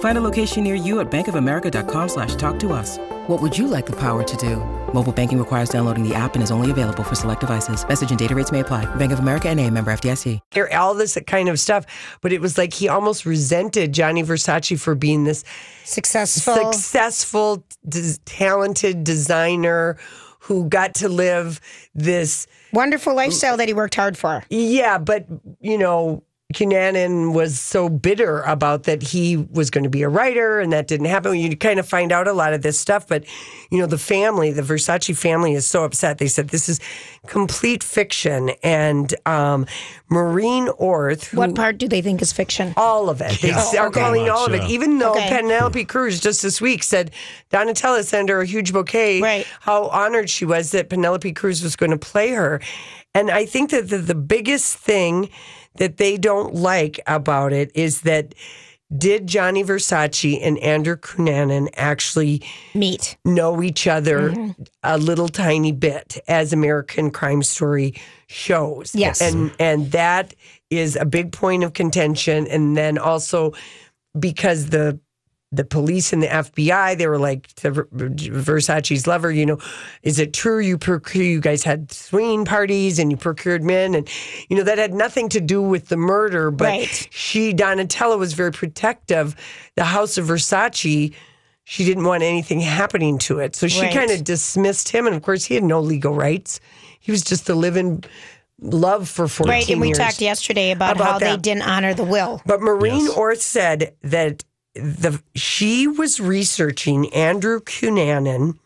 Find 0.00 0.16
a 0.18 0.20
location 0.20 0.64
near 0.64 0.74
you 0.74 1.00
at 1.00 1.10
bankofamerica.com 1.10 2.08
slash 2.08 2.34
talk 2.34 2.58
to 2.60 2.72
us. 2.72 2.98
What 3.26 3.40
would 3.40 3.56
you 3.56 3.66
like 3.66 3.86
the 3.86 3.96
power 3.96 4.22
to 4.22 4.36
do? 4.36 4.56
Mobile 4.92 5.12
banking 5.12 5.38
requires 5.38 5.68
downloading 5.70 6.06
the 6.06 6.14
app 6.14 6.34
and 6.34 6.42
is 6.42 6.50
only 6.50 6.70
available 6.70 7.02
for 7.04 7.14
select 7.14 7.40
devices. 7.40 7.86
Message 7.86 8.10
and 8.10 8.18
data 8.18 8.34
rates 8.34 8.50
may 8.52 8.60
apply. 8.60 8.92
Bank 8.96 9.12
of 9.12 9.20
America 9.20 9.48
and 9.48 9.58
a 9.60 9.70
member 9.70 9.90
FDIC. 9.92 10.40
hear 10.50 10.68
all 10.72 10.94
this 10.94 11.16
kind 11.26 11.48
of 11.48 11.60
stuff, 11.60 11.86
but 12.22 12.32
it 12.32 12.40
was 12.40 12.58
like 12.58 12.72
he 12.74 12.88
almost 12.88 13.24
resented 13.24 13.92
Gianni 13.92 14.22
Versace 14.22 14.78
for 14.78 14.94
being 14.94 15.24
this 15.24 15.44
Successful. 15.84 16.72
successful, 16.72 17.64
des- 17.88 18.18
talented 18.24 19.04
designer 19.04 19.96
who 20.40 20.68
got 20.68 20.94
to 20.94 21.08
live 21.08 21.60
this. 21.94 22.46
Wonderful 22.72 23.14
lifestyle 23.14 23.56
that 23.58 23.68
he 23.68 23.74
worked 23.74 23.94
hard 23.94 24.16
for. 24.18 24.42
Yeah, 24.50 24.98
but 24.98 25.26
you 25.60 25.76
know, 25.78 26.24
Cunanan 26.52 27.32
was 27.32 27.58
so 27.60 27.88
bitter 27.88 28.40
about 28.42 28.82
that 28.84 29.02
he 29.02 29.36
was 29.36 29.70
going 29.70 29.84
to 29.84 29.90
be 29.90 30.02
a 30.02 30.08
writer, 30.08 30.58
and 30.60 30.72
that 30.72 30.88
didn't 30.88 31.06
happen. 31.06 31.34
You 31.38 31.56
kind 31.56 31.78
of 31.78 31.88
find 31.88 32.10
out 32.12 32.26
a 32.26 32.32
lot 32.32 32.52
of 32.52 32.62
this 32.62 32.78
stuff, 32.78 33.06
but 33.06 33.24
you 33.70 33.78
know, 33.78 33.86
the 33.86 33.98
family, 33.98 34.50
the 34.50 34.62
Versace 34.62 35.16
family, 35.16 35.54
is 35.54 35.66
so 35.66 35.84
upset. 35.84 36.18
They 36.18 36.26
said 36.26 36.48
this 36.48 36.68
is 36.68 36.80
complete 37.26 37.84
fiction, 37.84 38.50
and 38.64 39.14
um, 39.26 39.66
Maureen 40.08 40.68
Orth, 40.78 41.26
who, 41.26 41.38
What 41.38 41.54
part 41.54 41.78
do 41.78 41.86
they 41.88 42.02
think 42.02 42.20
is 42.20 42.32
fiction? 42.32 42.74
all 42.76 43.08
of 43.08 43.20
it. 43.20 43.38
They 43.40 43.48
Yeah. 43.50 43.64
are 43.78 43.86
Okay. 43.86 44.00
calling 44.00 44.28
all 44.28 44.46
of 44.46 44.54
it, 44.54 44.64
even 44.64 44.98
though 44.98 45.12
Okay. 45.12 45.28
Penelope 45.28 45.84
Cruz 45.84 46.18
just 46.20 46.42
this 46.42 46.60
week 46.60 46.82
said 46.82 47.12
Donatella 47.52 48.02
sent 48.04 48.28
her 48.28 48.40
a 48.40 48.46
huge 48.46 48.72
bouquet. 48.72 49.20
Right. 49.20 49.46
How 49.60 49.84
honored 49.88 50.28
she 50.28 50.44
was 50.44 50.72
that 50.72 50.88
Penelope 50.88 51.32
Cruz 51.32 51.62
was 51.62 51.76
going 51.76 51.90
to 51.90 51.98
play 51.98 52.30
her. 52.30 52.60
And 53.14 53.30
I 53.30 53.44
think 53.44 53.70
that 53.70 53.88
the, 53.88 53.98
the 53.98 54.14
biggest 54.14 54.76
thing 54.76 55.30
that 55.76 55.96
they 55.96 56.16
don't 56.16 56.54
like 56.54 57.00
about 57.06 57.52
it 57.52 57.70
is 57.74 58.02
that 58.02 58.34
did 58.96 59.28
Gianni 59.28 59.62
Versace 59.62 60.38
and 60.42 60.58
Andrew 60.58 60.96
Cunanan 60.96 61.68
actually 61.76 62.42
meet, 62.74 63.16
know 63.24 63.62
each 63.62 63.86
other 63.86 64.30
Mm-hmm. 64.30 64.62
a 64.82 64.98
little 64.98 65.28
tiny 65.28 65.70
bit 65.70 66.18
as 66.26 66.52
American 66.52 67.12
Crime 67.12 67.44
Story 67.44 67.94
shows. 68.26 68.92
Yes. 68.94 69.20
And 69.20 69.52
and 69.60 69.92
that 69.92 70.34
is 70.70 70.96
a 70.96 71.04
big 71.04 71.30
point 71.32 71.62
of 71.62 71.72
contention 71.72 72.48
and 72.48 72.76
then 72.76 72.98
also 72.98 73.52
because 74.18 74.70
the 74.70 74.98
the 75.52 75.64
police 75.64 76.12
and 76.12 76.22
the 76.22 76.28
FBI, 76.28 76.96
they 76.96 77.08
were 77.08 77.18
like 77.18 77.48
to 77.54 77.72
Versace's 77.72 79.06
lover, 79.06 79.32
you 79.32 79.44
know, 79.44 79.58
is 80.04 80.20
it 80.20 80.32
true 80.32 80.60
you 80.60 80.78
procure, 80.78 81.24
you 81.24 81.40
guys 81.40 81.64
had 81.64 81.90
swinging 81.90 82.44
parties 82.44 83.00
and 83.00 83.10
you 83.10 83.16
procured 83.16 83.64
men? 83.64 83.94
And, 83.96 84.08
you 84.48 84.56
know, 84.56 84.62
that 84.62 84.78
had 84.78 84.94
nothing 84.94 85.28
to 85.30 85.40
do 85.40 85.60
with 85.60 85.88
the 85.88 85.96
murder, 85.96 86.52
but 86.52 86.66
Right. 86.68 87.08
she, 87.10 87.52
Donatella, 87.52 88.16
was 88.16 88.32
very 88.34 88.52
protective. 88.52 89.34
The 89.74 89.84
House 89.84 90.18
of 90.18 90.26
Versace, 90.26 91.12
she 91.64 91.84
didn't 91.84 92.04
want 92.04 92.22
anything 92.22 92.60
happening 92.60 93.18
to 93.18 93.40
it. 93.40 93.56
So 93.56 93.66
she 93.66 93.80
Right. 93.82 93.92
kind 93.94 94.10
of 94.12 94.22
dismissed 94.22 94.90
him. 94.90 95.06
And 95.08 95.16
of 95.16 95.22
course, 95.22 95.44
he 95.44 95.54
had 95.56 95.64
no 95.64 95.80
legal 95.80 96.14
rights. 96.14 96.60
He 97.00 97.10
was 97.10 97.22
just 97.22 97.46
the 97.46 97.56
living 97.56 98.04
love 98.60 99.08
for 99.08 99.26
14 99.26 99.50
Right. 99.50 99.68
And 99.68 99.80
we 99.80 99.88
years. 99.88 99.98
talked 99.98 100.20
yesterday 100.20 100.70
about, 100.70 100.94
About 100.94 101.12
how 101.12 101.18
they 101.18 101.36
didn't 101.38 101.62
honor 101.62 101.92
the 101.94 102.04
will. 102.04 102.40
But 102.46 102.60
Maureen 102.60 103.06
Yes. 103.06 103.16
Orth 103.16 103.40
said 103.42 103.94
that 104.02 104.44
the 104.74 105.20
she 105.34 105.86
was 105.86 106.20
researching 106.20 107.12
Andrew 107.12 107.60
Cunanan 107.60 108.58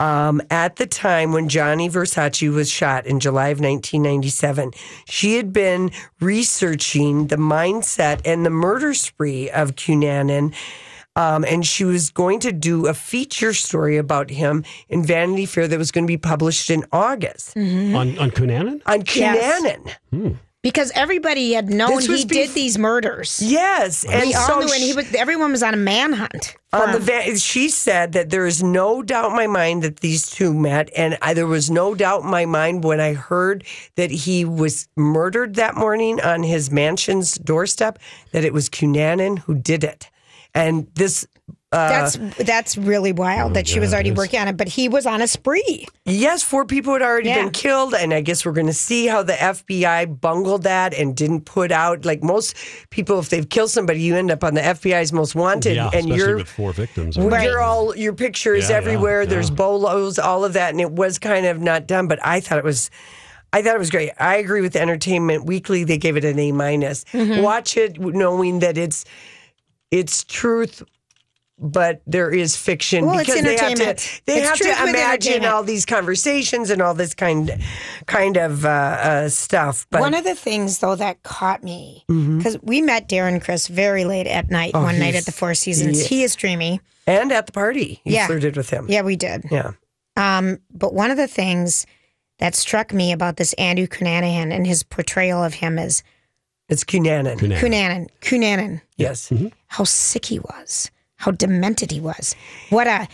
um, 0.00 0.40
at 0.50 0.76
the 0.76 0.86
time 0.86 1.32
when 1.32 1.48
Gianni 1.48 1.88
Versace 1.88 2.52
was 2.52 2.70
shot 2.70 3.06
in 3.06 3.20
July 3.20 3.48
of 3.48 3.58
1997. 3.60 4.72
She 5.06 5.36
had 5.36 5.52
been 5.52 5.90
researching 6.20 7.28
the 7.28 7.36
mindset 7.36 8.20
and 8.24 8.44
the 8.44 8.50
murder 8.50 8.94
spree 8.94 9.50
of 9.50 9.76
Cunanan. 9.76 10.54
Um, 11.16 11.44
and 11.44 11.64
she 11.64 11.84
was 11.84 12.10
going 12.10 12.40
to 12.40 12.50
do 12.50 12.88
a 12.88 12.94
feature 12.94 13.54
story 13.54 13.96
about 13.98 14.30
him 14.30 14.64
in 14.88 15.04
Vanity 15.04 15.46
Fair 15.46 15.68
that 15.68 15.78
was 15.78 15.92
going 15.92 16.04
to 16.04 16.08
be 16.08 16.16
published 16.16 16.70
in 16.70 16.84
August 16.90 17.54
Mm-hmm. 17.54 17.94
On 17.94 18.18
on 18.18 18.30
Cunanan? 18.32 18.82
on 18.86 19.02
Cunanan. 19.02 20.34
Because 20.64 20.90
everybody 20.94 21.52
had 21.52 21.68
known 21.68 22.00
he 22.00 22.24
did 22.24 22.50
these 22.54 22.78
murders. 22.78 23.38
Yes, 23.44 24.02
and 24.02 24.34
all 24.34 24.46
so 24.46 24.60
knew, 24.60 24.72
and 24.72 24.82
he 24.82 24.94
was. 24.94 25.14
Everyone 25.14 25.52
was 25.52 25.62
on 25.62 25.74
a 25.74 25.76
manhunt. 25.76 26.56
on 26.72 26.90
the 26.90 26.98
him. 26.98 27.32
va- 27.32 27.38
she 27.38 27.68
said 27.68 28.12
that 28.12 28.30
there 28.30 28.46
is 28.46 28.62
no 28.62 29.02
doubt 29.02 29.30
in 29.30 29.36
my 29.36 29.46
mind 29.46 29.82
that 29.82 29.98
these 29.98 30.26
two 30.28 30.54
met, 30.54 30.90
and 30.96 31.18
I, 31.20 31.34
there 31.34 31.46
was 31.46 31.70
no 31.70 31.94
doubt 31.94 32.22
in 32.22 32.30
my 32.30 32.46
mind 32.46 32.82
when 32.82 32.98
I 32.98 33.12
heard 33.12 33.62
that 33.96 34.10
he 34.10 34.46
was 34.46 34.88
murdered 34.96 35.56
that 35.56 35.76
morning 35.76 36.18
on 36.22 36.42
his 36.42 36.70
mansion's 36.70 37.34
doorstep 37.34 37.98
that 38.32 38.42
it 38.42 38.54
was 38.54 38.70
Cunanan 38.70 39.40
who 39.40 39.54
did 39.54 39.84
it, 39.84 40.10
and 40.54 40.88
this. 40.94 41.26
Uh, 41.74 41.88
that's 41.88 42.16
that's 42.38 42.76
really 42.78 43.12
wild 43.12 43.54
that 43.54 43.66
she 43.66 43.80
was 43.80 43.92
already 43.92 44.12
working 44.12 44.38
on 44.40 44.48
it, 44.48 44.56
but 44.56 44.68
he 44.68 44.88
was 44.88 45.06
on 45.06 45.20
a 45.20 45.26
spree. 45.26 45.86
Yes, 46.04 46.42
four 46.42 46.64
people 46.64 46.92
had 46.92 47.02
already 47.02 47.30
Yeah. 47.30 47.42
been 47.42 47.50
killed, 47.50 47.94
and 47.94 48.14
I 48.14 48.20
guess 48.20 48.44
we're 48.46 48.52
going 48.52 48.66
to 48.68 48.72
see 48.72 49.06
how 49.06 49.22
the 49.22 49.32
FBI 49.32 50.06
bungled 50.20 50.62
that 50.64 50.94
and 50.94 51.16
didn't 51.16 51.42
put 51.46 51.72
out 51.72 52.04
like 52.04 52.22
most 52.22 52.54
people. 52.90 53.18
If 53.18 53.30
they've 53.30 53.48
killed 53.48 53.70
somebody, 53.70 54.00
you 54.00 54.14
end 54.16 54.30
up 54.30 54.44
on 54.44 54.54
the 54.54 54.60
FBI's 54.60 55.12
most 55.12 55.34
wanted, 55.34 55.76
yeah, 55.76 55.90
and 55.92 56.08
you're 56.08 56.36
with 56.36 56.48
four 56.48 56.72
victims. 56.72 57.18
Right. 57.18 57.44
You're 57.44 57.60
all 57.60 57.96
your 57.96 58.12
picture 58.12 58.54
is 58.54 58.68
Yeah, 58.68 58.72
yeah, 58.72 58.76
everywhere. 58.76 59.26
There's 59.26 59.48
yeah. 59.50 59.56
bolos, 59.56 60.18
all 60.18 60.44
of 60.44 60.52
that, 60.52 60.70
and 60.70 60.80
it 60.80 60.92
was 60.92 61.18
kind 61.18 61.46
of 61.46 61.60
not 61.60 61.86
done. 61.88 62.06
But 62.06 62.18
I 62.24 62.40
thought 62.40 62.58
it 62.58 62.64
was, 62.64 62.90
I 63.52 63.62
thought 63.62 63.74
it 63.74 63.78
was 63.78 63.90
great. 63.90 64.10
I 64.20 64.36
agree 64.36 64.60
with 64.60 64.76
Entertainment 64.76 65.44
Weekly. 65.46 65.84
They 65.84 65.98
gave 65.98 66.16
it 66.16 66.24
an 66.24 66.38
A 66.38 66.52
minus. 66.52 67.04
Mm-hmm. 67.12 67.42
Watch 67.42 67.76
it 67.76 67.98
knowing 67.98 68.60
that 68.60 68.76
it's 68.78 69.04
it's 69.90 70.24
truth. 70.24 70.82
But 71.56 72.02
there 72.04 72.30
is 72.30 72.56
fiction 72.56 73.06
Well, 73.06 73.18
it's 73.20 73.28
because 73.28 73.42
they 73.44 73.56
have 73.56 73.74
to 73.74 74.22
they 74.26 74.38
It's 74.40 74.48
have 74.48 74.58
to 74.58 74.88
imagine 74.90 75.44
all 75.44 75.62
these 75.62 75.86
conversations 75.86 76.68
and 76.68 76.82
all 76.82 76.94
this 76.94 77.14
kind 77.14 77.60
kind 78.06 78.36
of 78.36 78.64
uh, 78.64 78.68
uh, 78.68 79.28
stuff. 79.28 79.86
But 79.90 80.00
One 80.00 80.14
of 80.14 80.24
the 80.24 80.34
things 80.34 80.80
though 80.80 80.96
that 80.96 81.22
caught 81.22 81.62
me 81.62 82.04
Mm-hmm. 82.10 82.38
because 82.38 82.58
we 82.62 82.82
met 82.82 83.08
Darren 83.08 83.42
Criss 83.42 83.68
very 83.68 84.04
late 84.04 84.26
at 84.26 84.50
night 84.50 84.74
one 84.74 84.98
night 84.98 85.14
Oh, 85.14 85.18
at 85.18 85.26
the 85.26 85.32
Four 85.32 85.54
Seasons. 85.54 86.02
yeah. 86.02 86.08
He 86.08 86.22
is 86.24 86.34
dreamy. 86.34 86.80
and 87.06 87.30
at 87.30 87.46
the 87.46 87.52
party, 87.52 88.00
you 88.04 88.14
Yeah. 88.14 88.26
flirted 88.26 88.56
with 88.56 88.70
him. 88.70 88.86
Yeah, 88.88 89.02
we 89.02 89.14
did. 89.14 89.44
yeah. 89.50 89.72
Um, 90.16 90.58
but 90.72 90.92
one 90.92 91.10
of 91.12 91.16
the 91.16 91.28
things 91.28 91.86
that 92.40 92.56
struck 92.56 92.92
me 92.92 93.12
about 93.12 93.36
this 93.36 93.52
Andrew 93.54 93.86
Cunanan 93.86 94.52
and 94.52 94.66
his 94.66 94.82
portrayal 94.82 95.42
of 95.44 95.54
him 95.54 95.78
is 95.78 96.02
It's 96.68 96.82
Cunanan. 96.82 97.36
Cunanan. 97.38 97.58
Cunanan, 97.60 98.08
Cunanan, 98.20 98.80
Yes. 98.96 99.32
how 99.68 99.84
sick 99.84 100.24
he 100.26 100.40
was, 100.40 100.90
how 101.24 101.30
demented 101.32 101.90
he 101.90 102.00
was. 102.00 102.36
What 102.70 102.86
a 102.86 103.08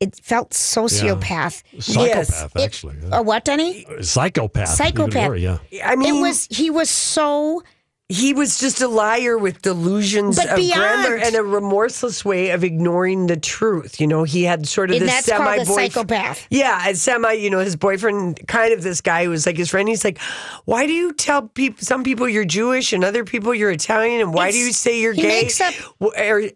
it 0.00 0.16
felt 0.22 0.50
sociopath. 0.50 1.62
Psychopath, 1.80 2.56
It- 2.56 2.62
actually. 2.62 2.96
yeah. 3.02 3.18
Or 3.18 3.22
what, 3.22 3.44
Denny? 3.44 3.86
Psychopath. 4.00 4.68
Psychopath. 4.68 5.14
more, 5.14 5.36
yeah. 5.36 5.58
I 5.84 5.94
mean, 5.96 6.16
It 6.16 6.20
was 6.20 6.46
he 6.50 6.70
was 6.70 6.90
so 6.90 7.62
he 8.10 8.34
was 8.34 8.58
just 8.60 8.82
a 8.82 8.86
liar 8.88 9.38
with 9.38 9.62
delusions 9.62 10.36
But 10.36 10.50
of 10.50 10.56
beyond- 10.56 11.06
grandeur 11.06 11.16
and 11.24 11.34
a 11.36 11.42
remorseless 11.42 12.22
way 12.22 12.50
of 12.50 12.62
ignoring 12.62 13.28
the 13.28 13.36
truth. 13.38 13.98
You 13.98 14.06
know, 14.06 14.24
he 14.24 14.42
had 14.44 14.68
sort 14.68 14.90
of 14.90 14.96
and 14.98 15.08
this 15.08 15.24
semi-boyfriend. 15.24 15.68
psychopath. 15.92 16.46
Yeah, 16.50 16.86
a 16.86 16.94
semi, 16.94 17.32
you 17.32 17.48
know, 17.48 17.60
his 17.60 17.76
boyfriend, 17.76 18.46
kind 18.46 18.74
of 18.74 18.82
this 18.82 19.00
guy 19.00 19.24
who 19.24 19.30
was 19.30 19.46
like 19.46 19.56
his 19.56 19.70
friend. 19.70 19.88
He's 19.88 20.04
like, 20.04 20.18
why 20.66 20.86
do 20.86 20.92
you 20.92 21.14
tell 21.14 21.48
people, 21.48 21.82
some 21.82 22.04
people 22.04 22.28
you're 22.28 22.44
Jewish 22.44 22.92
and 22.92 23.04
other 23.04 23.24
people 23.24 23.54
you're 23.54 23.70
Italian, 23.70 24.20
and 24.20 24.34
why 24.34 24.50
do 24.50 24.58
you 24.58 24.72
say 24.74 25.00
you're 25.00 25.14
gay? 25.14 25.48
up- 25.64 25.74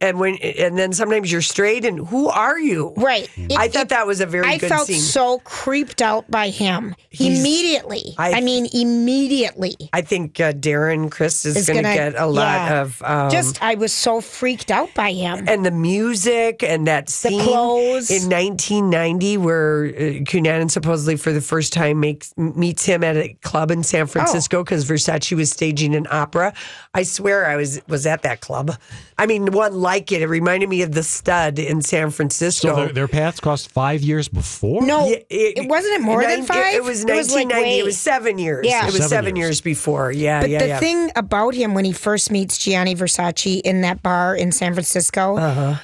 and 0.02 0.20
when, 0.20 0.36
and 0.36 0.76
then 0.76 0.92
sometimes 0.92 1.32
you're 1.32 1.40
straight, 1.40 1.86
and 1.86 1.98
who 2.08 2.28
are 2.28 2.58
you? 2.60 2.92
Right. 2.98 3.28
It- 3.38 3.56
I 3.56 3.68
thought 3.68 3.84
it- 3.84 3.88
that 3.88 4.06
was 4.06 4.20
a 4.20 4.26
very 4.26 4.46
I 4.46 4.58
good 4.58 4.68
felt 4.68 4.86
scene. 4.86 5.00
so 5.00 5.38
creeped 5.44 6.02
out 6.02 6.30
by 6.30 6.50
him 6.50 6.94
He's- 7.08 7.38
immediately. 7.38 8.14
I, 8.18 8.34
I- 8.34 8.40
mean, 8.42 8.68
immediately. 8.74 9.74
I 9.94 10.02
think 10.02 10.38
uh, 10.40 10.52
Darren 10.52 11.10
Criss 11.10 11.37
is, 11.44 11.56
Is 11.56 11.66
going 11.68 11.84
to 11.84 11.94
get 11.94 12.14
a 12.16 12.26
lot 12.26 12.42
yeah. 12.70 12.80
of 12.82 13.02
um, 13.02 13.30
Just 13.30 13.62
I 13.62 13.74
was 13.74 13.92
so 13.92 14.20
freaked 14.20 14.70
out 14.70 14.92
by 14.94 15.12
him. 15.12 15.46
and 15.48 15.64
the 15.64 15.70
music 15.70 16.62
and 16.62 16.86
that 16.86 17.08
scene 17.08 17.40
clothes. 17.40 18.10
in 18.10 18.28
1990 18.30 19.36
where 19.38 19.84
uh, 19.86 19.90
Cunanan 20.24 20.70
supposedly 20.70 21.16
for 21.16 21.32
the 21.32 21.40
first 21.40 21.72
time 21.72 22.00
makes 22.00 22.32
meets 22.36 22.84
him 22.84 23.02
at 23.04 23.16
a 23.16 23.34
club 23.42 23.70
in 23.70 23.78
Oh. 23.80 23.82
San 23.82 24.06
Francisco 24.06 24.62
because 24.64 24.84
Versace 24.88 25.36
was 25.36 25.50
staging 25.50 25.94
an 25.94 26.06
opera. 26.10 26.52
I 26.94 27.02
swear 27.04 27.46
I 27.48 27.56
was 27.56 27.80
was 27.88 28.06
at 28.06 28.22
that 28.22 28.40
club. 28.40 28.72
I 29.16 29.26
mean, 29.26 29.46
one 29.52 29.80
like 29.80 30.12
it. 30.12 30.22
It 30.22 30.26
reminded 30.28 30.68
me 30.68 30.82
of 30.82 30.92
the 30.92 31.02
Stud 31.02 31.58
in 31.58 31.82
San 31.82 32.10
Francisco. 32.10 32.68
So 32.68 32.76
their, 32.76 32.92
their 32.92 33.08
paths 33.08 33.40
crossed 33.40 33.70
five 33.70 34.02
years 34.02 34.28
before? 34.28 34.84
no, 34.86 35.08
Yeah, 35.08 35.16
it, 35.28 35.68
wasn't 35.68 35.94
it 35.94 36.00
more 36.02 36.22
than 36.22 36.44
five. 36.44 36.74
It, 36.74 36.84
was 36.84 37.04
like, 37.04 37.14
1990. 37.26 37.62
way- 37.64 37.78
it 37.80 37.84
was 37.84 37.98
seven 37.98 38.38
years. 38.38 38.64
Yeah. 38.66 38.82
it 38.82 38.86
was 38.86 38.94
Seven 38.94 39.08
seven, 39.08 39.36
years. 39.36 39.46
years. 39.48 39.60
before. 39.60 40.12
Yeah, 40.12 40.40
But 40.42 40.50
yeah, 40.50 40.58
the 40.60 40.66
yeah. 40.68 40.78
thing 40.80 41.10
about 41.28 41.54
him 41.54 41.74
when 41.74 41.84
he 41.84 41.92
first 41.92 42.30
meets 42.30 42.56
Gianni 42.58 42.94
Versace 42.94 43.60
in 43.60 43.82
that 43.82 44.02
bar 44.02 44.34
in 44.34 44.50
San 44.52 44.72
Francisco, 44.72 45.36
Uh-huh. 45.36 45.74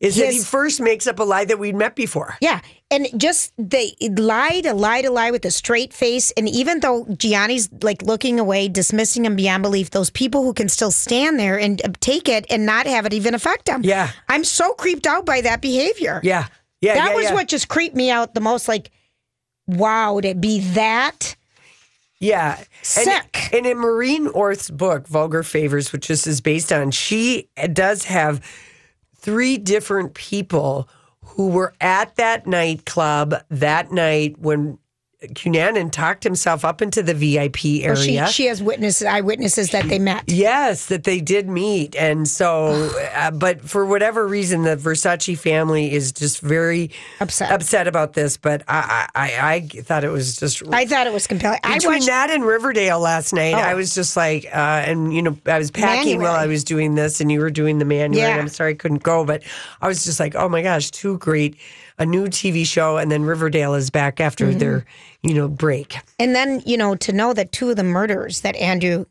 is 0.00 0.16
that 0.16 0.32
he 0.32 0.40
first 0.40 0.80
makes 0.80 1.06
up 1.06 1.20
a 1.20 1.22
lie 1.22 1.44
that 1.44 1.58
we'd 1.60 1.76
met 1.76 1.94
before. 1.94 2.36
yeah, 2.40 2.60
and 2.90 3.06
just 3.16 3.52
they 3.56 3.94
lie 4.00 4.60
to 4.62 4.74
lie 4.74 5.00
to 5.02 5.10
lie 5.10 5.30
with 5.30 5.44
a 5.44 5.50
straight 5.50 5.92
face, 5.92 6.32
and 6.36 6.48
even 6.48 6.80
though 6.80 7.06
Gianni's 7.16 7.68
like 7.82 8.02
looking 8.02 8.40
away, 8.40 8.66
dismissing 8.68 9.24
him 9.24 9.36
beyond 9.36 9.62
belief, 9.62 9.90
those 9.90 10.10
people 10.10 10.42
who 10.42 10.52
can 10.52 10.68
still 10.68 10.90
stand 10.90 11.38
there 11.38 11.56
and 11.58 11.80
take 12.00 12.28
it 12.28 12.44
and 12.50 12.66
not 12.66 12.86
have 12.86 13.06
it 13.06 13.12
even 13.14 13.34
affect 13.34 13.66
them. 13.66 13.82
Yeah. 13.84 14.10
I'm 14.28 14.42
so 14.44 14.74
creeped 14.74 15.06
out 15.06 15.24
by 15.24 15.40
that 15.42 15.60
behavior. 15.62 16.20
Yeah, 16.24 16.48
yeah, 16.80 16.94
that 16.94 17.10
yeah, 17.10 17.14
was 17.16 17.24
yeah. 17.26 17.34
what 17.34 17.46
just 17.48 17.68
creeped 17.68 17.94
me 17.96 18.10
out 18.10 18.34
the 18.34 18.40
most. 18.40 18.66
Like, 18.68 18.90
wow, 19.68 20.18
to 20.20 20.34
be 20.34 20.60
that. 20.74 21.36
Yeah. 22.22 22.56
And, 22.58 22.66
Sick. 22.82 23.48
And 23.52 23.66
in 23.66 23.78
Maureen 23.78 24.28
Orth's 24.28 24.70
book, 24.70 25.08
Vulgar 25.08 25.42
Favors, 25.42 25.92
which 25.92 26.06
this 26.06 26.26
is 26.26 26.40
based 26.40 26.72
on, 26.72 26.92
she 26.92 27.48
does 27.72 28.04
have 28.04 28.40
three 29.16 29.58
different 29.58 30.14
people 30.14 30.88
who 31.24 31.48
were 31.48 31.74
at 31.80 32.14
that 32.16 32.46
nightclub 32.46 33.34
that 33.50 33.90
night 33.90 34.38
when 34.38 34.78
Cunanan 35.34 35.90
talked 35.90 36.24
himself 36.24 36.64
up 36.64 36.82
into 36.82 37.02
the 37.02 37.14
VIP 37.14 37.84
Well, 37.84 37.94
she, 37.96 38.18
area. 38.18 38.26
she 38.28 38.46
has 38.46 38.62
witnesses, 38.62 39.06
eyewitnesses 39.06 39.70
that 39.70 39.88
they 39.88 39.98
met. 39.98 40.24
Yes, 40.26 40.86
that 40.86 41.04
they 41.04 41.20
did 41.20 41.48
meet. 41.48 41.94
And 41.96 42.26
so, 42.26 42.90
uh, 43.14 43.30
but 43.30 43.60
for 43.62 43.86
whatever 43.86 44.26
reason, 44.26 44.62
the 44.62 44.76
Versace 44.76 45.38
family 45.38 45.92
is 45.92 46.12
just 46.12 46.40
very 46.40 46.90
Upset. 47.20 47.52
upset 47.52 47.86
about 47.86 48.14
this. 48.14 48.36
But 48.36 48.62
I, 48.68 49.08
I, 49.14 49.30
I, 49.54 49.60
thought 49.82 50.04
it 50.04 50.10
was 50.10 50.36
just 50.36 50.62
I 50.72 50.86
thought 50.86 51.06
it 51.06 51.12
was 51.12 51.26
compelling. 51.26 51.60
I 51.64 51.74
between 51.74 51.94
watched, 51.94 52.06
that 52.06 52.30
and 52.30 52.44
Riverdale 52.44 53.00
last 53.00 53.32
night, 53.32 53.54
Oh. 53.54 53.58
I 53.58 53.74
was 53.74 53.94
just 53.94 54.16
like, 54.16 54.44
uh, 54.46 54.82
and 54.86 55.14
you 55.14 55.22
know, 55.22 55.36
I 55.46 55.58
was 55.58 55.70
packing 55.70 56.20
while 56.20 56.34
I 56.34 56.46
was 56.46 56.64
doing 56.64 56.94
this, 56.94 57.20
and 57.20 57.30
you 57.30 57.40
were 57.40 57.50
doing 57.50 57.78
the 57.78 57.84
manual. 57.84 58.22
Yeah. 58.22 58.32
And 58.32 58.40
I'm 58.42 58.48
sorry 58.48 58.72
I 58.72 58.74
couldn't 58.74 59.02
go, 59.02 59.24
but 59.24 59.42
I 59.80 59.88
was 59.88 60.04
just 60.04 60.18
like, 60.20 60.34
oh 60.34 60.48
my 60.48 60.62
gosh, 60.62 60.90
two 60.90 61.18
great, 61.18 61.56
a 61.98 62.06
new 62.06 62.26
TV 62.26 62.64
show, 62.66 62.96
and 62.96 63.10
then 63.10 63.22
Riverdale 63.24 63.74
is 63.74 63.90
back 63.90 64.20
after 64.20 64.46
Mm-hmm. 64.46 64.58
their, 64.58 64.84
you 65.22 65.34
know, 65.34 65.48
break. 65.48 65.96
and 66.18 66.34
then 66.34 66.62
you 66.66 66.76
know 66.76 66.94
to 66.96 67.12
know 67.12 67.32
that 67.32 67.52
two 67.52 67.70
of 67.70 67.76
the 67.76 67.84
murders 67.84 68.40
that 68.40 68.56
Andrew 68.56 69.04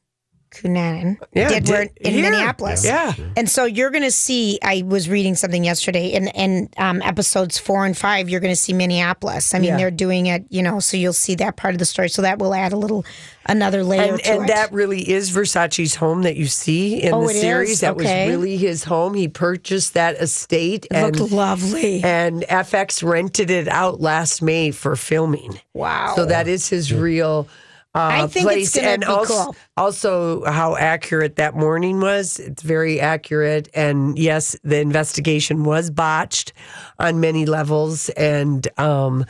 Cunanan 0.52 1.18
Yeah, 1.34 1.48
did 1.48 1.70
were 1.70 1.86
did- 1.86 1.98
in 2.02 2.14
here. 2.14 2.30
Minneapolis. 2.30 2.84
Yeah. 2.86 3.14
And 3.38 3.50
so 3.50 3.66
you're 3.66 3.90
going 3.90 4.04
to 4.04 4.12
see. 4.12 4.60
I 4.62 4.84
was 4.86 5.08
reading 5.10 5.36
something 5.36 5.64
yesterday, 5.64 6.08
in 6.08 6.28
in 6.30 6.70
um, 6.78 7.02
episodes 7.02 7.58
four 7.58 7.86
and 7.86 7.98
five, 7.98 8.30
you're 8.30 8.42
going 8.42 8.52
to 8.52 8.60
see 8.60 8.74
Minneapolis. 8.74 9.54
I 9.54 9.60
mean, 9.60 9.70
Yeah. 9.70 9.78
they're 9.78 9.92
doing 9.92 10.26
it, 10.28 10.46
you 10.50 10.62
know, 10.62 10.80
so 10.80 10.98
you'll 10.98 11.14
see 11.14 11.36
that 11.36 11.56
part 11.56 11.74
of 11.74 11.80
the 11.80 11.86
story. 11.86 12.10
So 12.10 12.22
that 12.24 12.40
will 12.40 12.54
add 12.54 12.74
a 12.74 12.78
little, 12.78 13.06
another 13.46 13.84
layer 13.84 14.12
And, 14.14 14.22
and 14.28 14.50
that 14.50 14.72
really 14.74 15.10
is 15.10 15.30
Versace's 15.32 15.96
home 15.96 16.24
that 16.24 16.36
you 16.36 16.48
see 16.48 17.02
in 17.02 17.14
Oh, 17.14 17.22
the 17.24 17.30
it 17.32 17.36
is? 17.36 17.42
series. 17.42 17.80
That 17.80 17.94
Okay. 17.94 18.26
was 18.28 18.36
really 18.36 18.58
his 18.58 18.84
home. 18.84 19.14
He 19.14 19.30
purchased 19.30 19.94
that 19.94 20.16
estate, 20.18 20.86
It 20.92 20.96
and 20.96 21.16
looked 21.18 21.32
lovely. 21.32 22.04
and 22.04 22.44
FX 22.50 23.02
rented 23.04 23.50
it 23.50 23.70
out 23.70 24.02
last 24.02 24.42
May 24.42 24.72
for 24.72 24.96
filming. 24.98 25.60
wow. 25.74 26.14
So 26.16 26.26
that 26.26 26.48
is 26.50 26.68
his 26.68 26.92
real 26.94 27.48
uh, 27.94 28.10
I 28.24 28.28
think 28.28 28.46
it's 28.52 28.72
place. 28.72 28.76
gonna 28.76 28.88
and 28.88 29.02
be 29.02 29.08
also, 29.08 29.34
cool. 29.34 29.56
also 29.76 30.46
how 30.46 30.78
accurate 30.78 31.36
that 31.36 31.56
morning 31.56 32.00
was. 32.00 32.40
It's 32.40 32.64
very 32.64 33.02
accurate. 33.02 33.68
And 33.74 34.18
yes, 34.18 34.56
the 34.64 34.80
investigation 34.80 35.66
was 35.66 35.92
botched 35.92 36.54
on 37.00 37.20
many 37.20 37.46
levels. 37.46 38.10
And 38.10 38.68
um, 38.80 39.26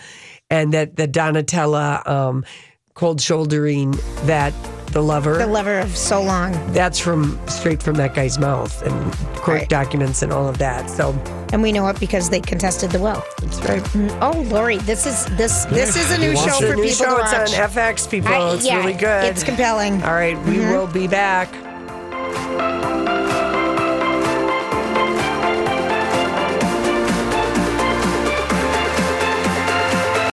and 0.52 0.74
that 0.74 0.98
the 0.98 1.08
Donatella 1.08 2.08
um, 2.08 2.46
cold 2.94 3.22
shouldering 3.22 3.92
that 4.26 4.54
the 4.92 5.02
lover. 5.02 5.38
the 5.38 5.48
lover 5.48 5.80
of 5.80 5.96
so 5.96 6.22
long. 6.22 6.52
That's 6.74 7.00
from 7.00 7.40
straight 7.48 7.82
from 7.82 7.96
that 7.96 8.14
guy's 8.14 8.38
mouth 8.38 8.82
and 8.86 9.14
court 9.38 9.60
Right. 9.60 9.70
documents 9.70 10.22
and 10.22 10.34
all 10.34 10.48
of 10.50 10.58
that. 10.58 10.90
So 10.90 11.16
And 11.54 11.62
we 11.62 11.72
know 11.72 11.88
it 11.88 11.98
because 12.00 12.30
they 12.30 12.42
contested 12.42 12.92
the 12.92 13.00
will. 13.00 13.24
that's 13.40 13.60
right. 13.70 13.82
Mm-hmm. 13.84 14.22
Oh, 14.22 14.42
Lori, 14.54 14.78
this 14.80 15.06
is 15.06 15.26
this 15.38 15.64
this 15.66 15.96
is 15.96 16.12
a 16.12 16.18
new 16.18 16.36
show 16.36 16.60
for 16.60 16.76
new 16.76 16.84
people 16.84 17.06
show, 17.06 17.16
to 17.18 17.22
it's 17.22 17.32
watch. 17.34 17.60
on 17.60 17.70
FX, 17.70 18.10
people. 18.10 18.34
I- 18.34 18.54
it's 18.56 18.66
yeah, 18.66 18.78
really 18.78 18.94
good. 18.94 19.24
It's 19.26 19.44
compelling. 19.44 20.04
All 20.04 20.14
right, 20.14 20.38
we 20.46 20.56
mm-hmm. 20.56 20.72
will 20.72 20.88
be 20.88 21.08
back. 21.08 21.50